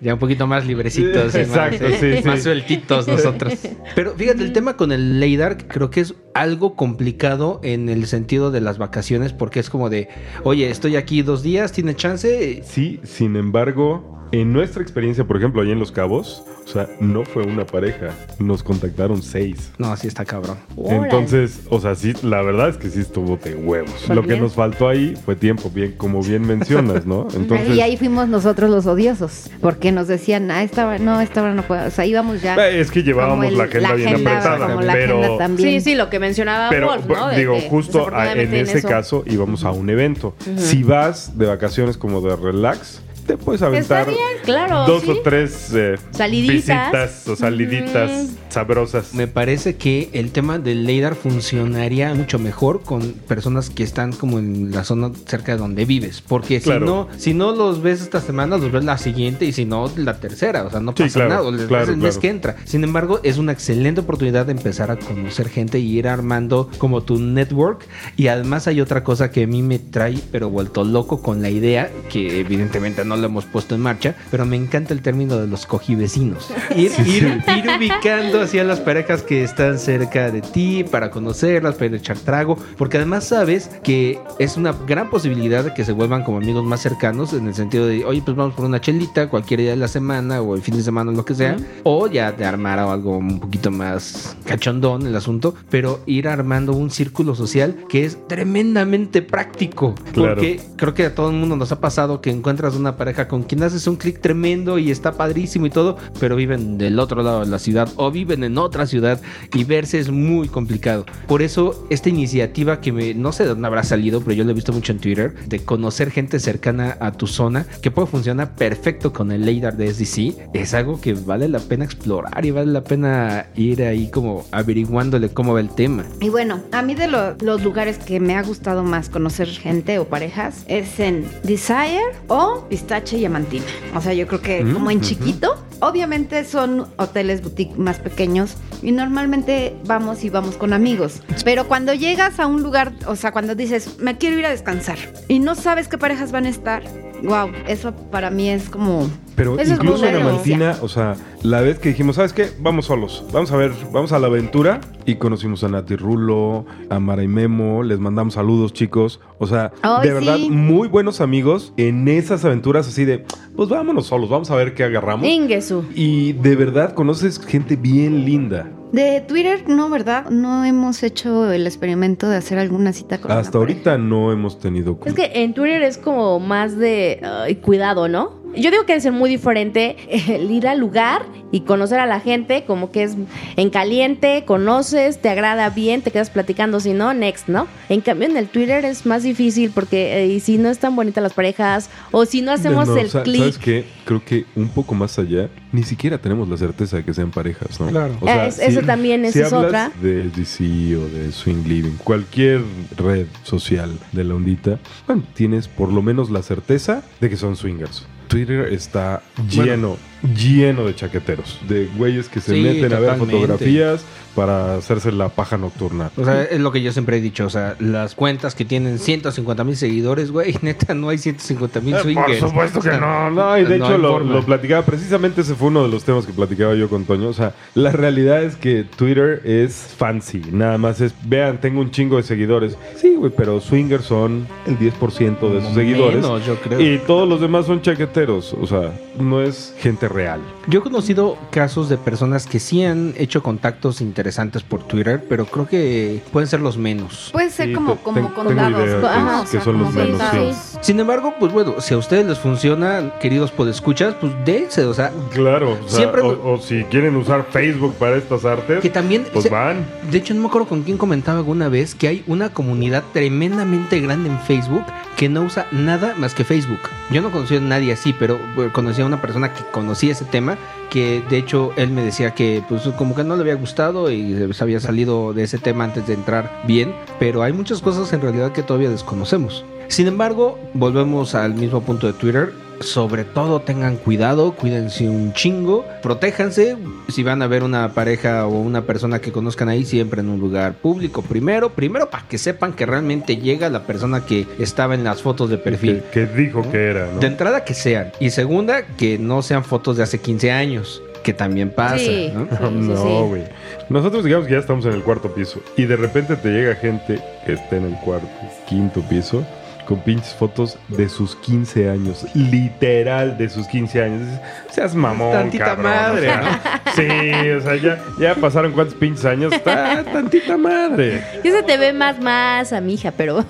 Ya 0.00 0.14
un 0.14 0.18
poquito 0.18 0.48
más 0.48 0.66
librecitos, 0.66 1.32
y 1.32 1.38
Exacto, 1.38 1.88
más, 1.88 1.98
sí, 2.00 2.16
sí. 2.16 2.22
más 2.24 2.42
sueltitos 2.42 3.06
nosotros. 3.06 3.54
Pero 3.94 4.14
fíjate, 4.14 4.42
el 4.42 4.52
tema 4.52 4.76
con 4.76 4.90
el 4.90 5.20
LADAR 5.20 5.68
creo 5.68 5.90
que 5.90 6.00
es 6.00 6.16
algo 6.34 6.74
complicado 6.74 7.60
en 7.62 7.88
el 7.88 8.06
sentido 8.06 8.50
de 8.50 8.60
las 8.60 8.78
vacaciones 8.78 9.32
porque 9.32 9.60
es 9.60 9.70
como 9.70 9.90
de, 9.90 10.08
oye, 10.42 10.68
estoy 10.70 10.96
aquí 10.96 11.22
dos 11.22 11.44
días, 11.44 11.70
¿tiene 11.70 11.94
chance? 11.94 12.62
Sí, 12.64 12.98
sin 13.04 13.36
embargo, 13.36 14.18
en 14.32 14.52
nuestra 14.52 14.82
experiencia, 14.82 15.24
por 15.24 15.36
ejemplo, 15.36 15.62
ahí 15.62 15.70
en 15.70 15.78
Los 15.78 15.92
Cabos, 15.92 16.42
o 16.64 16.68
sea, 16.68 16.88
no 17.00 17.24
fue 17.24 17.42
una 17.42 17.66
pareja. 17.66 18.10
Nos 18.38 18.62
contactaron 18.62 19.22
seis. 19.22 19.72
No, 19.78 19.92
así 19.92 20.08
está 20.08 20.24
cabrón. 20.24 20.56
Entonces, 20.88 21.60
o 21.68 21.80
sea, 21.80 21.94
sí, 21.94 22.14
la 22.22 22.40
verdad 22.42 22.68
es 22.70 22.76
que 22.76 22.88
sí 22.88 23.00
estuvo 23.00 23.36
de 23.36 23.54
huevos. 23.54 23.90
¿Por 24.06 24.16
Lo 24.16 24.22
que 24.22 24.36
nos 24.36 24.54
faltó 24.54 24.88
ahí 24.88 25.14
fue 25.24 25.36
tiempo, 25.36 25.70
bien, 25.74 25.92
como 25.96 26.22
bien 26.22 26.46
mencionas, 26.46 27.04
¿no? 27.04 27.28
Entonces, 27.34 27.76
y 27.76 27.80
ahí 27.80 27.96
fuimos 27.96 28.28
nosotros 28.28 28.70
los 28.70 28.86
odiosos, 28.86 29.50
porque 29.60 29.92
nos 29.92 30.08
decían, 30.08 30.50
ah, 30.50 30.62
esta 30.62 30.86
hora 30.86 30.98
no, 30.98 31.20
esta 31.20 31.42
hora 31.42 31.54
no 31.54 31.62
puedo. 31.62 31.86
O 31.86 31.90
sea, 31.90 32.06
íbamos 32.06 32.40
ya. 32.40 32.54
eh, 32.68 32.80
es 32.80 32.90
que 32.90 33.02
llevábamos 33.02 33.46
el- 33.46 33.58
la 33.58 33.64
agenda 33.64 33.94
bien 33.94 34.08
agenda, 34.08 34.30
apretada, 34.38 34.66
como 34.68 34.80
la 34.82 34.92
pero 34.94 35.18
agenda 35.18 35.38
también. 35.38 35.68
Sí, 35.82 35.90
sí, 35.90 35.94
lo 35.96 36.08
que 36.08 36.18
mencionaba 36.20 36.70
Pero 36.70 36.86
Wolf, 36.86 37.06
¿no? 37.06 37.28
De 37.28 37.36
digo, 37.38 37.58
justo 37.68 37.98
a- 37.98 38.00
en 38.02 38.06
desafortunadamente 38.38 38.60
ese 38.62 38.78
eso- 38.78 38.88
caso 38.88 39.24
íbamos 39.26 39.64
a 39.64 39.72
un 39.72 39.90
evento. 39.90 40.34
Si 40.56 40.82
vas 40.84 41.36
de 41.36 41.46
vacaciones 41.46 41.96
como 41.96 42.20
de 42.20 42.34
relax, 42.36 43.02
te 43.26 43.36
puedes 43.36 43.60
Está 43.62 43.66
aventar 43.66 44.06
bien, 44.06 44.18
claro. 44.44 44.84
dos 44.86 45.02
sí. 45.02 45.10
o 45.10 45.20
tres 45.22 45.70
eh, 45.74 45.96
Saliditas. 46.10 46.54
visitas 46.92 47.28
o 47.28 47.36
saliditas 47.36 48.28
sabrosas. 48.48 49.14
Me 49.14 49.26
parece 49.28 49.76
que 49.76 50.10
el 50.12 50.30
tema 50.32 50.58
del 50.58 50.86
LADAR 50.86 51.14
funcionaría 51.14 52.12
mucho 52.14 52.38
mejor 52.38 52.82
con 52.82 53.12
personas 53.12 53.70
que 53.70 53.82
están 53.82 54.12
como 54.12 54.38
en 54.38 54.70
la 54.72 54.84
zona 54.84 55.10
cerca 55.26 55.52
de 55.52 55.58
donde 55.58 55.84
vives. 55.84 56.20
Porque 56.26 56.60
si 56.60 56.70
no, 56.70 57.08
si 57.16 57.34
no 57.34 57.52
los 57.52 57.82
ves 57.82 58.02
esta 58.02 58.20
semana, 58.20 58.56
los 58.58 58.70
ves 58.72 58.84
la 58.84 58.98
siguiente 58.98 59.44
y 59.44 59.52
si 59.52 59.64
no, 59.64 59.90
la 59.96 60.18
tercera. 60.20 60.64
O 60.64 60.70
sea, 60.70 60.80
no 60.80 60.92
Sí, 60.96 61.04
pasa 61.04 61.14
claro, 61.14 61.28
nada. 61.30 61.42
o 61.42 61.52
les 61.52 61.66
claro, 61.66 61.86
ves 61.86 61.94
el 61.94 61.96
mes 62.00 62.18
que 62.18 62.28
entra. 62.28 62.56
Sin 62.64 62.84
embargo, 62.84 63.20
es 63.22 63.38
una 63.38 63.52
excelente 63.52 64.00
oportunidad 64.00 64.46
de 64.46 64.52
empezar 64.52 64.90
a 64.90 64.96
conocer 64.96 65.48
gente 65.48 65.78
y 65.78 65.98
ir 65.98 66.08
armando 66.08 66.68
como 66.78 67.02
tu 67.02 67.18
network. 67.18 67.86
Y 68.16 68.26
además 68.28 68.66
hay 68.66 68.80
otra 68.80 69.02
cosa 69.04 69.30
que 69.30 69.44
a 69.44 69.46
mí 69.46 69.62
me 69.62 69.78
trae, 69.78 70.18
pero 70.30 70.50
vuelto 70.50 70.84
loco 70.84 71.22
con 71.22 71.40
la 71.42 71.50
idea, 71.50 71.90
que 72.10 72.40
evidentemente 72.40 73.04
no 73.04 73.11
lo 73.16 73.26
hemos 73.26 73.44
puesto 73.44 73.74
en 73.74 73.80
marcha, 73.80 74.14
pero 74.30 74.44
me 74.46 74.56
encanta 74.56 74.92
el 74.94 75.02
término 75.02 75.36
de 75.36 75.46
los 75.46 75.66
cojivecinos. 75.66 76.50
Ir, 76.76 76.90
ir, 77.06 77.42
ir 77.56 77.70
ubicando 77.76 78.40
hacia 78.40 78.64
las 78.64 78.80
parejas 78.80 79.22
que 79.22 79.42
están 79.42 79.78
cerca 79.78 80.30
de 80.30 80.40
ti 80.42 80.84
para 80.84 81.10
conocerlas, 81.10 81.74
para 81.74 81.96
echar 81.96 82.18
trago, 82.18 82.56
porque 82.76 82.96
además 82.96 83.24
sabes 83.24 83.70
que 83.82 84.18
es 84.38 84.56
una 84.56 84.72
gran 84.86 85.10
posibilidad 85.10 85.64
de 85.64 85.74
que 85.74 85.84
se 85.84 85.92
vuelvan 85.92 86.24
como 86.24 86.38
amigos 86.38 86.64
más 86.64 86.80
cercanos 86.80 87.32
en 87.32 87.46
el 87.46 87.54
sentido 87.54 87.86
de, 87.86 88.04
oye, 88.04 88.22
pues 88.24 88.36
vamos 88.36 88.54
por 88.54 88.64
una 88.64 88.80
chelita 88.80 89.28
cualquier 89.28 89.60
día 89.60 89.70
de 89.70 89.76
la 89.76 89.88
semana 89.88 90.40
o 90.40 90.54
el 90.54 90.62
fin 90.62 90.76
de 90.76 90.82
semana, 90.82 91.12
lo 91.12 91.24
que 91.24 91.34
sea, 91.34 91.56
o 91.84 92.06
ya 92.06 92.32
de 92.32 92.44
armar 92.44 92.78
algo 92.78 93.18
un 93.18 93.40
poquito 93.40 93.70
más 93.70 94.36
cachondón 94.44 95.06
el 95.06 95.14
asunto, 95.16 95.54
pero 95.70 96.00
ir 96.06 96.28
armando 96.28 96.72
un 96.72 96.90
círculo 96.90 97.34
social 97.34 97.76
que 97.88 98.04
es 98.04 98.18
tremendamente 98.28 99.22
práctico, 99.22 99.94
Claro. 100.12 100.34
porque 100.34 100.60
creo 100.76 100.94
que 100.94 101.06
a 101.06 101.14
todo 101.14 101.30
el 101.30 101.36
mundo 101.36 101.56
nos 101.56 101.72
ha 101.72 101.80
pasado 101.80 102.20
que 102.20 102.30
encuentras 102.30 102.74
una 102.74 102.96
pareja 103.02 103.26
con 103.26 103.42
quien 103.42 103.64
haces 103.64 103.88
un 103.88 103.96
clic 103.96 104.20
tremendo 104.20 104.78
y 104.78 104.92
está 104.92 105.12
padrísimo 105.12 105.66
y 105.66 105.70
todo, 105.70 105.96
pero 106.20 106.36
viven 106.36 106.78
del 106.78 107.00
otro 107.00 107.20
lado 107.24 107.40
de 107.40 107.46
la 107.46 107.58
ciudad 107.58 107.88
o 107.96 108.12
viven 108.12 108.44
en 108.44 108.58
otra 108.58 108.86
ciudad 108.86 109.20
y 109.52 109.64
verse 109.64 109.98
es 109.98 110.08
muy 110.10 110.46
complicado. 110.46 111.04
Por 111.26 111.42
eso 111.42 111.84
esta 111.90 112.08
iniciativa 112.10 112.80
que 112.80 112.92
me, 112.92 113.12
no 113.14 113.32
sé 113.32 113.42
de 113.42 113.48
dónde 113.48 113.66
habrá 113.66 113.82
salido, 113.82 114.20
pero 114.20 114.34
yo 114.34 114.44
lo 114.44 114.52
he 114.52 114.54
visto 114.54 114.72
mucho 114.72 114.92
en 114.92 115.00
Twitter, 115.00 115.34
de 115.48 115.58
conocer 115.64 116.12
gente 116.12 116.38
cercana 116.38 116.96
a 117.00 117.10
tu 117.10 117.26
zona, 117.26 117.66
que 117.82 117.90
puede 117.90 118.06
funcionar 118.06 118.54
perfecto 118.54 119.12
con 119.12 119.32
el 119.32 119.44
LiDAR 119.44 119.76
de 119.76 119.92
SDC, 119.92 120.54
es 120.54 120.72
algo 120.74 121.00
que 121.00 121.14
vale 121.14 121.48
la 121.48 121.58
pena 121.58 121.84
explorar 121.84 122.44
y 122.44 122.52
vale 122.52 122.70
la 122.70 122.84
pena 122.84 123.46
ir 123.56 123.82
ahí 123.82 124.10
como 124.10 124.44
averiguándole 124.52 125.30
cómo 125.30 125.54
va 125.54 125.60
el 125.60 125.70
tema. 125.70 126.04
Y 126.20 126.28
bueno, 126.28 126.60
a 126.70 126.82
mí 126.82 126.94
de 126.94 127.08
lo- 127.08 127.34
los 127.40 127.62
lugares 127.64 127.98
que 127.98 128.20
me 128.20 128.36
ha 128.36 128.42
gustado 128.44 128.84
más 128.84 129.08
conocer 129.08 129.48
gente 129.48 129.98
o 129.98 130.04
parejas 130.06 130.64
es 130.68 131.00
en 131.00 131.24
Desire 131.42 132.00
o 132.28 132.64
Pistache 132.92 133.16
y 133.16 133.24
Amantina. 133.24 133.64
O 133.94 134.00
sea, 134.02 134.12
yo 134.12 134.26
creo 134.26 134.42
que 134.42 134.62
Mm, 134.62 134.74
como 134.74 134.90
en 134.90 135.00
chiquito, 135.00 135.56
obviamente 135.80 136.44
son 136.44 136.86
hoteles 136.98 137.40
boutique 137.42 137.74
más 137.78 137.98
pequeños 137.98 138.56
y 138.82 138.92
normalmente 138.92 139.74
vamos 139.86 140.24
y 140.24 140.28
vamos 140.30 140.56
con 140.58 140.74
amigos. 140.74 141.22
Pero 141.42 141.66
cuando 141.66 141.94
llegas 141.94 142.38
a 142.38 142.46
un 142.46 142.62
lugar, 142.62 142.92
o 143.06 143.16
sea, 143.16 143.32
cuando 143.32 143.54
dices, 143.54 143.98
me 143.98 144.18
quiero 144.18 144.38
ir 144.38 144.44
a 144.44 144.50
descansar 144.50 144.98
y 145.26 145.38
no 145.38 145.54
sabes 145.54 145.88
qué 145.88 145.96
parejas 145.96 146.32
van 146.32 146.44
a 146.44 146.50
estar, 146.50 146.82
wow, 147.22 147.50
eso 147.66 147.94
para 148.10 148.28
mí 148.30 148.50
es 148.50 148.68
como... 148.68 149.08
Pero 149.34 149.58
Eso 149.58 149.74
incluso 149.74 150.06
en. 150.06 150.16
Amantina, 150.16 150.76
o 150.82 150.88
sea, 150.88 151.16
la 151.42 151.60
vez 151.62 151.78
que 151.78 151.88
dijimos, 151.90 152.16
¿sabes 152.16 152.32
qué? 152.32 152.50
Vamos 152.60 152.86
solos, 152.86 153.24
vamos 153.32 153.50
a 153.52 153.56
ver, 153.56 153.72
vamos 153.92 154.12
a 154.12 154.18
la 154.18 154.26
aventura 154.26 154.80
y 155.06 155.14
conocimos 155.16 155.64
a 155.64 155.68
Nati 155.68 155.96
Rulo, 155.96 156.66
a 156.90 156.98
Mara 157.00 157.22
y 157.22 157.28
Memo, 157.28 157.82
les 157.82 157.98
mandamos 157.98 158.34
saludos, 158.34 158.72
chicos. 158.72 159.20
O 159.38 159.46
sea, 159.46 159.72
Ay, 159.82 160.08
de 160.08 160.14
verdad, 160.14 160.38
muy 160.38 160.88
buenos 160.88 161.20
amigos 161.20 161.72
en 161.76 162.08
esas 162.08 162.44
aventuras 162.44 162.86
así 162.86 163.04
de, 163.04 163.24
pues 163.56 163.68
vámonos 163.68 164.06
solos, 164.06 164.28
vamos 164.28 164.50
a 164.50 164.54
ver 164.56 164.74
qué 164.74 164.84
agarramos. 164.84 165.26
Ingesu. 165.26 165.84
Y 165.94 166.34
de 166.34 166.54
verdad 166.54 166.94
conoces 166.94 167.38
gente 167.44 167.76
bien 167.76 168.24
linda. 168.24 168.70
De 168.92 169.22
Twitter, 169.22 169.64
no, 169.68 169.88
¿verdad? 169.88 170.28
No 170.28 170.66
hemos 170.66 171.02
hecho 171.02 171.50
el 171.50 171.66
experimento 171.66 172.28
de 172.28 172.36
hacer 172.36 172.58
alguna 172.58 172.92
cita 172.92 173.18
con 173.18 173.30
Hasta 173.30 173.52
pareja. 173.52 173.58
ahorita 173.58 173.96
no 173.96 174.30
hemos 174.32 174.58
tenido... 174.58 174.98
Es 175.06 175.14
que 175.14 175.30
en 175.34 175.54
Twitter 175.54 175.82
es 175.82 175.96
como 175.96 176.38
más 176.40 176.76
de 176.76 177.58
cuidado, 177.62 178.08
¿no? 178.08 178.41
Yo 178.54 178.70
digo 178.70 178.84
que 178.86 178.94
es 178.94 179.10
muy 179.10 179.30
diferente 179.30 179.96
el 180.34 180.50
ir 180.50 180.68
al 180.68 180.78
lugar 180.78 181.24
y 181.50 181.60
conocer 181.60 181.98
a 182.00 182.06
la 182.06 182.20
gente, 182.20 182.64
como 182.66 182.90
que 182.90 183.02
es 183.02 183.16
en 183.56 183.70
caliente, 183.70 184.44
conoces, 184.46 185.20
te 185.20 185.28
agrada 185.28 185.68
bien, 185.70 186.00
te 186.02 186.10
quedas 186.10 186.30
platicando, 186.30 186.80
si 186.80 186.92
no, 186.92 187.12
next, 187.14 187.48
¿no? 187.48 187.66
En 187.88 188.00
cambio, 188.00 188.28
en 188.28 188.36
el 188.36 188.48
Twitter 188.48 188.84
es 188.84 189.04
más 189.06 189.22
difícil 189.22 189.70
porque 189.70 190.22
eh, 190.22 190.26
y 190.28 190.40
si 190.40 190.56
no 190.58 190.70
están 190.70 190.96
bonitas 190.96 191.22
las 191.22 191.34
parejas 191.34 191.90
o 192.10 192.24
si 192.24 192.40
no 192.42 192.52
hacemos 192.52 192.88
No, 192.88 192.96
el 192.96 193.10
sa- 193.10 193.22
clic. 193.22 193.38
¿Sabes 193.40 193.58
qué? 193.58 193.84
Creo 194.04 194.24
que 194.24 194.44
un 194.56 194.68
poco 194.68 194.94
más 194.94 195.18
allá, 195.18 195.48
ni 195.72 195.82
siquiera 195.82 196.18
tenemos 196.18 196.48
la 196.48 196.56
certeza 196.56 196.96
de 196.98 197.04
que 197.04 197.12
sean 197.14 197.30
parejas, 197.30 197.78
¿no? 197.80 197.88
Claro. 197.88 198.16
O 198.20 198.26
sea, 198.26 198.46
Es- 198.46 198.58
eso 198.58 198.80
también, 198.82 199.30
si 199.32 199.40
es 199.40 199.52
hablas 199.52 199.66
otra. 199.66 199.92
De 200.00 200.24
DC 200.30 200.96
o 200.96 201.06
de 201.08 201.32
Swing 201.32 201.64
Living, 201.66 201.96
cualquier 202.02 202.62
red 202.96 203.26
social 203.42 203.98
de 204.12 204.24
la 204.24 204.34
ondita, 204.34 204.78
bueno, 205.06 205.22
tienes 205.34 205.68
por 205.68 205.92
lo 205.92 206.02
menos 206.02 206.30
la 206.30 206.42
certeza 206.42 207.02
de 207.20 207.28
que 207.30 207.36
son 207.36 207.56
swingers. 207.56 208.06
Twitter 208.32 208.72
está 208.72 209.22
lleno, 209.50 209.98
lleno 210.22 210.84
de 210.86 210.94
chaqueteros, 210.94 211.58
de 211.68 211.88
güeyes 211.96 212.28
que 212.28 212.40
se 212.40 212.54
Sí, 212.54 212.60
meten 212.62 212.92
a 212.92 213.00
ver 213.00 213.16
fotografías 213.16 214.04
para 214.34 214.76
hacerse 214.76 215.12
la 215.12 215.28
paja 215.28 215.58
nocturna. 215.58 216.10
O 216.16 216.24
sea, 216.24 216.44
es 216.44 216.58
lo 216.58 216.72
que 216.72 216.80
yo 216.80 216.90
siempre 216.92 217.18
he 217.18 217.20
dicho. 217.20 217.44
O 217.44 217.50
sea, 217.50 217.76
las 217.80 218.14
cuentas 218.14 218.54
que 218.54 218.64
tienen 218.64 218.98
150 218.98 219.62
mil 219.64 219.76
seguidores, 219.76 220.30
güey, 220.30 220.56
neta, 220.62 220.94
no 220.94 221.10
hay 221.10 221.18
150 221.18 221.80
mil 221.80 221.92
Eh, 221.92 221.96
Por 221.96 222.02
swingers. 222.04 222.38
supuesto 222.38 222.78
O 222.78 222.82
sea, 222.82 222.92
que 222.92 222.98
no, 222.98 223.30
no, 223.30 223.58
y 223.58 223.64
de 223.64 223.78
no 223.78 223.86
hecho 223.86 223.98
lo 223.98 224.42
platicaba, 224.46 224.86
precisamente 224.86 225.42
ese 225.42 225.54
fue 225.54 225.68
uno 225.68 225.82
de 225.82 225.88
los 225.90 226.04
temas 226.04 226.24
que 226.24 226.32
platicaba 226.32 226.74
yo 226.74 226.88
con 226.88 227.04
Toño, 227.04 227.28
o 227.28 227.32
sea, 227.34 227.52
la 227.74 227.92
realidad 227.92 228.42
es 228.42 228.56
que 228.56 228.84
Twitter 228.84 229.42
es 229.44 229.74
fancy, 229.98 230.40
nada 230.50 230.78
más 230.78 231.00
es, 231.02 231.12
vean, 231.24 231.60
tengo 231.60 231.80
un 231.82 231.90
chingo 231.90 232.16
de 232.16 232.22
seguidores, 232.22 232.78
sí, 232.96 233.14
güey, 233.16 233.32
pero 233.36 233.60
swingers 233.60 234.04
son 234.06 234.46
el 234.66 234.78
10% 234.78 234.80
de 234.80 235.36
sus 235.36 235.40
Menos, 235.40 235.74
seguidores 235.74 236.24
yo 236.46 236.56
creo. 236.56 236.80
y 236.80 236.98
todos 237.06 237.28
los 237.28 237.40
demás 237.40 237.66
son 237.66 237.82
chaqueteros, 237.82 238.54
o 238.58 238.66
sea, 238.66 238.92
no 239.18 239.42
es 239.42 239.74
gente 239.78 240.08
real. 240.12 240.40
Yo 240.66 240.80
he 240.80 240.82
conocido 240.82 241.36
casos 241.50 241.88
de 241.88 241.96
personas 241.98 242.46
que 242.46 242.60
sí 242.60 242.84
han 242.84 243.14
hecho 243.16 243.42
contactos 243.42 244.00
interesantes 244.00 244.62
por 244.62 244.82
Twitter, 244.84 245.24
pero 245.28 245.46
creo 245.46 245.66
que 245.66 246.22
pueden 246.32 246.48
ser 246.48 246.60
los 246.60 246.76
menos. 246.76 247.30
Puede 247.32 247.50
ser 247.50 247.68
Sí, 247.68 247.72
como, 247.74 247.96
como 247.96 248.20
ten- 248.48 248.58
idea 248.58 248.70
que- 249.00 249.06
Ajá, 249.06 249.44
que 249.50 249.60
son 249.60 249.78
los 249.78 249.92
menos, 249.92 250.20
sí. 250.30 250.76
Sin 250.80 251.00
embargo, 251.00 251.34
pues 251.38 251.52
bueno, 251.52 251.80
si 251.80 251.94
a 251.94 251.98
ustedes 251.98 252.26
les 252.26 252.38
funciona, 252.38 253.12
queridos 253.20 253.50
podescuchas, 253.50 254.14
pues 254.20 254.32
dense, 254.44 254.84
o 254.84 254.94
sea, 254.94 255.10
Claro, 255.32 255.72
o, 255.84 255.88
sea, 255.88 255.98
Siempre 255.98 256.22
o- 256.22 256.58
si 256.60 256.84
quieren 256.84 257.16
usar 257.16 257.46
Facebook 257.50 257.94
para 257.94 258.16
estas 258.16 258.44
artes, 258.44 258.80
que 258.80 258.90
también... 258.90 259.24
pues 259.32 259.44
se- 259.44 259.50
van. 259.50 259.86
De 260.10 260.18
hecho, 260.18 260.34
no 260.34 260.40
me 260.42 260.46
acuerdo 260.48 260.68
con 260.68 260.82
quién 260.82 260.98
comentaba 260.98 261.38
alguna 261.38 261.68
vez 261.68 261.94
que 261.94 262.08
hay 262.08 262.24
una 262.26 262.50
comunidad 262.52 263.02
tremendamente 263.12 264.00
grande 264.00 264.28
en 264.28 264.38
Facebook 264.40 264.84
que 265.16 265.28
no 265.28 265.42
usa 265.42 265.66
nada 265.72 266.14
más 266.16 266.34
que 266.34 266.42
Facebook. 266.44 266.80
Yo 267.10 267.22
no 267.22 267.30
conocí 267.30 267.56
a 267.56 267.60
nadie 267.60 267.92
así, 267.92 268.12
pero 268.18 268.38
eh, 268.56 268.70
conocí 268.72 269.02
a 269.02 269.06
una 269.06 269.20
persona 269.20 269.52
que 269.52 269.62
conocía 269.70 270.01
ese 270.10 270.24
tema, 270.24 270.58
que 270.90 271.22
de 271.30 271.38
hecho 271.38 271.72
él 271.76 271.90
me 271.90 272.02
decía 272.02 272.34
que 272.34 272.62
pues 272.68 272.82
como 272.98 273.14
que 273.14 273.24
no 273.24 273.36
le 273.36 273.42
había 273.42 273.54
gustado 273.54 274.10
y 274.10 274.52
se 274.52 274.64
había 274.64 274.80
salido 274.80 275.32
de 275.32 275.44
ese 275.44 275.58
tema 275.58 275.84
antes 275.84 276.06
de 276.06 276.14
entrar 276.14 276.62
bien, 276.66 276.94
pero 277.18 277.42
hay 277.42 277.52
muchas 277.52 277.80
cosas 277.80 278.12
en 278.12 278.20
realidad 278.20 278.52
que 278.52 278.62
todavía 278.62 278.90
desconocemos. 278.90 279.64
Sin 279.88 280.06
embargo, 280.06 280.58
volvemos 280.74 281.34
al 281.34 281.54
mismo 281.54 281.82
punto 281.82 282.06
de 282.06 282.14
Twitter. 282.14 282.52
Sobre 282.82 283.24
todo 283.24 283.60
tengan 283.60 283.96
cuidado, 283.96 284.52
cuídense 284.52 285.08
un 285.08 285.32
chingo, 285.32 285.84
protéjanse. 286.02 286.76
Si 287.08 287.22
van 287.22 287.42
a 287.42 287.46
ver 287.46 287.62
una 287.62 287.92
pareja 287.92 288.46
o 288.46 288.60
una 288.60 288.82
persona 288.82 289.20
que 289.20 289.32
conozcan 289.32 289.68
ahí, 289.68 289.84
siempre 289.84 290.20
en 290.20 290.28
un 290.28 290.40
lugar 290.40 290.74
público. 290.74 291.22
Primero, 291.22 291.70
primero 291.70 292.10
para 292.10 292.26
que 292.26 292.38
sepan 292.38 292.72
que 292.72 292.86
realmente 292.86 293.36
llega 293.36 293.68
la 293.68 293.86
persona 293.86 294.24
que 294.24 294.46
estaba 294.58 294.94
en 294.94 295.04
las 295.04 295.22
fotos 295.22 295.50
de 295.50 295.58
perfil. 295.58 296.02
Que, 296.12 296.26
que 296.26 296.34
dijo 296.34 296.68
que 296.70 296.90
era, 296.90 297.08
¿no? 297.12 297.20
De 297.20 297.26
entrada 297.26 297.64
que 297.64 297.74
sean. 297.74 298.12
Y 298.20 298.30
segunda, 298.30 298.86
que 298.86 299.18
no 299.18 299.42
sean 299.42 299.64
fotos 299.64 299.96
de 299.96 300.02
hace 300.02 300.18
15 300.18 300.50
años, 300.50 301.02
que 301.22 301.32
también 301.32 301.70
pasa. 301.70 301.98
Sí. 301.98 302.32
¿no? 302.34 302.44
Sí, 302.44 302.56
sí, 302.56 302.64
no, 302.88 302.96
sí. 302.96 303.28
güey. 303.28 303.44
Nosotros 303.88 304.24
digamos 304.24 304.46
que 304.46 304.54
ya 304.54 304.58
estamos 304.60 304.84
en 304.86 304.92
el 304.92 305.02
cuarto 305.02 305.32
piso 305.32 305.60
y 305.76 305.84
de 305.84 305.96
repente 305.96 306.36
te 306.36 306.48
llega 306.48 306.74
gente 306.74 307.20
que 307.46 307.54
está 307.54 307.76
en 307.76 307.84
el 307.84 307.94
cuarto, 307.96 308.28
quinto 308.68 309.00
piso 309.02 309.44
con 309.86 310.00
pinches 310.00 310.34
fotos 310.34 310.78
de 310.88 311.08
sus 311.08 311.36
15 311.36 311.90
años, 311.90 312.26
literal 312.34 313.36
de 313.36 313.48
sus 313.48 313.66
15 313.66 314.02
años. 314.02 314.40
Seas 314.70 314.94
mamón, 314.94 315.32
Tantita 315.32 315.64
cabrón, 315.64 315.84
madre, 315.84 316.28
o 316.28 316.32
sea, 316.32 316.82
Sí, 316.94 317.50
o 317.50 317.60
sea, 317.60 317.76
ya, 317.76 317.98
ya 318.18 318.34
pasaron 318.34 318.72
cuántos 318.72 318.94
pinches 318.94 319.24
años. 319.24 319.52
Está 319.52 320.04
tantita 320.04 320.56
madre. 320.56 321.24
Y 321.42 321.50
se 321.50 321.62
te 321.62 321.76
ve 321.76 321.92
más, 321.92 322.20
más 322.20 322.72
a 322.72 322.80
mi 322.80 322.94
hija, 322.94 323.12
pero 323.16 323.44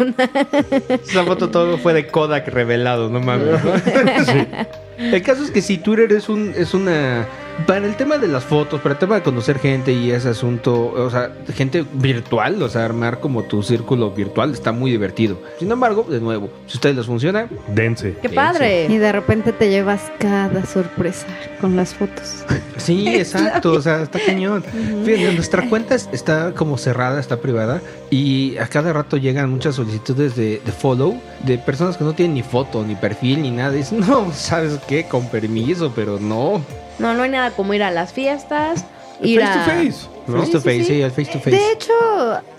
Esa 0.89 1.25
foto 1.25 1.51
todo 1.51 1.79
fue 1.79 1.93
de 1.93 2.07
Kodak 2.07 2.49
revelado, 2.49 3.09
no 3.09 3.21
mames. 3.21 3.63
¿no? 3.65 3.73
El 4.99 5.23
caso 5.23 5.43
es 5.43 5.51
que 5.51 5.63
si 5.63 5.79
Twitter 5.79 6.13
es 6.13 6.29
un 6.29 6.53
es 6.57 6.75
una 6.75 7.27
para 7.67 7.87
el 7.87 7.97
tema 7.97 8.19
de 8.19 8.29
las 8.29 8.45
fotos, 8.45 8.81
para 8.81 8.95
el 8.95 8.99
tema 8.99 9.15
de 9.17 9.23
conocer 9.23 9.59
gente 9.59 9.93
y 9.93 10.11
ese 10.11 10.31
asunto, 10.31 10.93
o 10.93 11.11
sea, 11.11 11.33
gente 11.55 11.85
virtual, 11.93 12.63
o 12.63 12.69
sea, 12.69 12.85
armar 12.85 13.21
como 13.21 13.43
tu 13.45 13.63
círculo 13.63 14.11
virtual 14.11 14.53
está 14.53 14.73
muy 14.73 14.91
divertido. 14.91 15.39
Sin 15.59 15.71
embargo, 15.71 16.07
de 16.09 16.21
nuevo, 16.21 16.49
si 16.67 16.73
a 16.73 16.77
ustedes 16.77 16.97
les 16.97 17.07
funciona, 17.07 17.49
Dense. 17.69 18.17
qué 18.23 18.29
Y 18.29 18.35
padre. 18.35 18.89
de 18.89 19.13
repente 19.13 19.53
te 19.53 19.69
llevas 19.71 20.01
cada 20.19 20.65
sorpresa 20.67 21.27
con 21.61 21.77
las 21.77 21.95
fotos. 21.95 22.45
Sí, 22.79 23.07
exacto, 23.15 23.73
o 23.75 23.81
sea, 23.81 24.03
está 24.03 24.19
cañón. 24.19 24.65
Fíjense, 25.05 25.35
nuestra 25.35 25.69
cuenta 25.69 25.95
es- 25.95 26.09
está 26.11 26.53
como 26.53 26.77
cerrada, 26.79 27.21
está 27.21 27.37
privada 27.37 27.81
y 28.11 28.57
a 28.57 28.67
cada 28.67 28.93
rato 28.93 29.19
llegan 29.19 29.51
muchas 29.51 29.77
solicitudes 29.77 30.35
de, 30.35 30.61
de 30.65 30.73
follow 30.73 31.15
de 31.45 31.59
personas 31.59 31.97
que 31.97 32.03
no 32.03 32.13
tienen 32.15 32.35
ni 32.35 32.43
foto, 32.43 32.83
ni 32.85 32.97
perfil, 32.97 33.43
ni 33.43 33.53
nada. 33.53 33.71
Dicen, 33.71 34.01
no, 34.01 34.33
¿sabes 34.33 34.81
qué? 34.89 35.05
Con 35.05 35.29
permiso, 35.29 35.93
pero 35.95 36.19
no. 36.19 36.61
No, 37.03 37.13
no 37.15 37.23
hay 37.25 37.31
nada 37.31 37.51
como 37.51 37.75
ir 37.75 37.83
a 37.83 37.91
las 37.91 38.13
fiestas, 38.15 38.85
ir 39.23 39.41
Face 39.41 39.53
to 39.53 39.59
a... 39.61 39.65
face. 39.65 40.09
¿no? 40.29 40.37
Face 40.39 40.53
to 40.53 40.61
Sí, 40.61 40.69
sí, 40.71 40.79
face, 40.79 40.85
sí. 40.85 40.95
sí, 40.95 41.01
el 41.03 41.11
face 41.11 41.33
to 41.33 41.39
face. 41.41 41.51
De 41.51 41.73
hecho, 41.73 41.93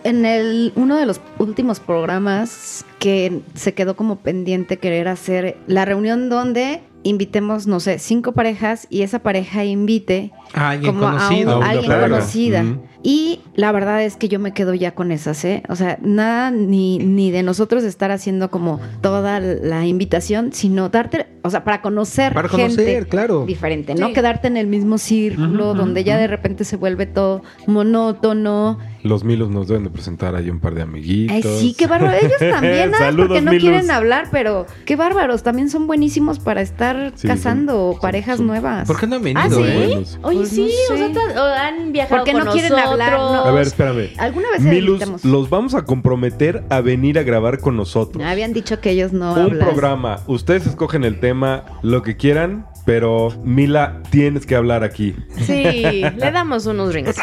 en 0.04 0.26
el 0.26 0.74
uno 0.76 0.98
de 0.98 1.06
los 1.06 1.20
últimos 1.40 1.80
programas 1.80 2.86
que 3.00 3.42
se 3.56 3.74
quedó 3.74 3.96
como 3.96 4.18
pendiente 4.18 4.78
querer 4.78 5.08
hacer 5.08 5.58
la 5.68 5.86
reunión 5.86 6.30
donde 6.30 6.82
invitemos, 7.06 7.68
no 7.68 7.82
sé, 7.82 8.00
cinco 8.00 8.32
parejas 8.32 8.88
y 8.90 9.02
esa 9.02 9.20
pareja 9.20 9.66
invite 9.66 10.32
Ah, 10.54 10.70
alguien 10.70 10.94
como 10.94 11.08
a, 11.08 11.12
un- 11.12 11.18
conocido. 11.18 11.52
A 11.52 11.58
una 11.58 11.70
alguien 11.70 11.92
pareja. 11.92 12.10
conocida. 12.10 12.64
Y 13.02 13.42
la 13.56 13.74
verdad 13.74 14.02
es 14.04 14.16
que 14.16 14.30
yo 14.30 14.40
me 14.40 14.54
quedo 14.54 14.74
ya 14.74 14.96
con 14.96 15.12
esas, 15.12 15.44
¿eh? 15.44 15.64
O 15.68 15.76
sea, 15.76 15.98
nada 16.02 16.50
ni, 16.52 17.00
ni 17.00 17.30
de 17.32 17.44
nosotros 17.44 17.84
estar 17.84 18.12
haciendo 18.12 18.50
como 18.50 18.80
toda 19.02 19.42
la 19.42 19.86
invitación, 19.86 20.54
sino 20.54 20.88
darte, 20.88 21.28
o 21.44 21.50
sea, 21.50 21.64
para 21.64 21.82
conocer 21.82 22.34
Para 22.34 22.48
gente 22.50 22.76
conocer, 22.84 23.08
claro. 23.08 23.46
diferente, 23.46 23.94
¿no? 23.96 24.08
Sí. 24.08 24.14
Quedarte 24.14 24.48
en 24.48 24.58
el 24.58 24.68
mismo 24.68 24.98
círculo 24.98 25.74
donde 25.74 26.04
ya 26.04 26.18
de 26.18 26.28
repente 26.28 26.64
se 26.64 26.78
vuelve 26.78 27.06
todo 27.06 27.42
monótono. 27.68 28.80
Los 29.04 29.26
Milos 29.26 29.50
nos 29.50 29.68
deben 29.68 29.84
de 29.84 29.90
presentar 29.90 30.34
ahí 30.36 30.50
un 30.50 30.62
par 30.62 30.74
de 30.76 30.82
amiguitos. 30.84 31.36
Ay, 31.36 31.44
sí, 31.60 31.76
qué 31.78 31.88
bárbaro. 31.88 32.16
Ellos 32.18 32.32
también, 32.40 32.92
nada, 32.92 33.06
Saludos, 33.06 33.28
porque 33.28 33.42
no 33.42 33.52
Milos. 33.52 33.70
quieren 33.70 33.92
hablar, 33.92 34.30
pero 34.32 34.66
qué 34.86 34.96
bárbaros. 34.96 35.44
También 35.44 35.70
son 35.70 35.88
buenísimos 35.88 36.40
para 36.40 36.62
estar 36.62 37.12
Sí, 37.16 37.28
casando 37.28 37.92
son- 37.92 38.02
parejas 38.02 38.38
son- 38.38 38.48
nuevas. 38.48 38.88
¿Por 38.88 38.98
qué 39.00 39.08
no 39.08 39.18
han 39.18 39.22
Ah, 39.38 39.48
venido, 39.50 39.58
¿sí? 39.58 39.72
eh? 40.16 40.20
Oye, 40.24 40.38
Pues 40.38 40.50
sí, 40.50 40.72
no 40.90 40.96
o 40.96 40.98
sea, 40.98 41.14
sé. 41.14 41.40
o 41.40 41.44
han 41.44 41.92
viajado 41.92 42.16
Porque 42.18 42.32
con 42.32 42.46
no 42.46 42.52
quieren 42.54 42.74
hablar, 42.74 43.12
¿no? 43.12 43.18
nosotros. 43.18 43.48
A 43.48 43.52
ver, 43.52 43.68
espérame. 43.68 44.10
Alguna 44.18 44.52
vez 44.52 44.62
Milus, 44.62 44.90
invitamos. 44.94 45.26
los 45.26 45.50
vamos 45.50 45.76
a 45.76 45.82
comprometer 45.84 46.64
a 46.70 46.80
venir 46.80 47.20
a 47.20 47.24
grabar 47.24 47.60
con 47.60 47.76
nosotros. 47.76 48.24
Habían 48.24 48.54
dicho 48.54 48.80
que 48.80 48.92
ellos 48.92 49.12
no 49.12 49.34
un 49.34 49.60
programa. 49.60 50.20
Ustedes 50.28 50.66
escogen 50.66 51.04
el 51.04 51.20
tema, 51.20 51.33
lo 51.82 52.02
que 52.04 52.16
quieran, 52.18 52.66
pero 52.86 53.32
Mila, 53.44 54.02
tienes 54.10 54.46
que 54.46 54.56
hablar 54.56 54.84
aquí. 54.84 55.16
Sí, 55.46 56.02
le 56.02 56.32
damos 56.32 56.66
unos 56.66 56.94
rings. 56.94 57.16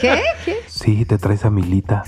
¿Qué? 0.00 0.22
¿Qué? 0.44 0.56
Sí, 0.66 1.04
te 1.04 1.18
traes 1.18 1.44
a 1.44 1.50
Milita. 1.50 2.02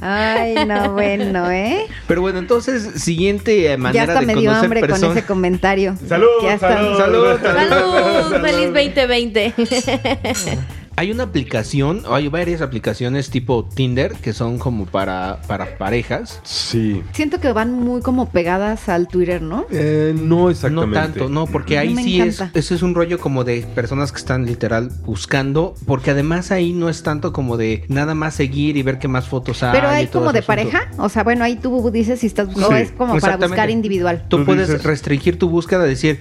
Ay, 0.00 0.54
no, 0.66 0.92
bueno, 0.92 1.50
¿eh? 1.50 1.86
Pero 2.08 2.20
bueno, 2.20 2.38
entonces, 2.38 3.00
siguiente 3.02 3.66
eh, 3.66 3.70
Ya 3.70 3.78
manera 3.78 4.02
hasta 4.04 4.20
de 4.20 4.26
me 4.26 4.34
dio 4.34 4.50
hambre 4.52 4.80
con 4.80 5.04
ese 5.04 5.24
comentario. 5.24 5.96
Salud, 6.08 6.28
Ya 6.42 6.54
está. 6.54 6.68
salud. 6.76 6.98
Salud, 6.98 7.38
¡Salud! 7.40 8.42
¡Feliz 8.42 8.66
2020! 8.72 9.54
Hay 10.96 11.10
una 11.10 11.24
aplicación, 11.24 12.02
o 12.06 12.14
hay 12.14 12.28
varias 12.28 12.60
aplicaciones 12.60 13.30
tipo 13.30 13.64
Tinder 13.74 14.12
que 14.14 14.32
son 14.32 14.58
como 14.58 14.86
para, 14.86 15.40
para 15.46 15.78
parejas. 15.78 16.40
Sí. 16.44 17.02
Siento 17.12 17.40
que 17.40 17.52
van 17.52 17.72
muy 17.72 18.02
como 18.02 18.28
pegadas 18.30 18.88
al 18.88 19.08
Twitter, 19.08 19.42
¿no? 19.42 19.66
Eh, 19.70 20.14
no 20.16 20.50
exactamente. 20.50 20.96
No 20.96 21.02
tanto, 21.02 21.28
no, 21.28 21.46
porque 21.46 21.74
No 21.76 21.80
ahí 21.80 21.96
sí 21.96 22.20
es, 22.20 22.42
ese 22.54 22.74
es 22.74 22.82
un 22.82 22.94
rollo 22.94 23.18
como 23.18 23.44
de 23.44 23.62
personas 23.74 24.12
que 24.12 24.18
están 24.18 24.46
literal 24.46 24.90
buscando, 25.04 25.74
porque 25.86 26.10
además 26.10 26.50
ahí 26.50 26.72
no 26.72 26.88
es 26.88 27.02
tanto 27.02 27.32
como 27.32 27.56
de 27.56 27.84
nada 27.88 28.14
más 28.14 28.34
seguir 28.34 28.76
y 28.76 28.82
ver 28.82 28.98
qué 28.98 29.08
más 29.08 29.26
fotos 29.28 29.62
hay. 29.62 29.72
Pero 29.72 29.88
y 29.92 29.94
hay 29.94 30.06
todo 30.06 30.22
como 30.22 30.32
de 30.32 30.40
asunto. 30.40 30.46
pareja. 30.46 30.90
O 30.98 31.08
sea, 31.08 31.24
bueno, 31.24 31.44
ahí 31.44 31.56
tú 31.56 31.90
dices 31.90 32.20
si 32.20 32.26
estás 32.26 32.46
buscando. 32.48 32.76
Sí, 32.76 32.82
es 32.82 32.92
como 32.92 33.18
para 33.18 33.36
buscar 33.36 33.70
individual. 33.70 34.24
Tú, 34.28 34.38
Tú 34.38 34.44
puedes 34.44 34.68
dices- 34.68 34.82
restringir 34.82 35.38
tu 35.38 35.48
búsqueda, 35.48 35.82
decir, 35.84 36.20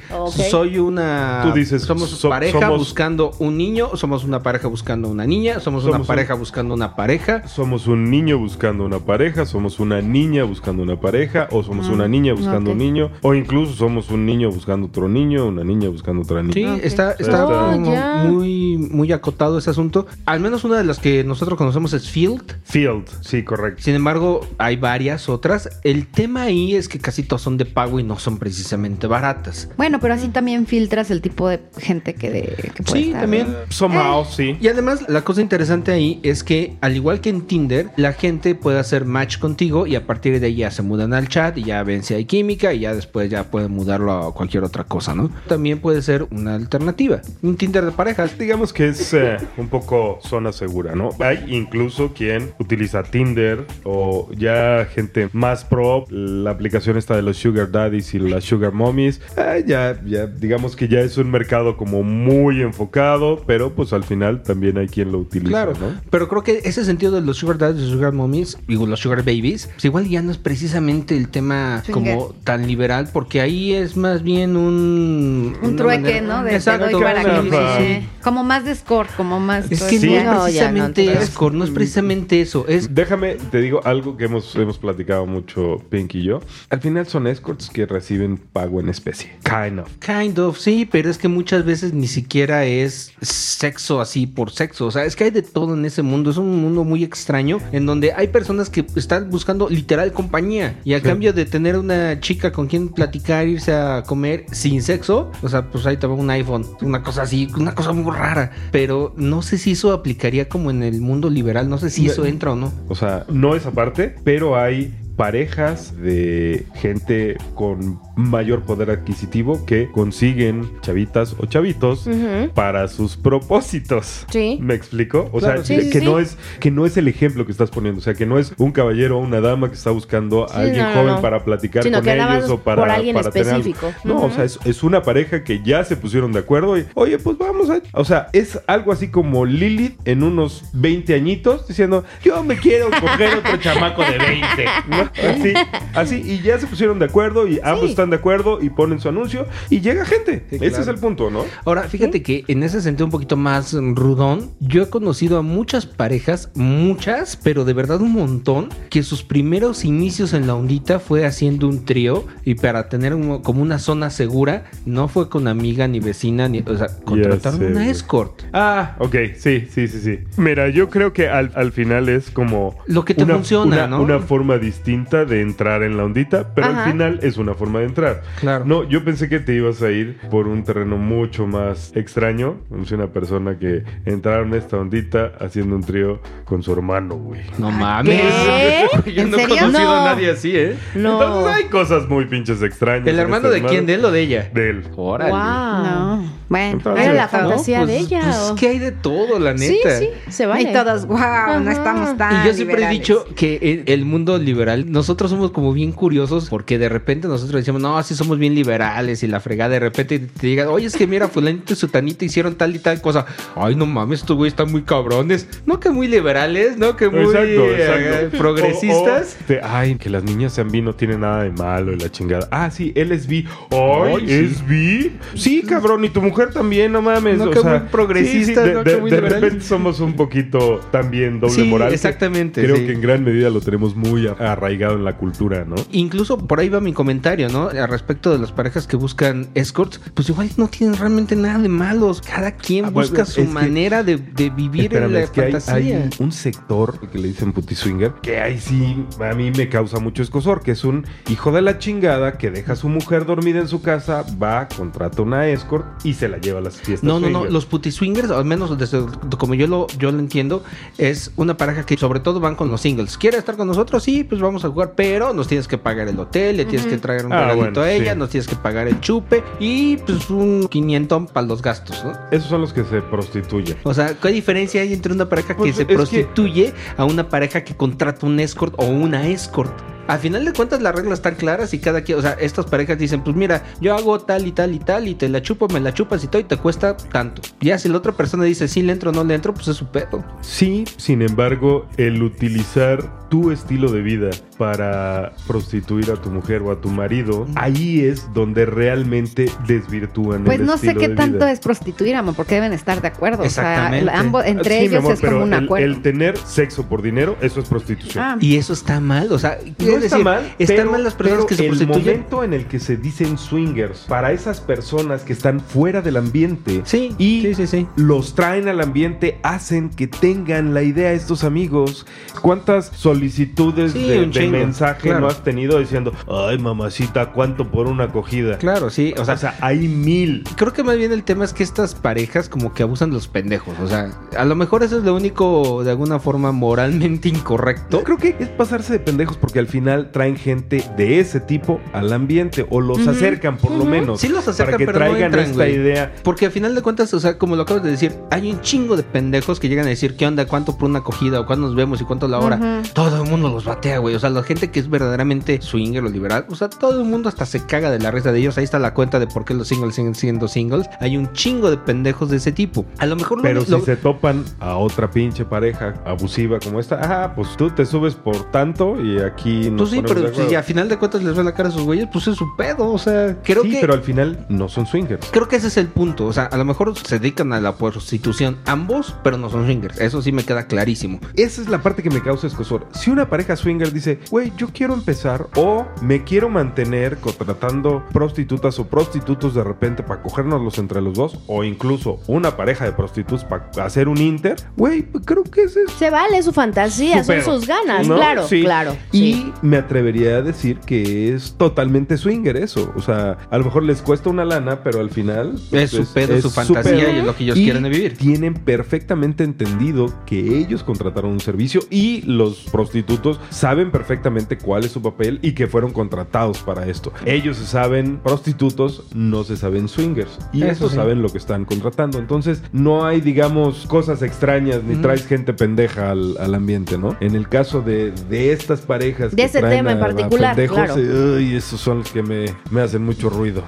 soy 0.50 0.78
una... 0.80 1.42
Tú 1.44 1.52
dices, 1.54 1.82
somos 1.84 2.10
so- 2.10 2.30
pareja 2.30 2.60
somos- 2.60 2.78
buscando 2.80 3.32
un 3.40 3.58
niño, 3.58 3.96
somos 3.96 4.24
una 4.24 4.42
pareja 4.42 4.61
pareja 4.62 4.70
buscando 4.70 5.10
una 5.10 5.26
niña, 5.26 5.60
somos, 5.60 5.86
una 5.86 5.98
un- 5.98 6.06
pareja 6.06 6.36
buscando 6.36 6.74
una 6.76 6.96
pareja. 6.96 7.48
Somos 7.48 7.88
un 7.88 8.12
niño 8.12 8.38
buscando 8.38 8.86
una 8.86 9.00
pareja, 9.00 9.46
somos 9.48 9.80
una 9.80 10.02
niña 10.02 10.44
buscando 10.44 10.84
una 10.84 11.00
pareja, 11.00 11.48
o 11.52 11.64
somos 11.64 11.88
una 11.90 12.08
niña 12.08 12.34
buscando 12.34 12.72
un 12.72 12.78
niño, 12.78 13.10
o 13.22 13.34
incluso 13.34 13.74
somos 13.74 14.10
un 14.12 14.26
niño 14.28 14.52
buscando 14.52 14.86
otro 14.88 15.10
niño, 15.10 15.48
una 15.48 15.64
niña 15.64 15.90
buscando 15.90 16.22
otra 16.22 16.44
niña. 16.44 16.54
Sí, 16.54 16.66
Ok. 16.66 16.80
está, 16.84 17.12
está 17.14 17.46
Oh, 17.48 17.72
como 17.72 17.92
ya. 17.92 18.24
muy, 18.28 18.78
muy 18.78 19.12
acotado 19.12 19.58
ese 19.58 19.72
asunto. 19.72 20.06
Al 20.26 20.40
menos 20.40 20.64
una 20.64 20.78
de 20.78 20.84
las 20.84 21.00
que 21.00 21.24
nosotros 21.24 21.58
conocemos 21.58 21.94
es 21.94 22.08
Field. 22.10 22.60
Field, 22.64 23.06
sí, 23.22 23.44
correcto. 23.44 23.82
Sin 23.82 23.96
embargo, 23.96 24.42
hay 24.60 24.76
varias 24.78 25.28
otras. 25.28 25.70
El 25.84 26.06
tema 26.08 26.44
ahí 26.44 26.76
es 26.76 26.88
que 26.88 27.00
casi 27.00 27.24
todas 27.24 27.42
son 27.42 27.58
de 27.58 27.66
pago 27.66 28.00
y 28.00 28.04
no 28.04 28.20
son 28.20 28.38
precisamente 28.38 29.08
baratas. 29.08 29.70
Bueno, 29.78 30.00
pero 30.00 30.14
así 30.14 30.28
también 30.28 30.68
filtras 30.68 31.10
el 31.10 31.22
tipo 31.22 31.50
de 31.50 31.60
gente 31.80 32.14
que, 32.14 32.30
de, 32.30 32.72
que 32.76 32.84
puede 32.84 33.02
Sí, 33.02 33.08
estar. 33.08 33.22
también. 33.22 33.48
Somehow, 33.70 34.24
sí. 34.26 34.51
Y 34.60 34.68
además, 34.68 35.06
la 35.08 35.22
cosa 35.22 35.42
interesante 35.42 35.92
ahí 35.92 36.20
es 36.24 36.44
que, 36.44 36.76
al 36.82 36.96
igual 36.96 37.22
que 37.22 37.30
en 37.30 37.42
Tinder, 37.42 37.92
la 37.98 38.14
gente 38.14 38.56
puede 38.56 38.80
hacer 38.80 39.06
match 39.06 39.38
contigo 39.38 39.88
y 39.88 39.96
a 39.96 40.06
partir 40.06 40.40
de 40.40 40.48
ahí 40.48 40.56
ya 40.56 40.72
se 40.72 40.82
mudan 40.82 41.14
al 41.14 41.28
chat 41.28 41.58
y 41.58 41.64
ya 41.64 41.84
ven 41.84 42.04
si 42.04 42.14
hay 42.14 42.26
química 42.26 42.74
y 42.74 42.82
ya 42.82 42.96
después 42.96 43.30
ya 43.30 43.46
pueden 43.46 43.72
mudarlo 43.72 44.12
a 44.12 44.34
cualquier 44.34 44.64
otra 44.64 44.84
cosa, 44.84 45.16
¿no? 45.16 45.30
También 45.48 45.80
puede 45.80 46.02
ser 46.02 46.28
una 46.32 46.56
alternativa. 46.56 47.22
Un 47.42 47.56
Tinder 47.56 47.86
de 47.86 47.92
parejas. 47.92 48.38
Digamos 48.38 48.74
que 48.74 48.88
es 48.90 49.14
eh, 49.14 49.38
un 49.58 49.70
poco 49.70 50.20
zona 50.22 50.52
segura, 50.52 50.96
¿no? 50.96 51.10
Hay 51.20 51.46
incluso 51.48 52.14
quien 52.14 52.54
utiliza 52.60 53.04
Tinder 53.04 53.66
o 53.84 54.30
ya 54.38 54.86
gente 54.86 55.30
más 55.34 55.66
pro, 55.66 56.06
la 56.10 56.52
aplicación 56.52 56.98
esta 56.98 57.16
de 57.16 57.22
los 57.22 57.38
Sugar 57.38 57.72
Daddies 57.72 58.14
y 58.14 58.20
las 58.20 58.44
Sugar 58.44 58.72
Mommies. 58.72 59.22
eh, 59.38 59.64
ya, 59.66 60.00
ya, 60.06 60.28
digamos 60.28 60.76
que 60.76 60.88
ya 60.88 61.02
es 61.02 61.18
un 61.18 61.30
mercado 61.30 61.78
como 61.78 62.04
muy 62.04 62.62
enfocado, 62.62 63.44
pero 63.46 63.74
pues 63.74 63.94
al 63.94 64.04
final 64.04 64.41
también 64.44 64.78
hay 64.78 64.88
quien 64.88 65.12
lo 65.12 65.20
utiliza, 65.20 65.50
Claro, 65.50 65.74
¿no? 65.80 66.00
pero 66.10 66.28
creo 66.28 66.44
que 66.44 66.62
ese 66.64 66.84
sentido 66.86 67.12
de 67.14 67.22
los 67.22 67.38
sugar 67.38 67.58
daddies, 67.58 67.82
los 67.84 67.92
sugar 67.92 68.14
mommies, 68.14 68.58
digo, 68.68 68.86
los 68.86 69.00
sugar 69.00 69.20
babies, 69.24 69.68
pues 69.68 69.86
igual 69.86 70.08
ya 70.08 70.22
no 70.22 70.32
es 70.32 70.38
precisamente 70.38 71.16
el 71.18 71.30
tema 71.30 71.84
Swinger. 71.86 72.16
como 72.16 72.34
tan 72.44 72.68
liberal, 72.68 73.10
porque 73.12 73.42
ahí 73.42 73.74
es 73.74 73.96
más 73.98 74.24
bien 74.24 74.56
un... 74.56 75.56
Un 75.62 75.76
trueque, 75.76 76.02
manera- 76.22 76.22
¿no? 76.40 76.44
De, 76.44 76.56
Exacto. 76.56 76.90
doy 76.90 77.02
para 77.02 77.22
Ajá. 77.22 77.42
que 77.44 77.50
me- 77.50 78.08
Como 78.24 78.44
más 78.44 78.66
de 78.66 78.76
score, 78.76 79.08
como 79.18 79.40
más... 79.40 79.72
Es 79.72 79.84
que 79.84 79.96
no 79.96 80.02
Sí. 80.02 80.16
es 80.16 80.24
No, 80.26 80.32
ya 80.32 80.34
no, 80.34 80.44
precisamente 80.44 81.14
escort, 81.14 81.56
no 81.56 81.64
es 81.64 81.70
precisamente 81.72 82.42
eso, 82.42 82.66
es... 82.68 82.94
Déjame, 82.94 83.36
te 83.36 83.62
digo 83.62 83.82
algo 83.84 84.18
que 84.18 84.26
hemos, 84.26 84.56
hemos 84.56 84.78
platicado 84.78 85.26
mucho 85.26 85.82
Pink 85.90 86.16
y 86.16 86.24
yo. 86.24 86.42
Al 86.70 86.82
final 86.82 87.08
son 87.08 87.28
escorts 87.28 87.70
que 87.70 87.86
reciben 87.86 88.38
pago 88.38 88.80
en 88.80 88.90
especie. 88.90 89.32
Kind 89.44 89.80
of. 89.80 89.90
Kind 90.00 90.38
of, 90.40 90.58
sí, 90.58 90.88
pero 90.90 91.10
es 91.10 91.18
que 91.18 91.28
muchas 91.28 91.66
veces 91.66 91.94
ni 91.94 92.08
siquiera 92.08 92.66
es 92.66 93.14
sexo 93.22 94.02
así 94.02 94.28
por 94.36 94.52
sexo. 94.52 94.86
O 94.88 94.92
sea, 94.92 95.06
es 95.06 95.16
que 95.16 95.26
hay 95.26 95.32
de 95.32 95.42
todo 95.42 95.74
en 95.74 95.86
ese 95.86 96.02
mundo. 96.02 96.32
Es 96.32 96.38
un 96.38 96.62
mundo 96.62 96.84
muy 96.84 97.04
extraño 97.04 97.60
en 97.72 97.86
donde 97.86 98.14
hay 98.14 98.28
personas 98.28 98.70
que 98.70 98.86
están 98.96 99.30
buscando 99.30 99.70
literal 99.70 100.12
compañía. 100.12 100.80
Y 100.84 100.94
a 100.94 100.98
Sí. 101.00 101.04
cambio 101.04 101.34
de 101.34 101.46
tener 101.46 101.78
una 101.78 102.20
chica 102.20 102.52
con 102.52 102.68
quien 102.68 102.90
platicar, 102.90 103.48
irse 103.48 103.74
a 103.74 104.04
comer 104.06 104.46
sin 104.52 104.82
sexo, 104.82 105.32
o 105.42 105.50
sea, 105.50 105.70
pues 105.70 105.86
ahí 105.86 105.98
te 105.98 106.08
va 106.08 106.14
un 106.14 106.30
iPhone, 106.30 106.66
una 106.82 107.04
cosa 107.04 107.24
así, 107.24 107.48
una 107.58 107.74
cosa 107.76 107.92
muy 107.94 108.12
rara. 108.16 108.52
Pero 108.72 109.14
no 109.18 109.42
sé 109.42 109.58
si 109.58 109.72
eso 109.72 109.92
aplicaría 109.94 110.48
como 110.50 110.72
en 110.72 110.84
el 110.84 111.02
mundo 111.02 111.30
liberal. 111.30 111.70
No 111.70 111.78
sé 111.78 111.90
si 111.90 112.08
eso 112.08 112.26
entra 112.26 112.52
o 112.52 112.56
no. 112.56 112.72
O 112.88 112.96
sea, 112.96 113.26
no 113.30 113.56
esa 113.56 113.72
parte, 113.72 114.16
pero 114.24 114.58
hay 114.58 114.94
parejas 115.18 115.96
de 115.98 116.66
gente 116.76 117.38
con 117.54 118.00
mayor 118.30 118.62
poder 118.64 118.90
adquisitivo 118.92 119.66
que 119.66 119.90
consiguen 119.92 120.70
chavitas 120.82 121.36
o 121.38 121.46
chavitos 121.46 122.08
para 122.54 122.88
sus 122.88 123.18
propósitos. 123.18 124.26
Sí. 124.32 124.58
¿Me 124.62 124.74
explico? 124.74 125.30
O 125.32 125.40
Claro, 125.40 125.64
sea, 125.66 125.80
sí, 125.82 125.90
que, 125.90 126.00
sí, 126.00 126.06
no 126.06 126.20
es 126.20 126.38
que 126.60 126.72
no 126.72 126.86
es 126.86 126.96
el 126.98 127.08
ejemplo 127.08 127.46
que 127.46 127.52
estás 127.52 127.70
poniendo, 127.72 128.00
o 128.00 128.04
sea, 128.04 128.14
que 128.14 128.26
no 128.26 128.38
es 128.40 128.54
un 128.58 128.72
caballero 128.72 129.18
o 129.18 129.22
una 129.22 129.42
dama 129.42 129.68
que 129.70 129.76
está 129.76 129.92
buscando 129.92 130.46
a 130.46 130.50
Sí, 130.50 130.56
alguien 130.62 130.84
no, 130.86 130.94
joven 130.94 131.08
no. 131.16 131.22
para 131.22 131.44
platicar 131.44 131.84
Sino 131.84 132.00
con 132.00 132.10
ellos 132.10 132.50
o 132.50 132.60
para, 132.60 132.82
por 132.82 132.92
alguien 132.92 133.16
para 133.16 133.32
tener 133.32 133.56
algo. 133.56 133.68
específico. 133.70 133.94
No, 134.04 134.22
o 134.24 134.32
sea, 134.32 134.44
es, 134.44 134.60
es 134.66 134.84
una 134.84 135.02
pareja 135.02 135.44
que 135.44 135.62
ya 135.64 135.84
se 135.84 135.96
pusieron 135.98 136.32
de 136.32 136.40
acuerdo 136.40 136.78
y, 136.78 136.86
oye, 136.94 137.18
pues 137.18 137.38
vamos 137.38 137.70
a... 137.70 137.82
O 137.94 138.06
sea, 138.06 138.28
es 138.34 138.60
algo 138.68 138.92
así 138.92 139.10
como 139.10 139.46
Lilith 139.46 140.00
en 140.06 140.24
unos 140.24 140.64
20 140.74 141.14
añitos 141.16 141.68
diciendo, 141.68 142.04
yo 142.24 142.44
me 142.44 142.56
quiero 142.58 142.90
coger 143.00 143.36
otro 143.38 143.58
chamaco 143.58 144.04
de 144.04 144.18
20. 144.20 144.66
¿no? 144.88 145.10
Así, 145.30 145.54
así, 145.96 146.22
y 146.24 146.42
ya 146.42 146.60
se 146.60 146.68
pusieron 146.68 147.00
de 147.00 147.06
acuerdo 147.06 147.48
y 147.48 147.60
ambos 147.64 147.82
Sí. 147.86 147.90
están 147.92 148.11
de 148.12 148.18
acuerdo 148.18 148.62
y 148.62 148.70
ponen 148.70 149.00
su 149.00 149.10
anuncio 149.10 149.48
y 149.72 149.82
llega 149.82 150.06
gente. 150.06 150.44
Sí, 150.50 150.58
Ese 150.58 150.68
claro. 150.70 150.84
es 150.84 150.88
el 150.90 150.96
punto, 150.98 151.32
¿no? 151.32 151.44
Ahora, 151.66 151.84
fíjate 151.84 152.22
que 152.22 152.44
en 152.48 152.62
ese 152.64 152.82
sentido 152.82 153.06
un 153.06 153.12
poquito 153.12 153.36
más 153.38 153.74
rudón, 153.74 154.52
yo 154.60 154.84
he 154.84 154.90
conocido 154.90 155.38
a 155.38 155.42
muchas 155.42 155.86
parejas, 155.88 156.50
muchas, 156.56 157.36
pero 157.36 157.66
de 157.66 157.74
verdad 157.74 158.02
un 158.02 158.14
montón, 158.14 158.70
que 158.90 159.04
sus 159.04 159.24
primeros 159.24 159.84
inicios 159.86 160.34
en 160.34 160.48
la 160.48 160.56
ondita 160.56 161.00
fue 161.00 161.26
haciendo 161.26 161.68
un 161.68 161.86
trío 161.86 162.26
y 162.46 162.56
para 162.56 162.90
tener 162.90 163.14
un- 163.16 163.42
como 163.42 163.62
una 163.62 163.80
zona 163.80 164.10
segura, 164.10 164.66
no 164.86 165.08
fue 165.08 165.30
con 165.30 165.48
amiga 165.48 165.88
ni 165.88 166.00
vecina, 166.00 166.48
ni, 166.48 166.60
o 166.60 166.78
sea, 166.78 166.88
contrataron 167.04 167.60
sé, 167.60 167.68
una 167.68 167.90
escort. 167.90 168.42
Ah, 168.54 168.96
ok, 169.00 169.16
sí, 169.38 169.68
sí, 169.72 169.88
sí, 169.88 170.00
sí. 170.00 170.20
Mira, 170.38 170.70
yo 170.70 170.90
creo 170.90 171.14
que 171.14 171.28
al, 171.30 171.52
al 171.56 171.72
final 171.72 172.10
es 172.10 172.30
como... 172.30 172.76
Lo 172.88 173.06
que 173.06 173.14
te 173.14 173.26
funciona, 173.26 173.86
una, 173.86 173.88
¿no? 173.88 174.02
Una 174.02 174.20
forma 174.20 174.58
distinta 174.58 175.26
de 175.26 175.42
entrar 175.42 175.84
en 175.84 175.98
la 175.98 176.04
ondita, 176.06 176.54
pero 176.54 176.68
Ajá. 176.68 176.84
al 176.86 176.92
final 176.92 177.20
es 177.24 177.38
una 177.38 177.54
forma 177.54 177.80
de 177.80 177.86
entrar. 177.92 178.22
Claro. 178.40 178.66
No, 178.66 178.84
yo 178.88 179.04
pensé 179.04 179.30
que 179.30 179.40
te 179.40 179.54
ibas 179.54 179.82
a 179.82 179.92
ir 179.92 180.18
por 180.30 180.48
un 180.48 180.64
terreno 180.64 180.98
mucho 180.98 181.46
más 181.48 181.92
extraño. 181.96 182.58
Conocí 182.70 182.94
una 182.96 183.08
persona 183.08 183.58
que 183.60 183.84
entraron 184.06 184.54
a 184.54 184.58
esta 184.58 184.78
ondita 184.78 185.34
haciendo 185.40 185.76
un 185.76 185.84
trío 185.84 186.20
con 186.46 186.64
su 186.64 186.74
hermano, 186.74 187.16
güey. 187.16 187.42
No 187.58 187.70
mames. 187.72 188.20
¿Qué? 188.22 189.14
Yo 189.14 189.22
¿En 189.24 189.32
no 189.32 189.38
he 189.38 189.42
serio? 189.42 189.56
conocido 189.58 189.84
No. 189.84 190.02
a 190.02 190.06
nadie 190.06 190.32
así, 190.32 190.56
¿eh? 190.56 190.76
No. 190.96 191.14
Entonces 191.22 191.54
hay 191.54 191.64
cosas 191.66 192.08
muy 192.10 192.26
pinches 192.26 192.62
extrañas. 192.62 193.08
¿El 193.08 193.16
en 193.16 193.20
hermano 193.22 193.48
este 193.50 193.62
de 193.62 193.68
quién? 193.68 193.86
¿De 193.86 193.94
él 193.96 194.06
o 194.06 194.12
de 194.12 194.22
ella? 194.22 194.50
De 194.54 194.70
él. 194.70 194.84
Órale. 194.96 195.32
Wow. 195.32 195.40
No. 195.42 196.42
Bueno, 196.50 196.72
Entonces, 196.74 197.06
Era 197.06 197.14
la 197.14 197.22
de 197.24 197.28
fantasía 197.30 197.80
No, 197.80 197.86
de 197.88 197.94
pues- 197.94 198.06
ella. 198.08 198.22
pues 198.24 198.36
o- 198.38 198.54
es 198.54 198.60
que 198.60 198.68
hay 198.68 198.80
de 198.80 198.92
todo, 198.92 199.40
la 199.40 199.58
Sí, 199.58 199.70
neta. 199.84 199.98
sí, 200.00 200.10
se 200.30 200.46
vale. 200.46 200.64
Y 200.70 200.74
todos, 200.74 201.06
wow, 201.06 201.18
no 201.18 201.24
Ajá. 201.24 201.72
estamos 201.72 202.18
tan 202.18 202.44
Y 202.44 202.48
yo 202.48 202.54
siempre 202.54 202.84
he 202.84 202.90
dicho 202.90 203.26
que 203.36 203.58
en 203.62 203.84
el 203.86 204.04
mundo 204.06 204.38
liberal, 204.38 204.92
nosotros 204.92 205.32
somos 205.32 205.52
como 205.52 205.72
bien 205.72 205.94
curiosos 205.94 206.50
porque 206.50 206.78
de 206.78 206.90
repente 206.90 207.28
nosotros 207.30 207.62
decimos, 207.62 207.81
no, 207.82 207.98
así 207.98 208.16
somos 208.16 208.38
bien 208.40 208.56
liberales 208.56 209.24
y 209.24 209.28
la 209.28 209.40
fregada, 209.40 209.72
de 209.72 209.80
repente 209.80 210.20
te 210.20 210.48
digan, 210.48 210.68
oye, 210.68 210.86
es 210.86 210.96
que 210.96 211.08
mira, 211.08 211.28
fulanito 211.28 211.74
y 211.74 211.76
sutanito 211.76 212.24
hicieron 212.26 212.56
tal 212.56 212.76
y 212.76 212.80
tal 212.80 213.02
cosa. 213.02 213.26
Ay, 213.56 213.76
no 213.76 213.86
mames, 213.86 214.22
estos 214.22 214.38
güeyes 214.38 214.54
están 214.54 214.72
muy 214.72 214.84
cabrones. 214.84 215.48
No 215.66 215.80
que 215.80 215.90
muy 215.90 216.08
liberales, 216.08 216.78
no 216.78 216.96
que 216.96 217.10
muy 217.10 217.22
Exacto, 217.26 217.48
eh, 217.48 217.76
exacto. 217.82 218.38
progresistas. 218.38 219.38
O- 219.40 219.44
o 219.44 219.48
de, 219.48 219.62
ay, 219.62 219.96
que 219.96 220.10
las 220.10 220.24
niñas 220.24 220.54
sean 220.54 220.70
bi 220.70 220.82
no 220.82 220.94
tiene 220.94 221.18
nada 221.18 221.44
de 221.44 221.52
malo 221.52 221.94
y 221.94 221.98
la 222.00 222.10
chingada. 222.12 222.48
Ah, 222.52 222.70
sí, 222.72 222.92
él 222.96 223.12
es 223.12 223.28
bi. 223.28 223.46
Ay, 223.72 224.14
Ay, 224.16 224.28
sí. 224.28 224.34
¿es 224.34 224.68
bi? 224.68 225.12
Sí, 225.36 225.62
cabrón, 225.64 226.06
y 226.06 226.10
tu 226.10 226.22
mujer 226.22 226.52
también, 226.52 226.92
no 226.92 227.02
mames. 227.02 227.38
No 227.38 227.46
o 227.46 227.52
que 227.52 227.60
sea, 227.60 227.80
muy 227.80 227.90
progresistas, 227.90 228.66
de, 228.66 228.74
no 228.74 228.84
de- 228.84 228.92
que 228.96 229.02
muy 229.02 229.10
de 229.10 229.18
liberales. 229.18 229.42
repente 229.44 229.66
somos 229.66 230.00
un 230.00 230.14
poquito 230.14 230.80
también 230.92 231.40
doble 231.40 231.64
moral. 231.64 231.94
exactamente, 231.94 232.62
Creo 232.64 232.76
que 232.76 232.92
en 232.94 233.02
gran 233.02 233.24
medida 233.24 233.50
lo 233.50 233.62
tenemos 233.62 233.96
muy 233.96 234.28
arraigado 234.28 234.96
en 234.96 235.04
la 235.04 235.18
cultura, 235.18 235.66
¿no? 235.66 235.76
Incluso 235.92 236.38
por 236.38 236.60
ahí 236.60 236.70
va 236.70 236.80
mi 236.82 236.94
comentario, 236.94 237.50
¿no? 237.50 237.71
Al 237.80 237.88
respecto 237.90 238.32
de 238.32 238.40
las 238.40 238.52
parejas 238.52 238.88
que 238.88 238.96
buscan 238.98 239.48
escorts, 239.56 240.00
pues 240.14 240.30
igual 240.30 240.50
no 240.58 240.68
tienen 240.68 240.98
realmente 240.98 241.36
nada 241.36 241.60
de 241.60 241.70
malos. 241.70 242.22
Cada 242.22 242.52
quien 242.56 242.86
Ah, 242.86 242.90
busca 242.90 243.26
su 243.26 243.42
que- 243.42 243.48
manera 243.48 244.04
de, 244.04 244.18
de 244.18 244.50
vivir 244.50 244.84
Espérame, 244.86 245.06
en 245.08 245.14
la 245.14 245.20
es 245.22 245.30
que 245.32 245.42
fantasía. 245.44 245.74
hay 246.04 246.10
un 246.20 246.32
sector 246.32 247.00
que 247.10 247.18
le 247.18 247.28
dicen 247.30 247.52
puti 247.54 247.76
swinger 247.76 248.14
que 248.22 248.40
ahí 248.40 248.60
sí 248.60 249.06
a 249.20 249.34
mí 249.34 249.52
me 249.52 249.70
causa 249.70 250.00
mucho 250.00 250.22
escosor, 250.24 250.62
que 250.62 250.72
es 250.72 250.84
un 250.84 251.06
hijo 251.30 251.52
de 251.52 251.62
la 251.62 251.78
chingada 251.80 252.38
que 252.38 252.52
deja 252.52 252.74
a 252.74 252.76
su 252.76 252.90
mujer 252.90 253.26
dormida 253.26 253.60
en 253.60 253.68
su 253.68 253.82
casa, 253.82 254.24
va, 254.42 254.68
contrata 254.68 255.22
una 255.22 255.48
escort 255.48 255.86
y 256.06 256.14
se 256.14 256.28
la 256.28 256.38
lleva 256.38 256.60
a 256.60 256.62
las 256.62 256.76
fiestas. 256.78 257.04
No, 257.08 257.20
no, 257.20 257.30
no. 257.30 257.46
Los 257.46 257.66
puti 257.66 257.92
swingers, 257.92 258.32
al 258.32 258.46
menos 258.46 258.78
desde 258.78 259.02
como 259.38 259.54
yo 259.56 259.68
lo, 259.68 259.88
yo 259.98 260.12
lo 260.12 260.20
entiendo, 260.20 260.64
es 260.98 261.32
una 261.36 261.58
pareja 261.58 261.86
que 261.86 261.98
sobre 261.98 262.20
todo 262.20 262.40
van 262.40 262.56
con 262.56 262.70
los 262.70 262.82
singles. 262.82 263.18
¿Quiere 263.18 263.38
estar 263.38 263.56
con 263.58 263.68
nosotros? 263.68 264.04
Sí, 264.04 264.24
pues 264.24 264.42
vamos 264.42 264.64
a 264.66 264.70
jugar, 264.70 264.94
pero 264.96 265.34
nos 265.34 265.48
tienes 265.48 265.68
que 265.68 265.78
pagar 265.78 266.08
el 266.08 266.20
hotel, 266.20 266.58
le 266.58 266.66
tienes 266.66 266.88
que 266.88 266.98
traer 266.98 267.26
un 267.26 267.34
Ah, 267.34 267.48
bueno, 267.66 267.82
a 267.82 267.92
ella, 267.92 268.14
sí. 268.14 268.20
nos 268.20 268.30
tienes 268.30 268.48
que 268.48 268.56
pagar 268.56 268.88
el 268.88 269.00
chupe 269.00 269.44
y 269.60 269.98
pues 269.98 270.30
un 270.30 270.68
500 270.70 271.32
para 271.32 271.48
los 271.48 271.62
gastos, 271.62 272.04
¿no? 272.04 272.14
Esos 272.32 272.50
son 272.50 272.62
los 272.62 272.74
que 272.74 272.84
se 272.84 273.02
prostituyen. 273.02 273.78
O 273.84 273.94
sea, 273.94 274.16
¿qué 274.16 274.30
diferencia 274.30 274.82
hay 274.82 274.94
entre 274.94 275.14
una 275.14 275.28
pareja 275.30 275.56
Pues, 275.56 275.72
que 275.72 275.76
se 275.76 275.82
es 275.84 275.88
que- 275.88 275.94
prostituye 275.96 276.74
a 276.98 277.06
una 277.06 277.30
pareja 277.30 277.64
que 277.64 277.76
contrata 277.76 278.26
un 278.26 278.40
escort 278.40 278.74
o 278.78 278.86
una 278.86 279.28
escort? 279.28 279.74
Al 280.08 280.20
final 280.20 280.44
de 280.46 280.52
cuentas 280.54 280.82
las 280.82 280.94
reglas 280.94 281.20
están 281.20 281.36
claras 281.36 281.74
y 281.74 281.80
cada 281.80 282.02
quien, 282.02 282.18
o 282.18 282.22
sea, 282.22 282.34
estas 282.34 282.66
parejas 282.66 282.98
dicen, 282.98 283.24
pues 283.24 283.36
mira, 283.36 283.64
yo 283.80 283.96
hago 283.96 284.20
tal 284.20 284.46
y 284.48 284.52
tal 284.52 284.74
y 284.74 284.80
tal 284.80 285.08
y 285.08 285.16
te 285.16 285.30
la 285.30 285.42
chupo, 285.42 285.68
me 285.70 285.80
la 285.80 285.94
chupas 285.94 286.24
y 286.24 286.28
todo 286.28 286.42
y 286.42 286.46
te 286.46 286.58
cuesta 286.58 286.98
tanto. 286.98 287.42
Ya 287.62 287.78
si 287.78 287.88
la 287.90 287.98
otra 287.98 288.12
persona 288.12 288.44
dice, 288.44 288.68
sí 288.68 288.82
le 288.82 288.92
entro 288.94 289.12
o 289.12 289.14
no 289.14 289.24
le 289.24 289.36
entro, 289.36 289.54
pues 289.54 289.68
es 289.70 289.78
su 289.78 289.86
pedo. 289.88 290.24
Sí, 290.42 290.84
sin 290.98 291.22
embargo, 291.22 291.88
el 291.98 292.22
utilizar 292.24 293.22
tu 293.30 293.52
estilo 293.52 293.90
de 293.92 294.02
vida 294.02 294.30
para 294.58 295.32
prostituir 295.48 296.12
a 296.12 296.16
tu 296.16 296.30
mujer 296.30 296.62
o 296.64 296.72
a 296.72 296.82
tu 296.82 296.90
marido, 296.90 297.48
ahí 297.56 298.02
es 298.02 298.34
donde 298.34 298.66
realmente 298.66 299.50
desvirtúan 299.66 300.44
Pues 300.44 300.60
el 300.60 300.66
no 300.66 300.78
sé 300.78 300.94
qué 300.96 301.08
de 301.08 301.16
tanto 301.16 301.38
vida. 301.38 301.52
es 301.54 301.60
prostituir, 301.62 302.16
amor, 302.16 302.36
porque 302.36 302.56
deben 302.56 302.74
estar 302.74 303.02
de 303.02 303.08
acuerdo. 303.08 303.44
O 303.44 303.50
sea, 303.50 303.74
Exactamente. 303.88 304.12
ambos, 304.14 304.46
entre 304.46 304.74
Sí, 304.76 304.80
mi 304.82 304.86
ellos 304.88 305.00
amor, 305.00 305.14
es 305.14 305.20
como 305.22 305.32
pero 305.32 305.44
un 305.46 305.54
el- 305.54 305.64
acuerdo. 305.64 305.86
El, 305.86 306.02
tener 306.02 306.38
sexo 306.38 306.86
por 306.90 307.02
dinero, 307.02 307.38
eso 307.42 307.62
es 307.62 307.70
prostitución. 307.70 308.22
Ah, 308.24 308.38
Y 308.42 308.58
eso 308.58 308.74
está 308.74 309.00
mal, 309.00 309.32
o 309.32 309.40
sea, 309.40 309.58
No 309.92 310.04
está 310.04 310.16
decir, 310.18 310.24
mal, 310.26 310.56
están 310.60 310.76
pero- 310.78 310.92
mal 310.92 311.04
las 311.04 311.14
personas 311.16 311.38
pero 311.46 311.48
que 311.48 311.56
se 311.56 311.64
el 311.64 311.70
prostituyen. 311.70 312.06
momento 312.06 312.44
en 312.44 312.54
el 312.54 312.66
que 312.66 312.80
se 312.80 312.98
dicen 312.98 313.38
swingers 313.38 314.00
para 314.08 314.32
esas 314.32 314.62
personas 314.62 315.22
que 315.24 315.34
están 315.34 315.60
fuera 315.60 316.02
del 316.02 316.18
ambiente 316.18 316.82
Sí, 316.86 317.16
y 317.18 317.42
sí, 317.42 317.56
sí, 317.56 317.68
sí. 317.68 317.88
los 317.96 318.36
traen 318.36 318.68
al 318.68 318.82
ambiente 318.82 319.40
hacen 319.44 319.90
que 319.90 320.08
tengan 320.08 320.74
la 320.74 320.84
idea 320.84 321.12
estos 321.14 321.44
amigos. 321.44 322.06
¿Cuántas 322.42 322.88
solicitudes 322.96 323.92
Sí, 323.94 324.08
de, 324.08 324.26
de 324.28 324.48
mensaje 324.48 325.02
claro. 325.10 325.22
no 325.22 325.28
has 325.28 325.44
tenido 325.44 325.80
diciendo, 325.80 326.14
ay 326.28 326.58
mamacita, 326.58 327.32
cuánto 327.34 327.70
por 327.70 327.88
una 327.88 328.06
acogida? 328.06 328.58
Claro, 328.58 328.90
sí, 328.90 329.14
o 329.18 329.22
O 329.22 329.26
sea, 329.26 329.38
sea, 329.38 329.56
hay 329.62 329.88
mil. 329.88 330.44
creo 330.56 330.74
que 330.74 330.84
más 330.84 330.98
bien 330.98 331.12
el 331.12 331.24
tema 331.24 331.46
es 331.46 331.54
que 331.54 331.64
estas 331.64 331.94
parejas 331.96 332.50
como 332.50 332.74
que 332.74 332.84
abusan 332.84 333.10
de 333.10 333.16
los 333.16 333.28
pendejos, 333.28 333.76
o 333.80 333.88
sea, 333.88 334.12
a 334.38 334.46
lo 334.46 334.56
mejor 334.56 334.84
eso 334.84 334.98
es 334.98 335.04
lo 335.04 335.16
único 335.16 335.84
de 335.84 335.92
alguna 335.92 336.20
forma 336.20 336.52
moralmente 336.52 337.30
incorrecto. 337.30 338.04
Creo 338.04 338.18
que 338.18 338.36
es 338.40 338.48
pasarse 338.50 338.94
de 338.94 339.00
pendejos 339.00 339.38
porque 339.38 339.60
al 339.60 339.68
final 339.68 339.81
traen 340.12 340.36
gente 340.38 340.84
de 340.98 341.20
ese 341.20 341.40
tipo 341.40 341.80
al 341.94 342.12
ambiente 342.14 342.66
o 342.70 342.82
los 342.82 343.08
acercan 343.08 343.58
por 343.58 343.72
lo 343.72 343.86
menos. 343.86 344.20
Sí 344.22 344.28
los 344.30 344.48
acercan, 344.48 344.66
para 344.74 344.78
que 344.78 344.86
pero 344.86 345.00
no 345.00 345.06
traigan 345.06 345.26
entran, 345.28 345.46
esta 345.46 345.56
güey. 345.56 345.76
idea. 345.76 346.14
Porque 346.24 346.46
al 346.46 346.52
final 346.52 346.76
de 346.76 346.82
cuentas, 346.82 347.14
o 347.14 347.20
sea, 347.20 347.38
como 347.38 347.56
lo 347.56 347.64
acabas 347.64 347.84
de 347.84 347.92
decir, 347.92 348.14
hay 348.30 348.52
un 348.52 348.62
chingo 348.62 348.96
de 348.98 349.04
pendejos 349.04 349.60
que 349.60 349.70
llegan 349.70 349.86
a 349.86 349.90
decir 349.90 350.16
qué 350.16 350.26
onda, 350.28 350.46
cuánto 350.46 350.78
por 350.78 350.90
una 350.90 351.00
acogida 351.00 351.40
o 351.40 351.46
cuándo 351.46 351.68
nos 351.68 351.76
vemos 351.76 352.02
y 352.02 352.06
cuánto 352.06 352.28
la 352.28 352.40
hora. 352.40 352.82
Todo 352.94 353.24
el 353.24 353.30
mundo 353.30 353.50
los 353.50 353.66
batea, 353.66 353.98
güey. 354.00 354.16
O 354.16 354.20
sea, 354.20 354.30
la 354.30 354.44
gente 354.44 354.70
que 354.72 354.80
es 354.80 354.90
verdaderamente 354.90 355.62
swinger 355.62 356.04
o 356.04 356.10
liberal, 356.10 356.46
o 356.50 356.56
sea, 356.56 356.70
todo 356.70 357.02
el 357.02 357.08
mundo 357.08 357.30
hasta 357.30 357.46
se 357.46 357.66
caga 357.66 357.90
de 357.92 358.00
la 358.00 358.12
risa 358.12 358.32
de 358.32 358.40
ellos. 358.40 358.58
Ahí 358.58 358.64
está 358.64 358.80
la 358.80 358.94
cuenta 358.94 359.20
de 359.20 359.28
por 359.28 359.46
qué 359.46 359.54
los 359.54 359.68
singles 359.68 359.96
siguen 359.96 360.16
siendo 360.16 360.48
singles. 360.48 360.88
Hay 361.00 361.18
un 361.18 361.32
chingo 361.34 361.70
de 361.72 361.78
pendejos 361.78 362.30
de 362.30 362.38
ese 362.38 362.52
tipo. 362.52 362.86
A 363.00 363.06
lo 363.06 363.16
mejor 363.16 363.38
lo- 363.40 363.44
Pero 363.44 363.64
lo- 363.68 363.80
si 363.80 363.86
se 363.86 363.96
topan 363.96 364.44
a 364.60 364.76
otra 364.78 365.10
pinche 365.10 365.46
pareja 365.46 365.96
abusiva 366.06 366.60
como 366.60 366.80
esta, 366.80 366.96
ajá, 367.04 367.34
pues 367.36 367.56
tú 367.58 367.70
te 367.72 367.86
subes 367.86 368.16
por 368.16 368.52
tanto 368.52 369.02
y 369.04 369.20
aquí 369.20 369.70
nos 369.72 369.90
Pues 369.90 370.02
sí, 370.02 370.02
pero 370.08 370.34
si 370.50 370.56
a 370.56 370.64
final 370.64 370.90
de 370.90 370.98
cuentas 370.98 371.24
les 371.24 371.36
ve 371.36 371.44
la 371.44 371.54
cara 371.54 371.70
a 371.70 371.72
sus 371.72 371.84
güeyes, 371.84 372.08
pues 372.12 372.28
es 372.28 372.36
su 372.36 372.56
pedo. 372.56 372.92
O 372.92 372.98
sea, 372.98 373.38
creo 373.44 373.64
sí, 373.64 373.72
que. 373.72 373.78
pero 373.82 373.94
al 373.94 374.04
final 374.04 374.46
no 374.50 374.70
son 374.70 374.86
swingers. 374.86 375.28
Creo 375.32 375.48
que 375.48 375.56
ese 375.56 375.68
es 375.68 375.78
el 375.78 375.88
punto. 375.88 376.26
O 376.26 376.34
sea, 376.34 376.46
a 376.46 376.58
lo 376.58 376.66
mejor 376.66 376.98
se 376.98 377.20
dedican 377.20 377.54
a 377.54 377.62
la 377.62 377.76
prostitución 377.76 378.58
ambos, 378.66 379.16
pero 379.24 379.38
no 379.38 379.50
son 379.50 379.66
swingers. 379.66 380.00
Eso 380.00 380.22
sí 380.22 380.32
me 380.32 380.44
queda 380.44 380.68
clarísimo. 380.68 381.20
Esa 381.36 381.62
es 381.62 381.70
la 381.70 381.82
parte 381.82 382.04
que 382.04 382.10
me 382.10 382.22
causa 382.22 382.48
escosor. 382.48 382.88
Si 382.94 383.10
una 383.10 383.30
pareja 383.30 383.56
swinger 383.56 383.92
dice, 383.92 384.20
güey, 384.30 384.52
yo 384.58 384.68
quiero 384.74 384.94
empezar 384.94 385.48
o 385.56 385.86
me 386.02 386.24
quiero 386.24 386.50
mantener 386.50 387.18
contratando 387.18 388.04
prostitutas 388.12 388.80
o 388.80 388.88
prostitutos 388.88 389.54
de 389.56 389.64
repente 389.64 390.04
para 390.04 390.22
cogérnoslos 390.22 390.78
entre 390.78 391.02
los 391.02 391.14
dos, 391.14 391.40
o 391.48 391.64
incluso 391.64 392.20
una 392.28 392.56
pareja 392.58 392.86
de 392.86 392.92
prostitutos 392.92 393.44
para 393.44 393.70
hacer 393.86 394.08
un 394.08 394.18
inter, 394.18 394.56
güey, 394.78 395.02
pues 395.04 395.26
creo 395.26 395.44
que 395.44 395.64
ese 395.64 395.84
es 395.84 395.92
Se 395.94 396.10
vale 396.10 396.42
su 396.44 396.52
fantasía, 396.52 397.24
son 397.24 397.42
sus 397.42 397.68
ganas, 397.68 398.08
¿no? 398.08 398.16
claro, 398.16 398.48
Sí. 398.48 398.62
claro. 398.64 398.96
Y 399.12 399.34
sí. 399.34 399.54
Me 399.62 399.78
atrevería 399.78 400.38
a 400.38 400.42
decir 400.42 400.80
que 400.80 401.34
es 401.34 401.56
totalmente 401.58 402.18
swinger 402.18 402.58
eso. 402.58 402.92
O 402.96 403.02
sea, 403.02 403.38
a 403.50 403.58
lo 403.58 403.66
mejor 403.66 403.84
les 403.84 404.02
cuesta 404.02 404.30
una 404.30 404.46
lana, 404.46 404.84
pero 404.84 405.00
al 405.00 405.10
final... 405.10 405.60
pues, 405.70 405.84
Es 405.84 405.92
su 405.92 406.14
pedo, 406.14 406.42
su 406.42 406.50
fantasía 406.50 407.16
y 407.16 407.20
es 407.20 407.26
lo 407.26 407.36
que 407.36 407.44
ellos 407.44 407.56
quieren 407.56 407.84
vivir. 407.84 408.18
Tienen 408.18 408.54
perfectamente 408.54 409.44
entendido 409.44 410.14
que 410.26 410.58
ellos 410.58 410.84
contrataron 410.84 411.32
un 411.32 411.40
servicio 411.40 411.82
y 411.90 412.22
los 412.24 412.66
prostitutos 412.72 413.40
saben 413.50 413.92
perfectamente 413.92 414.58
cuál 414.58 414.84
es 414.86 414.92
su 414.92 415.02
papel 415.02 415.40
y 415.42 415.54
que 415.54 415.68
fueron 415.68 415.92
contratados 415.92 416.60
para 416.60 416.88
esto. 416.88 417.14
Ellos 417.26 417.58
se 417.58 417.66
saben 417.66 418.18
prostitutos, 418.18 419.04
no 419.14 419.44
se 419.44 419.58
saben 419.58 419.88
swingers. 419.88 420.40
Y 420.54 420.64
Eso 420.64 420.72
estos 420.72 420.90
sí. 420.92 420.96
saben 420.98 421.22
lo 421.22 421.30
que 421.30 421.38
están 421.38 421.66
contratando. 421.66 422.20
Entonces, 422.20 422.62
no 422.72 423.06
hay, 423.06 423.22
digamos, 423.22 423.86
cosas 423.88 424.22
extrañas 424.22 424.84
ni 424.84 424.96
traes 424.96 425.26
gente 425.26 425.54
pendeja 425.54 426.12
al, 426.12 426.38
al 426.40 426.56
ambiente, 426.56 426.98
¿no? 426.98 427.16
En 427.20 427.36
el 427.36 427.48
caso 427.48 427.82
de, 427.82 428.12
de 428.30 428.52
estas 428.52 428.82
parejas. 428.82 429.36
De 429.36 429.44
que 429.51 429.51
ese 429.52 429.60
traen 429.60 429.78
tema 429.78 429.92
en 429.92 429.98
a- 429.98 430.02
particular, 430.02 430.56
pendejos, 430.56 430.78
claro. 430.78 430.96
eh, 430.98 431.36
ay, 431.38 431.56
esos 431.56 431.80
son 431.80 432.00
los 432.00 432.12
que 432.12 432.22
me, 432.24 432.46
me 432.70 432.82
hacen 432.82 433.04
mucho 433.06 433.30
ruido. 433.30 433.64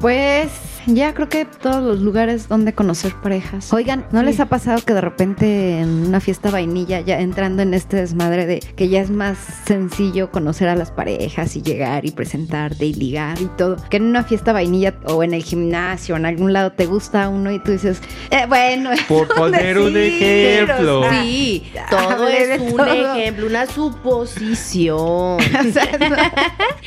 Pues 0.00 0.48
ya 0.86 1.14
creo 1.14 1.28
que 1.28 1.44
todos 1.44 1.82
los 1.82 2.00
lugares 2.00 2.48
donde 2.48 2.72
conocer 2.74 3.14
parejas. 3.22 3.72
Oigan, 3.72 4.06
¿no 4.12 4.22
les 4.22 4.40
ha 4.40 4.46
pasado 4.46 4.80
que 4.84 4.92
de 4.94 5.00
repente 5.00 5.78
en 5.80 5.88
una 6.06 6.20
fiesta 6.20 6.50
vainilla, 6.50 7.00
ya 7.00 7.20
entrando 7.20 7.62
en 7.62 7.74
este 7.74 7.96
desmadre 7.96 8.46
de 8.46 8.60
que 8.76 8.88
ya 8.88 9.00
es 9.00 9.10
más 9.10 9.38
sencillo 9.66 10.30
conocer 10.30 10.68
a 10.68 10.74
las 10.76 10.90
parejas 10.90 11.56
y 11.56 11.62
llegar 11.62 12.04
y 12.04 12.10
presentarte 12.10 12.84
y 12.86 12.94
ligar 12.94 13.40
y 13.40 13.46
todo, 13.56 13.76
que 13.90 13.96
en 13.96 14.04
una 14.04 14.24
fiesta 14.24 14.52
vainilla 14.52 14.94
o 15.06 15.22
en 15.22 15.34
el 15.34 15.42
gimnasio 15.42 16.16
en 16.16 16.26
algún 16.26 16.52
lado 16.52 16.72
te 16.72 16.86
gusta 16.86 17.28
uno 17.28 17.50
y 17.50 17.58
tú 17.58 17.72
dices, 17.72 18.00
eh, 18.30 18.44
bueno, 18.48 18.92
es 18.92 19.02
Por 19.04 19.28
poner 19.28 19.78
un 19.78 19.96
ejemplo. 19.96 21.02
sea, 21.02 21.22
Sí, 21.22 21.64
todo 21.90 22.28
es 22.28 22.60
un 22.60 22.76
todo. 22.76 23.14
ejemplo, 23.16 23.46
una 23.46 23.66
suposición. 23.66 24.94
O 25.36 25.72
sea, 25.72 25.98
no. 25.98 26.16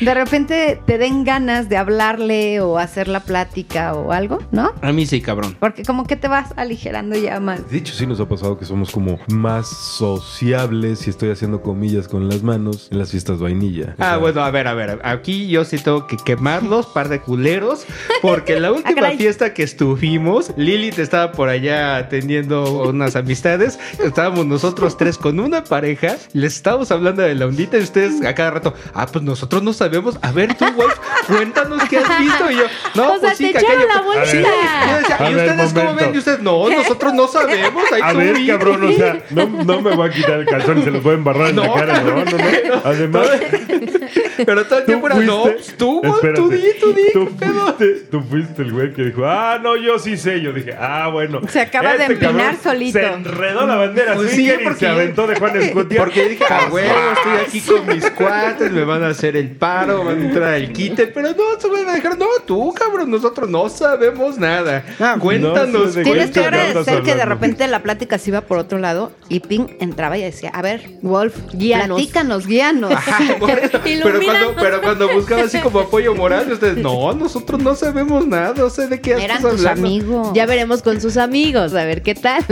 de 0.06 0.14
repente 0.14 0.80
te 0.86 0.98
den 0.98 1.24
ganas 1.24 1.70
de 1.70 1.78
hablarle 1.78 2.62
o 2.62 2.78
hacer 2.78 3.08
la 3.08 3.22
plática 3.22 3.94
o 3.94 4.12
algo, 4.12 4.40
¿no? 4.52 4.72
A 4.82 4.92
mí 4.92 5.06
sí, 5.06 5.22
cabrón. 5.22 5.56
Porque 5.60 5.84
como 5.84 6.06
que 6.06 6.16
te 6.16 6.28
vas 6.28 6.54
aligerando 6.58 7.16
ya 7.18 7.40
más. 7.40 7.70
De 7.70 7.78
hecho, 7.78 7.94
sí 7.94 8.06
nos 8.06 8.20
ha 8.20 8.28
pasado 8.28 8.58
que 8.58 8.66
somos 8.66 8.92
como 8.92 9.20
más 9.30 9.68
sociables, 9.68 11.00
si 11.00 11.10
estoy 11.10 11.30
haciendo 11.32 11.62
comillas 11.62 12.08
con 12.08 12.28
las 12.30 12.44
manos, 12.44 12.88
en 12.92 13.00
las 13.00 13.12
fiestas 13.12 13.40
vainilla. 13.40 13.96
O 13.98 14.04
Ah, 14.04 14.18
bueno, 14.18 14.42
a 14.44 14.52
ver, 14.52 14.68
a 14.68 14.74
ver. 14.74 15.00
Aquí 15.04 15.48
yo 15.48 15.66
sí 15.66 15.78
tengo 15.78 16.08
que 16.08 16.18
quemarlos, 16.18 16.86
par 16.88 17.10
de 17.10 17.20
culeros, 17.22 17.86
porque 18.22 18.60
la 18.60 18.72
última 18.78 18.96
caray. 18.96 19.18
fiesta 19.18 19.54
que 19.54 19.64
estuvimos, 19.64 20.52
Lilith 20.58 21.00
estaba 21.00 21.32
por 21.32 21.50
allá 21.50 21.98
atendiendo 21.98 22.84
unas 22.90 23.16
amistades. 23.16 23.80
Estábamos 24.04 24.46
nosotros 24.46 24.98
tres 24.98 25.18
con 25.18 25.40
una 25.40 25.64
pareja, 25.64 26.16
les 26.34 26.56
estábamos 26.56 26.92
hablando 26.92 27.22
de 27.22 27.36
la 27.36 27.46
ondita 27.46 27.78
y 27.78 27.82
ustedes 27.84 28.22
a 28.28 28.36
cada 28.36 28.52
rato, 28.52 28.74
ah, 28.94 29.08
pues 29.12 29.24
nosotros 29.24 29.64
no 29.64 29.74
sabemos. 29.74 30.18
A 30.22 30.32
ver, 30.32 30.54
tú, 30.56 30.66
Wolf, 30.74 30.96
cuéntanos 31.28 31.84
qué 31.90 31.98
has 31.98 32.20
visto. 32.20 32.52
Y 32.52 32.56
yo, 32.58 32.64
no, 32.96 33.04
O 33.14 33.20
sea, 33.20 33.20
pues 33.22 33.38
sí, 33.38 33.52
te 33.52 33.60
echaron 33.60 33.88
la 33.88 34.02
bolsa. 34.02 34.26
Sí, 34.26 34.38
yo 34.42 34.98
decía, 34.98 35.18
A 35.20 35.30
¿y 35.32 35.34
ver, 35.34 35.50
ustedes 35.50 35.74
cómo 35.74 35.86
momento. 35.86 36.06
ven? 36.06 36.16
Y 36.16 36.18
ustedes, 36.18 36.40
no, 36.42 36.70
nosotros 36.78 37.14
no 37.14 37.28
sabemos. 37.28 37.84
Ahí 37.92 38.02
A 38.04 38.14
ver, 38.14 38.34
vi". 38.36 38.48
cabrón, 38.48 38.84
o 38.84 38.92
sea, 38.94 39.20
no, 39.32 39.46
no 39.66 39.82
me 39.82 39.96
voy 39.96 40.10
a 40.10 40.12
quitar 40.14 40.40
el 40.40 40.46
calzón 40.46 40.80
y 40.80 40.82
se 40.84 40.92
los 40.92 41.04
voy 41.04 41.14
a 41.14 41.18
embarrar 41.18 41.50
en 41.50 41.56
la 41.58 41.74
cara, 41.74 42.02
no, 42.02 42.16
no, 42.16 42.26
no. 42.26 42.82
Además, 42.84 43.28
Pero 44.46 44.66
todo 44.66 44.80
el 44.80 44.86
tiempo 44.86 45.08
era, 45.08 45.16
no, 45.16 45.44
fuiste- 45.46 45.74
tú, 45.78 46.02
Wolf, 46.02 46.16
espérate, 46.16 46.42
tú 46.42 46.50
di, 46.50 46.62
tú 46.80 46.94
di. 46.94 47.04
Tú 47.14 47.26
¿qué 47.40 47.46
pedo?". 47.46 47.66
fuiste, 47.76 47.86
tú 48.12 48.22
fuiste 48.22 48.62
el 48.62 48.72
güey 48.72 48.94
que 48.94 49.04
dijo, 49.06 49.26
ah, 49.26 49.60
no, 49.62 49.76
yo 49.76 49.98
sí 50.00 50.16
sé. 50.16 50.42
Yo 50.42 50.54
dije, 50.54 50.76
ah, 50.80 51.08
bueno. 51.12 51.42
Se 51.50 51.62
acaba 51.62 51.98
de 51.98 52.06
empinar 52.06 52.34
cabrón 52.36 52.58
solito. 52.64 53.00
Se 53.00 53.06
enredó 53.06 53.66
la 53.66 53.76
bandera 53.76 54.14
Pues 54.14 54.32
sí, 54.32 54.48
y 54.48 54.64
porque- 54.64 54.80
se 54.80 54.88
aventó 54.88 55.26
de 55.28 55.36
Juan 55.38 55.58
Escutia. 55.62 55.98
Porque 56.00 56.30
dije, 56.30 56.46
a 56.48 56.68
huevo, 56.70 56.94
estoy 57.14 57.38
aquí 57.48 57.62
con 57.62 57.86
mis 57.88 58.10
cuates, 58.18 58.72
me 58.72 58.84
van 58.84 59.03
a 59.03 59.07
hacer 59.09 59.36
el 59.38 59.51
paro, 59.51 60.03
van 60.03 60.20
a 60.22 60.26
entrar 60.26 60.53
al 60.53 60.72
quite, 60.74 61.07
pero 61.07 61.30
no, 61.30 61.59
se 61.59 61.68
van 61.68 61.88
a 61.89 61.93
dejar, 61.93 62.18
no, 62.18 62.26
tú, 62.45 62.74
cabrón, 62.74 63.09
nosotros 63.11 63.49
no 63.49 63.70
sabemos 63.70 64.38
nada. 64.38 64.84
Cuéntanos. 65.20 65.95
no 65.95 66.03
Tienes 66.03 66.32
que 66.32 66.39
¿de 66.39 66.49
qué 66.49 66.55
andas 66.57 66.63
agradecer 66.63 67.03
que 67.03 67.15
de 67.15 67.26
repente 67.26 67.68
la 67.68 67.84
plática 67.84 68.18
se 68.18 68.32
iba 68.32 68.41
por 68.41 68.57
otro 68.57 68.78
lado 68.80 69.11
y 69.30 69.39
Ping 69.41 69.68
entraba 69.80 70.18
y 70.18 70.24
decía, 70.24 70.49
a 70.53 70.61
ver, 70.61 70.82
Wolf, 71.01 71.36
Guíanos. 71.53 71.97
platícanos, 71.97 72.47
guíanos. 72.47 72.91
Ajá, 72.91 73.20
pero, 73.39 74.20
cuando, 74.24 74.55
pero 74.59 74.82
cuando 74.82 75.09
buscaba 75.13 75.43
así 75.43 75.59
como 75.59 75.80
apoyo 75.80 76.15
moral, 76.15 76.51
ustedes, 76.51 76.78
no, 76.78 77.13
nosotros 77.13 77.61
no 77.61 77.76
sabemos 77.76 78.26
nada, 78.28 78.53
no 78.55 78.70
sé 78.70 78.88
de 78.88 78.99
qué 78.99 79.11
Eran 79.11 79.38
estás 79.38 79.41
tus 79.41 79.65
hablando. 79.65 79.88
amigos. 79.88 80.32
Ya 80.34 80.45
veremos 80.45 80.82
con 80.82 80.99
sus 81.01 81.18
amigos, 81.18 81.74
a 81.74 81.84
ver 81.86 82.01
qué 82.01 82.15
tal. 82.15 82.43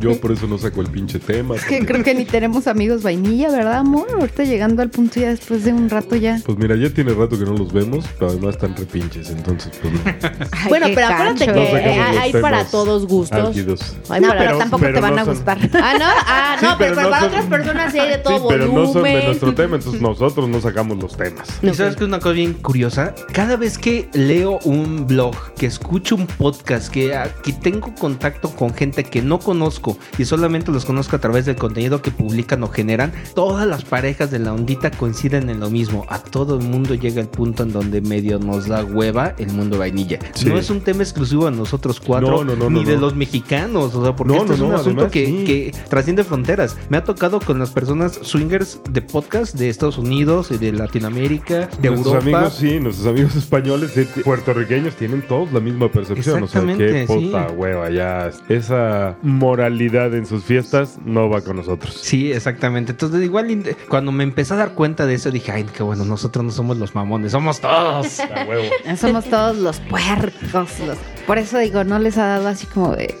Yo 0.00 0.20
por 0.20 0.32
eso 0.32 0.46
no 0.46 0.58
saco 0.58 0.80
el 0.80 0.88
pinche 0.88 1.18
tema. 1.18 1.54
Es 1.58 1.64
que 1.64 1.84
creo 1.84 2.04
que 2.04 2.14
ni 2.14 2.24
tenemos 2.24 2.66
amigos 2.66 3.02
vainilla, 3.02 3.50
¿verdad, 3.50 3.78
amor? 3.78 4.06
Ahorita 4.12 4.44
llegando 4.44 4.82
al 4.82 4.90
punto 4.98 5.20
ya 5.20 5.28
después 5.28 5.62
de 5.64 5.72
un 5.72 5.88
rato 5.88 6.16
ya. 6.16 6.40
Pues 6.44 6.58
mira, 6.58 6.74
ya 6.74 6.90
tiene 6.90 7.14
rato 7.14 7.38
que 7.38 7.44
no 7.44 7.52
los 7.52 7.72
vemos, 7.72 8.04
pero 8.18 8.32
además 8.32 8.56
están 8.56 8.76
repinches, 8.76 9.30
entonces 9.30 9.70
pues 9.80 9.92
no. 9.94 10.00
Ay, 10.50 10.68
bueno, 10.68 10.86
pero 10.92 11.06
acuérdate 11.06 11.46
cancho. 11.46 11.54
que 11.54 11.60
No 11.60 11.66
sacamos 11.78 12.16
hay, 12.20 12.32
para 12.32 12.64
todos 12.64 13.06
gustos. 13.06 13.56
No, 13.56 13.72
pero, 14.08 14.32
pero- 14.36 14.58
tampoco 14.58 14.80
pero 14.82 14.94
te 14.94 15.00
van 15.00 15.14
no 15.14 15.20
a 15.20 15.24
son- 15.24 15.34
gustar. 15.34 15.58
Ah, 15.80 15.94
no, 15.96 16.04
ah, 16.08 16.56
Sí, 16.58 16.66
no, 16.66 16.76
pero, 16.78 16.94
pero 16.96 17.02
no 17.06 17.10
para 17.10 17.20
son- 17.20 17.28
otras 17.30 17.44
personas 17.46 17.92
sí 17.92 17.98
hay 18.00 18.08
de 18.10 18.18
todo 18.18 18.38
Sí, 18.38 18.44
pero 18.48 18.66
no 18.66 18.72
son 18.72 18.94
de 18.94 19.00
volumen. 19.00 19.24
nuestro 19.26 19.54
tema, 19.54 19.76
entonces 19.76 20.00
nosotros 20.08 20.48
no 20.48 20.60
sacamos 20.60 20.98
los 21.00 21.16
temas. 21.16 21.48
Y 21.62 21.72
sabes 21.74 21.94
que 21.94 22.04
una 22.04 22.18
cosa 22.18 22.32
bien 22.34 22.54
curiosa, 22.54 23.14
cada 23.32 23.56
vez 23.56 23.78
que 23.78 24.08
leo 24.14 24.58
un 24.64 25.06
blog, 25.06 25.36
que 25.54 25.66
escucho 25.66 26.16
un 26.16 26.26
podcast, 26.26 26.88
que, 26.92 27.14
ah, 27.14 27.28
que 27.44 27.52
tengo 27.52 27.94
contacto 27.94 28.50
con 28.50 28.74
gente 28.74 29.04
que 29.04 29.22
no 29.22 29.38
conozco 29.38 29.96
y 30.18 30.24
solamente 30.24 30.72
los 30.72 30.84
conozco 30.84 31.14
a 31.14 31.20
través 31.20 31.46
del 31.46 31.54
contenido 31.56 32.02
que 32.02 32.10
publican 32.10 32.62
o 32.64 32.68
generan, 32.68 33.12
todas 33.36 33.66
las 33.66 33.84
parejas 33.84 34.30
de 34.32 34.40
la 34.40 34.52
ondita 34.52 34.87
ahorita 34.88 34.98
coinciden 34.98 35.50
en 35.50 35.60
lo 35.60 35.70
mismo. 35.70 36.04
A 36.08 36.18
todo 36.18 36.58
el 36.58 36.64
mundo 36.64 36.94
llega 36.94 37.20
el 37.20 37.28
punto 37.28 37.62
en 37.62 37.72
donde 37.72 38.00
medio 38.00 38.38
nos 38.38 38.66
da 38.66 38.84
hueva 38.84 39.34
el 39.38 39.52
mundo 39.52 39.78
vainilla. 39.78 40.18
Sí. 40.34 40.46
No 40.48 40.58
es 40.58 40.70
un 40.70 40.80
tema 40.80 41.02
exclusivo 41.02 41.46
de 41.46 41.52
nosotros 41.52 42.00
cuatro, 42.00 42.44
No, 42.44 42.44
no, 42.44 42.56
no, 42.56 42.70
ni 42.70 42.84
de 42.84 42.96
los 42.96 43.14
mexicanos, 43.14 43.94
o 43.94 44.02
sea, 44.04 44.14
porque 44.14 44.34
no, 44.34 44.44
es 44.52 44.60
un 44.60 44.72
asunto 44.72 45.02
además, 45.02 45.12
que, 45.12 45.26
sí. 45.26 45.44
que 45.44 45.74
trasciende 45.88 46.24
fronteras. 46.24 46.76
Me 46.88 46.96
ha 46.96 47.04
tocado 47.04 47.40
con 47.40 47.58
las 47.58 47.70
personas 47.70 48.18
swingers 48.22 48.80
de 48.90 49.02
podcast 49.02 49.54
de 49.56 49.68
Estados 49.68 49.98
Unidos 49.98 50.50
y 50.50 50.58
de 50.58 50.72
Latinoamérica, 50.72 51.68
de 51.80 51.90
nuestros 51.90 52.14
Europa. 52.14 52.38
amigos, 52.38 52.54
sí, 52.54 52.80
nuestros 52.80 53.06
amigos 53.06 53.36
españoles, 53.36 53.96
eh, 53.96 54.08
puertorriqueños, 54.24 54.94
tienen 54.96 55.22
todos 55.22 55.52
la 55.52 55.60
misma 55.60 55.90
percepción. 55.90 56.42
O 56.42 56.46
sea, 56.46 56.62
qué 56.62 56.68
Exactamente, 56.72 57.06
sí. 57.06 57.26
puta 57.26 57.52
hueva, 57.52 57.90
ya. 57.90 58.30
Esa 58.48 59.16
moralidad 59.22 60.14
en 60.14 60.26
sus 60.26 60.44
fiestas 60.44 60.98
no 61.04 61.28
va 61.28 61.40
con 61.40 61.56
nosotros. 61.56 61.94
Sí, 62.02 62.32
exactamente. 62.32 62.92
Entonces, 62.92 63.22
igual 63.22 63.48
cuando 63.88 64.12
me 64.12 64.24
empecé 64.24 64.54
a 64.54 64.56
dar 64.56 64.74
cuenta 64.78 65.06
de 65.06 65.14
eso, 65.14 65.32
dije, 65.32 65.50
ay, 65.50 65.64
qué 65.76 65.82
bueno, 65.82 66.04
nosotros 66.04 66.44
no 66.44 66.52
somos 66.52 66.76
los 66.76 66.94
mamones, 66.94 67.32
somos 67.32 67.60
todos. 67.60 68.20
A 68.20 68.44
huevo. 68.48 68.62
Somos 68.96 69.24
todos 69.24 69.56
los 69.56 69.80
puercos. 69.80 70.78
los- 70.86 70.98
Por 71.26 71.36
eso 71.36 71.58
digo, 71.58 71.82
no 71.82 71.98
les 71.98 72.16
ha 72.16 72.26
dado 72.26 72.46
así 72.46 72.64
como 72.66 72.94
de... 72.94 73.12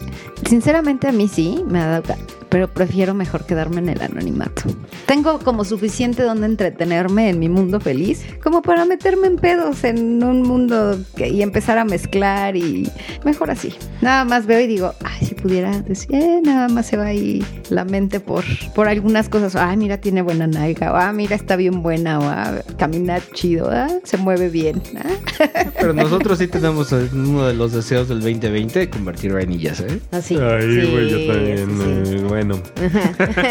Sinceramente 0.48 1.08
a 1.08 1.12
mí 1.12 1.26
sí, 1.26 1.64
me 1.66 1.80
ha 1.80 1.86
dado... 2.00 2.14
Pero 2.48 2.66
prefiero 2.72 3.12
mejor 3.12 3.44
quedarme 3.44 3.76
en 3.80 3.90
el 3.90 4.00
anonimato. 4.00 4.62
Tengo 5.04 5.38
como 5.40 5.64
suficiente 5.66 6.22
donde 6.22 6.46
entretenerme 6.46 7.28
en 7.28 7.38
mi 7.38 7.50
mundo 7.50 7.78
feliz 7.78 8.24
como 8.42 8.62
para 8.62 8.86
meterme 8.86 9.26
en 9.26 9.36
pedos 9.36 9.84
en 9.84 10.22
un 10.24 10.40
mundo 10.44 10.98
que- 11.14 11.28
y 11.28 11.42
empezar 11.42 11.76
a 11.76 11.84
mezclar 11.84 12.56
y 12.56 12.90
mejor 13.22 13.50
así. 13.50 13.74
Nada 14.00 14.24
más 14.24 14.46
veo 14.46 14.60
y 14.60 14.66
digo, 14.66 14.94
ay, 15.04 15.26
si 15.26 15.34
pudiera 15.34 15.78
decir, 15.82 16.08
eh, 16.14 16.40
nada 16.42 16.68
más 16.68 16.86
se 16.86 16.96
va 16.96 17.04
ahí 17.06 17.44
la 17.68 17.84
mente 17.84 18.18
por, 18.18 18.44
por 18.74 18.88
algunas 18.88 19.28
cosas. 19.28 19.54
Ah, 19.54 19.76
mira, 19.76 19.98
tiene 19.98 20.22
buena 20.22 20.46
nalga. 20.46 20.94
O, 20.94 20.96
ah, 20.96 21.12
mira, 21.12 21.36
está 21.48 21.56
bien 21.56 21.82
buena. 21.82 22.18
O, 22.18 22.24
ah, 22.24 22.60
camina 22.76 23.20
chido. 23.32 23.70
Ah, 23.72 23.88
se 24.04 24.18
mueve 24.18 24.50
bien. 24.50 24.82
Ah. 24.98 25.64
Pero 25.80 25.94
nosotros 25.94 26.36
sí 26.38 26.46
tenemos 26.46 26.92
uno 26.92 27.46
de 27.46 27.54
los 27.54 27.72
deseos 27.72 28.06
del 28.06 28.20
2020 28.20 28.78
de 28.80 28.90
convertir 28.90 29.32
vainillas, 29.32 29.80
¿eh? 29.80 29.98
Así. 30.10 30.36
Ay, 30.36 30.60
Sí, 30.60 30.90
güey, 30.90 31.08
yo 31.08 31.32
también. 31.32 32.04
sí, 32.04 32.10
sí. 32.10 32.16
eh, 32.16 32.24
bueno. 32.28 32.60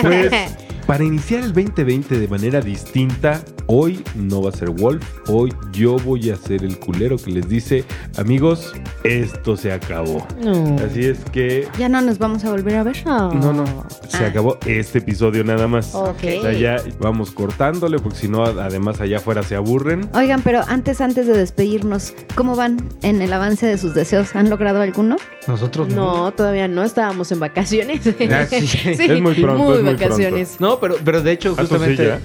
Pues, 0.03 0.31
para 0.87 1.03
iniciar 1.03 1.43
el 1.43 1.53
2020 1.53 2.17
de 2.17 2.27
manera 2.29 2.61
distinta, 2.61 3.43
hoy 3.65 4.01
no 4.15 4.41
va 4.41 4.49
a 4.49 4.53
ser 4.53 4.69
Wolf. 4.69 5.03
Hoy 5.27 5.53
yo 5.73 5.97
voy 5.97 6.29
a 6.29 6.37
ser 6.37 6.63
el 6.63 6.79
culero 6.79 7.17
que 7.17 7.29
les 7.31 7.47
dice, 7.49 7.83
amigos, 8.17 8.73
esto 9.03 9.57
se 9.57 9.73
acabó. 9.73 10.25
No. 10.41 10.77
Así 10.77 11.05
es 11.05 11.19
que 11.33 11.67
Ya 11.77 11.89
no 11.89 11.99
nos 12.01 12.17
vamos 12.19 12.45
a 12.45 12.51
volver 12.51 12.75
a 12.75 12.83
ver. 12.83 12.95
No, 13.05 13.33
no. 13.33 13.65
Se 14.07 14.23
Ah. 14.23 14.27
acabó 14.27 14.57
este 14.65 14.99
episodio 14.99 15.43
nada 15.43 15.67
más. 15.67 15.93
Ok. 15.93 16.23
O 16.39 16.41
sea, 16.43 16.53
ya 16.53 16.77
vamos 17.01 17.31
cortándole 17.31 17.99
porque 17.99 18.19
si 18.19 18.27
no, 18.29 18.45
además 18.45 19.01
allá 19.01 19.17
afuera 19.17 19.43
se 19.43 19.55
aburren. 19.55 20.09
Oigan, 20.13 20.41
pero 20.41 20.61
antes, 20.67 21.01
antes 21.01 21.27
de 21.27 21.37
despedirnos, 21.37 22.13
¿cómo 22.35 22.55
van 22.55 22.77
en 23.01 23.21
el 23.21 23.33
avance 23.33 23.65
de 23.65 23.77
sus 23.77 23.93
deseos? 23.93 24.35
¿Han 24.37 24.49
logrado 24.49 24.81
alguno? 24.81 25.17
Nosotros 25.47 25.89
No, 25.89 26.31
todavía 26.31 26.67
no 26.69 26.83
estábamos 26.83 27.31
en 27.33 27.39
vacaciones. 27.41 28.01
Ah, 28.31 28.45
sí. 28.49 28.57
Es 28.87 29.21
muy 29.21 29.33
pronto, 29.35 29.63
muy 29.63 29.77
es 29.77 29.83
muy 29.83 29.93
vacaciones. 29.93 30.55
No, 30.59 30.76
pero, 30.79 30.95
pero 31.03 31.21
de 31.21 31.31
hecho, 31.31 31.53
Ah, 31.57 31.61
justamente. 31.61 32.19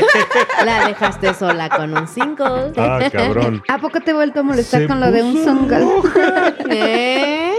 La 0.64 0.88
dejaste 0.88 1.32
sola 1.34 1.68
con 1.68 1.96
un 1.96 2.06
single. 2.08 2.72
Ah, 2.76 3.00
cabrón. 3.12 3.62
¿A 3.68 3.78
poco 3.78 4.00
te 4.00 4.10
he 4.10 4.14
vuelto 4.14 4.40
a 4.40 4.42
molestar 4.42 4.82
Se 4.82 4.86
con 4.88 5.00
lo 5.00 5.10
de 5.10 5.22
un 5.22 5.42
songal? 5.44 5.86
¿Eh? 6.70 7.52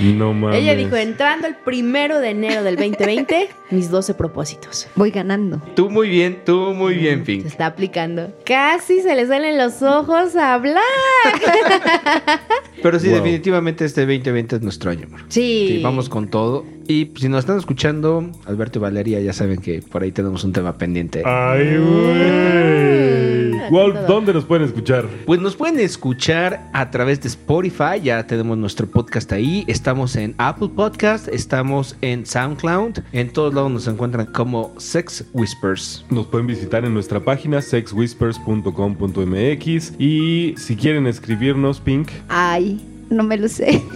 No 0.00 0.32
mames. 0.32 0.60
Ella 0.60 0.74
dijo, 0.74 0.96
entrando 0.96 1.46
el 1.46 1.54
primero 1.56 2.18
de 2.20 2.30
enero 2.30 2.62
del 2.62 2.76
2020, 2.76 3.48
mis 3.70 3.90
12 3.90 4.14
propósitos. 4.14 4.88
Voy 4.96 5.10
ganando. 5.10 5.60
Tú 5.76 5.88
muy 5.90 6.08
bien, 6.08 6.40
tú 6.44 6.72
muy 6.74 6.94
bien, 6.94 7.20
Se 7.20 7.24
Pink. 7.24 7.46
está 7.46 7.66
aplicando. 7.66 8.32
Casi 8.44 9.00
se 9.02 9.14
le 9.14 9.26
salen 9.26 9.56
los 9.58 9.82
ojos 9.82 10.34
a 10.36 10.54
hablar. 10.54 10.82
Pero 12.82 12.98
sí, 12.98 13.08
Wow. 13.08 13.16
definitivamente 13.18 13.84
este 13.84 14.02
2020 14.02 14.56
es 14.56 14.62
nuestro 14.62 14.90
año, 14.90 15.06
amor. 15.06 15.20
Sí. 15.28 15.66
Sí, 15.76 15.80
vamos 15.82 16.08
con 16.08 16.28
todo. 16.28 16.64
Y 16.88 17.10
si 17.16 17.28
nos 17.28 17.40
están 17.40 17.58
escuchando, 17.58 18.30
Alberto 18.46 18.78
y 18.78 18.82
Valeria 18.82 19.20
ya 19.20 19.32
saben 19.32 19.60
que 19.60 19.82
por 19.82 20.02
ahí 20.02 20.12
tenemos 20.12 20.44
un 20.44 20.52
tema 20.52 20.76
pendiente. 20.76 21.22
Ay, 21.24 21.78
güey. 21.78 23.34
Ah, 23.64 23.68
todo. 23.68 24.06
¿dónde 24.06 24.32
nos 24.32 24.44
pueden 24.44 24.64
escuchar? 24.66 25.08
Pues 25.24 25.40
nos 25.40 25.56
pueden 25.56 25.80
escuchar 25.80 26.68
a 26.72 26.90
través 26.90 27.20
de 27.22 27.28
Spotify, 27.28 28.00
ya 28.02 28.26
tenemos 28.26 28.58
nuestro 28.58 28.86
podcast 28.86 29.32
ahí, 29.32 29.64
estamos 29.66 30.16
en 30.16 30.34
Apple 30.38 30.68
Podcast, 30.74 31.28
estamos 31.28 31.96
en 32.02 32.26
SoundCloud, 32.26 32.98
en 33.12 33.32
todos 33.32 33.54
lados 33.54 33.70
nos 33.70 33.86
encuentran 33.88 34.26
como 34.26 34.74
Sex 34.78 35.24
Whispers. 35.32 36.04
Nos 36.10 36.26
pueden 36.26 36.46
visitar 36.46 36.84
en 36.84 36.92
nuestra 36.92 37.20
página 37.20 37.62
sexwhispers.com.mx 37.62 39.94
y 39.98 40.54
si 40.56 40.76
quieren 40.76 41.06
escribirnos, 41.06 41.80
Pink, 41.80 42.10
Ay, 42.28 42.84
no 43.10 43.22
me 43.22 43.38
lo 43.38 43.48
sé. 43.48 43.82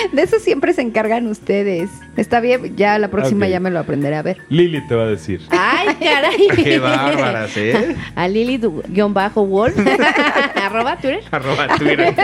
De 0.12 0.22
eso 0.22 0.38
siempre 0.38 0.72
se 0.72 0.82
encargan 0.82 1.26
ustedes. 1.26 1.90
Está 2.16 2.40
bien, 2.40 2.76
ya 2.76 2.98
la 2.98 3.08
próxima 3.08 3.48
ya 3.48 3.60
me 3.60 3.70
lo 3.70 3.78
aprenderé 3.78 4.16
a 4.16 4.22
ver. 4.22 4.38
Lili 4.48 4.86
te 4.86 4.94
va 4.94 5.04
a 5.04 5.06
decir. 5.06 5.40
Ay, 5.50 5.88
caray. 6.00 6.48
Qué 6.64 6.78
bárbaras, 6.78 7.56
¿eh? 7.56 7.96
A 8.14 8.28
Lili-Wolf. 8.28 9.76
Arroba 10.56 10.96
Twitter. 10.96 11.20
Arroba 11.30 11.68
Twitter. 11.76 12.14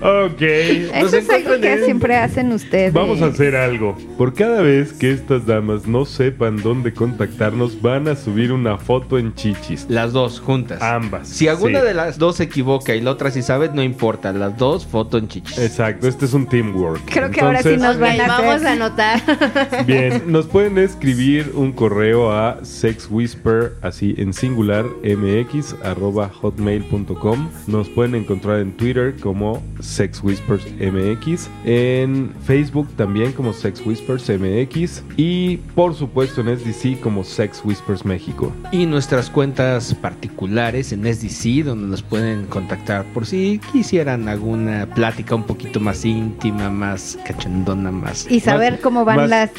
Ok. 0.00 0.42
Eso 0.42 1.16
es 1.16 1.30
algo 1.30 1.60
que 1.60 1.72
en- 1.72 1.84
siempre 1.84 2.16
hacen 2.16 2.52
ustedes. 2.52 2.92
Vamos 2.92 3.22
a 3.22 3.26
hacer 3.26 3.56
algo. 3.56 3.96
Por 4.18 4.34
cada 4.34 4.60
vez 4.62 4.92
que 4.92 5.10
estas 5.10 5.46
damas 5.46 5.86
no 5.86 6.04
sepan 6.04 6.56
dónde 6.62 6.92
contactarnos, 6.92 7.80
van 7.80 8.08
a 8.08 8.16
subir 8.16 8.52
una 8.52 8.76
foto 8.78 9.18
en 9.18 9.34
chichis. 9.34 9.86
Las 9.88 10.12
dos 10.12 10.40
juntas. 10.40 10.80
Ambas. 10.82 11.28
Si 11.28 11.48
alguna 11.48 11.80
Sí. 11.80 11.86
de 11.86 11.94
las 11.94 12.18
dos 12.18 12.36
se 12.36 12.44
equivoca 12.44 12.94
y 12.94 13.00
la 13.00 13.10
otra 13.12 13.30
sí 13.30 13.42
sabe, 13.42 13.70
no 13.72 13.82
importa. 13.82 14.32
Las 14.32 14.56
dos, 14.56 14.86
foto 14.86 15.18
en 15.18 15.28
chichis. 15.28 15.58
Exacto, 15.58 16.06
este 16.16 16.24
es 16.24 16.32
un 16.32 16.46
teamwork. 16.46 17.02
Creo 17.12 17.30
que 17.30 17.42
ahora 17.42 17.62
sí 17.62 17.68
Entonces, 17.68 18.00
Nos 18.00 18.00
van 18.00 18.20
a 18.22 18.26
vamos 18.26 18.64
a 18.64 18.72
anotar. 18.72 19.20
Bien, 19.86 20.22
nos 20.26 20.46
pueden 20.46 20.78
escribir 20.78 21.52
un 21.54 21.72
correo 21.72 22.32
a 22.32 22.64
sexwhisper, 22.64 23.74
así 23.82 24.14
en 24.16 24.32
singular, 24.32 24.86
mx, 25.04 25.74
arroba 25.84 26.30
hotmail.com. 26.30 27.50
Nos 27.66 27.90
pueden 27.90 28.14
encontrar 28.14 28.60
en 28.60 28.72
Twitter 28.72 29.14
como 29.20 29.62
sexwhispersmx, 29.80 31.50
en 31.66 32.32
Facebook 32.46 32.88
también 32.96 33.32
como 33.32 33.52
sexwhispersmx 33.52 35.02
y 35.18 35.58
por 35.74 35.94
supuesto 35.94 36.40
en 36.40 36.58
SDC 36.58 36.98
como 37.00 37.24
Sex 37.24 37.60
Whispers 37.62 38.06
México. 38.06 38.54
Y 38.72 38.86
nuestras 38.86 39.28
cuentas 39.28 39.94
particulares 39.94 40.92
en 40.92 41.04
SDC, 41.04 41.64
donde 41.64 41.88
nos 41.88 42.02
pueden 42.02 42.46
contactar 42.46 43.04
por 43.12 43.26
si 43.26 43.60
quisieran 43.70 44.30
alguna 44.30 44.86
plática 44.94 45.34
un 45.34 45.44
poquito 45.44 45.78
más 45.78 46.05
íntima, 46.06 46.70
más 46.70 47.18
cachondona, 47.26 47.90
más. 47.90 48.26
Y 48.30 48.40
saber 48.40 48.74
Más- 48.74 48.80
cómo 48.80 49.04
van 49.04 49.28
las 49.28 49.50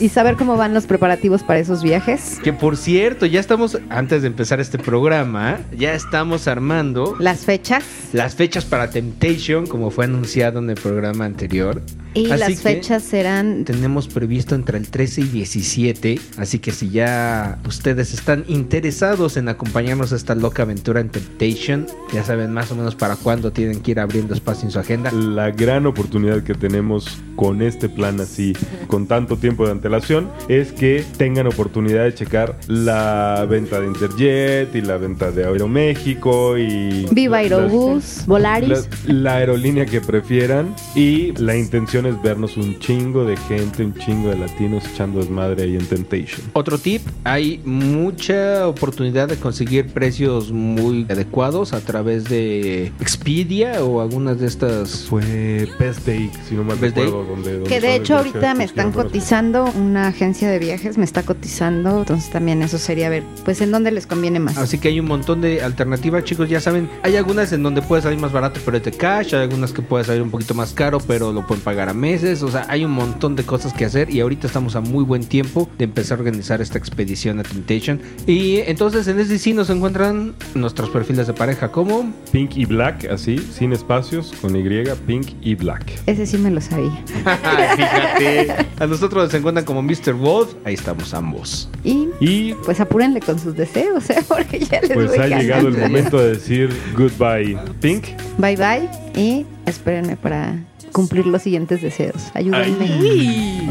y 0.00 0.08
saber 0.08 0.36
cómo 0.36 0.56
van 0.56 0.74
los 0.74 0.86
preparativos 0.86 1.42
para 1.42 1.60
esos 1.60 1.82
viajes. 1.82 2.38
Que 2.42 2.52
por 2.52 2.76
cierto, 2.76 3.26
ya 3.26 3.40
estamos, 3.40 3.78
antes 3.90 4.22
de 4.22 4.28
empezar 4.28 4.60
este 4.60 4.78
programa, 4.78 5.58
ya 5.76 5.94
estamos 5.94 6.48
armando 6.48 7.16
Las 7.18 7.44
fechas 7.44 7.84
las 8.12 8.34
fechas 8.34 8.64
para 8.64 8.90
Temptation, 8.90 9.66
como 9.66 9.90
fue 9.90 10.04
anunciado 10.04 10.58
en 10.58 10.70
el 10.70 10.76
programa 10.76 11.24
anterior. 11.24 11.82
Y 12.14 12.30
Así 12.30 12.38
las 12.40 12.60
fechas 12.60 13.02
serán 13.02 13.64
Tenemos 13.64 14.08
previsto 14.08 14.54
entre 14.54 14.78
el 14.78 14.88
13 14.88 15.22
y 15.22 15.24
17, 15.24 16.20
así 16.38 16.58
que 16.58 16.72
si 16.72 16.90
ya 16.90 17.58
ustedes 17.66 18.12
están 18.14 18.44
interesados 18.48 19.36
en 19.36 19.48
acompañarnos 19.48 20.12
a 20.12 20.16
esta 20.16 20.34
loca 20.34 20.62
aventura 20.64 21.00
en 21.00 21.08
Temptation, 21.08 21.86
ya 22.12 22.22
saben 22.24 22.52
más 22.52 22.70
o 22.70 22.76
menos 22.76 22.94
para 22.94 23.16
cuándo 23.16 23.50
tienen 23.52 23.80
que 23.80 23.92
ir 23.92 24.00
abriendo 24.00 24.34
espacio 24.34 24.64
en 24.66 24.72
su 24.72 24.78
agenda. 24.78 25.10
La 25.12 25.50
gran 25.50 25.86
oportunidad 25.86 26.42
que 26.42 26.54
tenemos 26.54 27.18
con 27.36 27.62
este 27.62 27.88
plan 27.88 28.20
así, 28.20 28.52
con 28.88 29.06
tanto 29.06 29.36
tiempo 29.36 29.64
de 29.64 29.72
antelación, 29.72 30.30
es 30.48 30.72
que 30.72 31.04
tengan 31.16 31.46
oportunidad 31.46 32.04
de 32.04 32.14
checar 32.14 32.58
la 32.66 33.46
venta 33.48 33.80
de 33.80 33.86
Interjet 33.86 34.74
y 34.74 34.80
la 34.82 34.96
venta 34.96 35.30
de 35.30 35.44
Aeroméxico 35.44 36.58
y... 36.58 37.06
Viva 37.10 37.38
Aerobús. 37.38 38.18
la- 38.18 38.24
Volaris. 38.26 38.88
La, 39.06 39.14
la 39.14 39.36
aerolínea 39.36 39.86
que 39.86 40.00
prefieran 40.00 40.74
y 40.94 41.32
la 41.40 41.56
intención 41.56 42.01
es 42.06 42.20
vernos 42.22 42.56
un 42.56 42.78
chingo 42.78 43.24
de 43.24 43.36
gente, 43.36 43.84
un 43.84 43.94
chingo 43.94 44.30
de 44.30 44.38
latinos 44.38 44.84
echando 44.86 45.20
desmadre 45.20 45.64
ahí 45.64 45.76
en 45.76 45.86
Temptation. 45.86 46.40
Otro 46.52 46.78
tip, 46.78 47.02
hay 47.24 47.60
mucha 47.64 48.66
oportunidad 48.66 49.28
de 49.28 49.36
conseguir 49.36 49.88
precios 49.88 50.52
muy 50.52 51.06
adecuados 51.08 51.72
a 51.72 51.80
través 51.80 52.24
de 52.24 52.86
Expedia 53.00 53.84
o 53.84 54.00
algunas 54.00 54.40
de 54.40 54.46
estas... 54.46 55.06
Fue 55.08 55.68
Best 55.78 56.06
Day, 56.06 56.30
si 56.48 56.54
no 56.54 56.64
mal 56.64 56.78
Best 56.78 56.96
recuerdo. 56.96 57.24
Donde, 57.24 57.54
donde 57.54 57.68
Que 57.68 57.80
de 57.80 57.96
hecho 57.96 58.16
ahorita 58.16 58.54
me 58.54 58.64
están 58.64 58.92
cotizando, 58.92 59.64
una 59.76 60.08
agencia 60.08 60.48
de 60.48 60.58
viajes 60.58 60.98
me 60.98 61.04
está 61.04 61.22
cotizando, 61.22 61.98
entonces 61.98 62.30
también 62.30 62.62
eso 62.62 62.78
sería 62.78 63.08
ver, 63.08 63.24
pues 63.44 63.60
en 63.60 63.72
dónde 63.72 63.90
les 63.90 64.06
conviene 64.06 64.40
más. 64.40 64.58
Así 64.58 64.78
que 64.78 64.88
hay 64.88 65.00
un 65.00 65.06
montón 65.06 65.40
de 65.40 65.62
alternativas, 65.62 66.24
chicos. 66.24 66.48
Ya 66.48 66.60
saben, 66.60 66.88
hay 67.02 67.16
algunas 67.16 67.52
en 67.52 67.62
donde 67.62 67.82
puede 67.82 68.02
salir 68.02 68.18
más 68.18 68.32
barato, 68.32 68.60
pero 68.64 68.76
es 68.76 68.84
de 68.84 68.92
cash. 68.92 69.34
Hay 69.34 69.42
algunas 69.42 69.72
que 69.72 69.82
puede 69.82 70.04
salir 70.04 70.22
un 70.22 70.30
poquito 70.30 70.54
más 70.54 70.72
caro, 70.72 70.98
pero 71.00 71.32
lo 71.32 71.46
pueden 71.46 71.62
pagar 71.62 71.88
para 71.92 71.98
meses. 71.98 72.42
O 72.42 72.48
sea, 72.48 72.66
hay 72.68 72.84
un 72.84 72.92
montón 72.92 73.36
de 73.36 73.44
cosas 73.44 73.72
que 73.72 73.84
hacer 73.84 74.10
y 74.10 74.20
ahorita 74.20 74.46
estamos 74.46 74.76
a 74.76 74.80
muy 74.80 75.04
buen 75.04 75.24
tiempo 75.24 75.68
de 75.78 75.84
empezar 75.84 76.18
a 76.18 76.20
organizar 76.20 76.60
esta 76.60 76.78
expedición 76.78 77.40
a 77.40 77.42
Temptation. 77.42 78.00
Y 78.26 78.58
entonces 78.66 79.08
en 79.08 79.22
SDC 79.24 79.54
nos 79.54 79.70
encuentran 79.70 80.34
nuestros 80.54 80.90
perfiles 80.90 81.26
de 81.26 81.34
pareja 81.34 81.70
como 81.70 82.12
Pink 82.30 82.56
y 82.56 82.64
Black, 82.64 83.06
así, 83.10 83.38
sin 83.38 83.72
espacios, 83.72 84.32
con 84.40 84.56
Y, 84.56 84.62
Pink 85.06 85.28
y 85.42 85.54
Black. 85.54 85.84
Ese 86.06 86.26
sí 86.26 86.38
me 86.38 86.50
lo 86.50 86.60
sabía. 86.60 87.02
Fíjate. 87.76 88.66
A 88.78 88.86
nosotros 88.86 89.24
nos 89.24 89.34
encuentran 89.34 89.64
como 89.64 89.82
Mr. 89.82 90.12
Wolf. 90.14 90.54
Ahí 90.64 90.74
estamos 90.74 91.12
ambos. 91.14 91.68
Y 91.84 92.08
Y 92.20 92.54
pues 92.64 92.80
apúrenle 92.80 93.20
con 93.20 93.38
sus 93.38 93.56
deseos, 93.56 94.08
¿eh? 94.10 94.22
porque 94.26 94.60
ya 94.60 94.80
les 94.80 94.92
pues 94.92 95.08
voy 95.08 95.18
ha 95.18 95.26
llegado 95.26 95.68
el 95.68 95.76
momento 95.76 96.18
de 96.18 96.30
decir 96.34 96.70
goodbye, 96.96 97.58
Pink. 97.80 98.06
Bye 98.38 98.56
bye 98.56 98.88
y 99.14 99.46
espérenme 99.66 100.16
para 100.16 100.58
cumplir 100.92 101.26
los 101.26 101.42
siguientes 101.42 101.82
deseos. 101.82 102.30
Ayúdenme. 102.34 102.86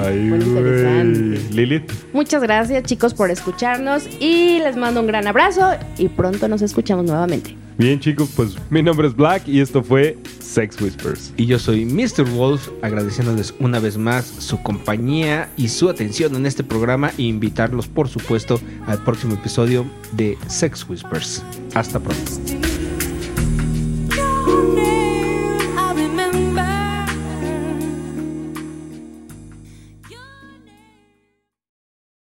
Ay, 0.04 0.20
Muy 0.20 0.40
interesante. 0.40 1.54
Lilith. 1.54 1.92
Muchas 2.14 2.42
gracias 2.42 2.84
chicos 2.84 3.14
por 3.14 3.32
escucharnos 3.32 4.08
y 4.20 4.60
les 4.60 4.76
mando 4.76 5.00
un 5.00 5.08
gran 5.08 5.28
abrazo 5.28 5.72
y 5.98 6.08
pronto 6.10 6.48
nos 6.48 6.62
escuchamos 6.62 7.06
nuevamente. 7.06 7.56
Bien, 7.78 8.00
chicos, 8.00 8.30
pues 8.36 8.56
mi 8.70 8.84
nombre 8.84 9.08
es 9.08 9.16
Black 9.16 9.48
y 9.48 9.60
esto 9.60 9.82
fue 9.82 10.18
Sex 10.40 10.80
Whispers. 10.82 11.34
Y 11.38 11.46
yo 11.46 11.58
soy 11.58 11.86
Mr. 11.86 12.30
Wolf, 12.30 12.70
agradeciéndoles 12.82 13.56
una 13.60 13.80
vez 13.80 13.98
más 13.98 14.26
su 14.26 14.62
compañía 14.62 15.50
y 15.58 15.70
su 15.70 15.90
atención 15.90 16.36
en 16.36 16.46
este 16.46 16.64
programa 16.64 17.12
e 17.18 17.24
invitarlos, 17.24 17.88
por 17.88 18.08
supuesto, 18.08 18.60
al 18.86 19.04
próximo 19.04 19.34
episodio 19.34 19.86
de 20.12 20.38
Sex 20.48 20.88
Whispers. 20.88 21.44
Hasta 21.74 22.00
pronto. 22.00 22.32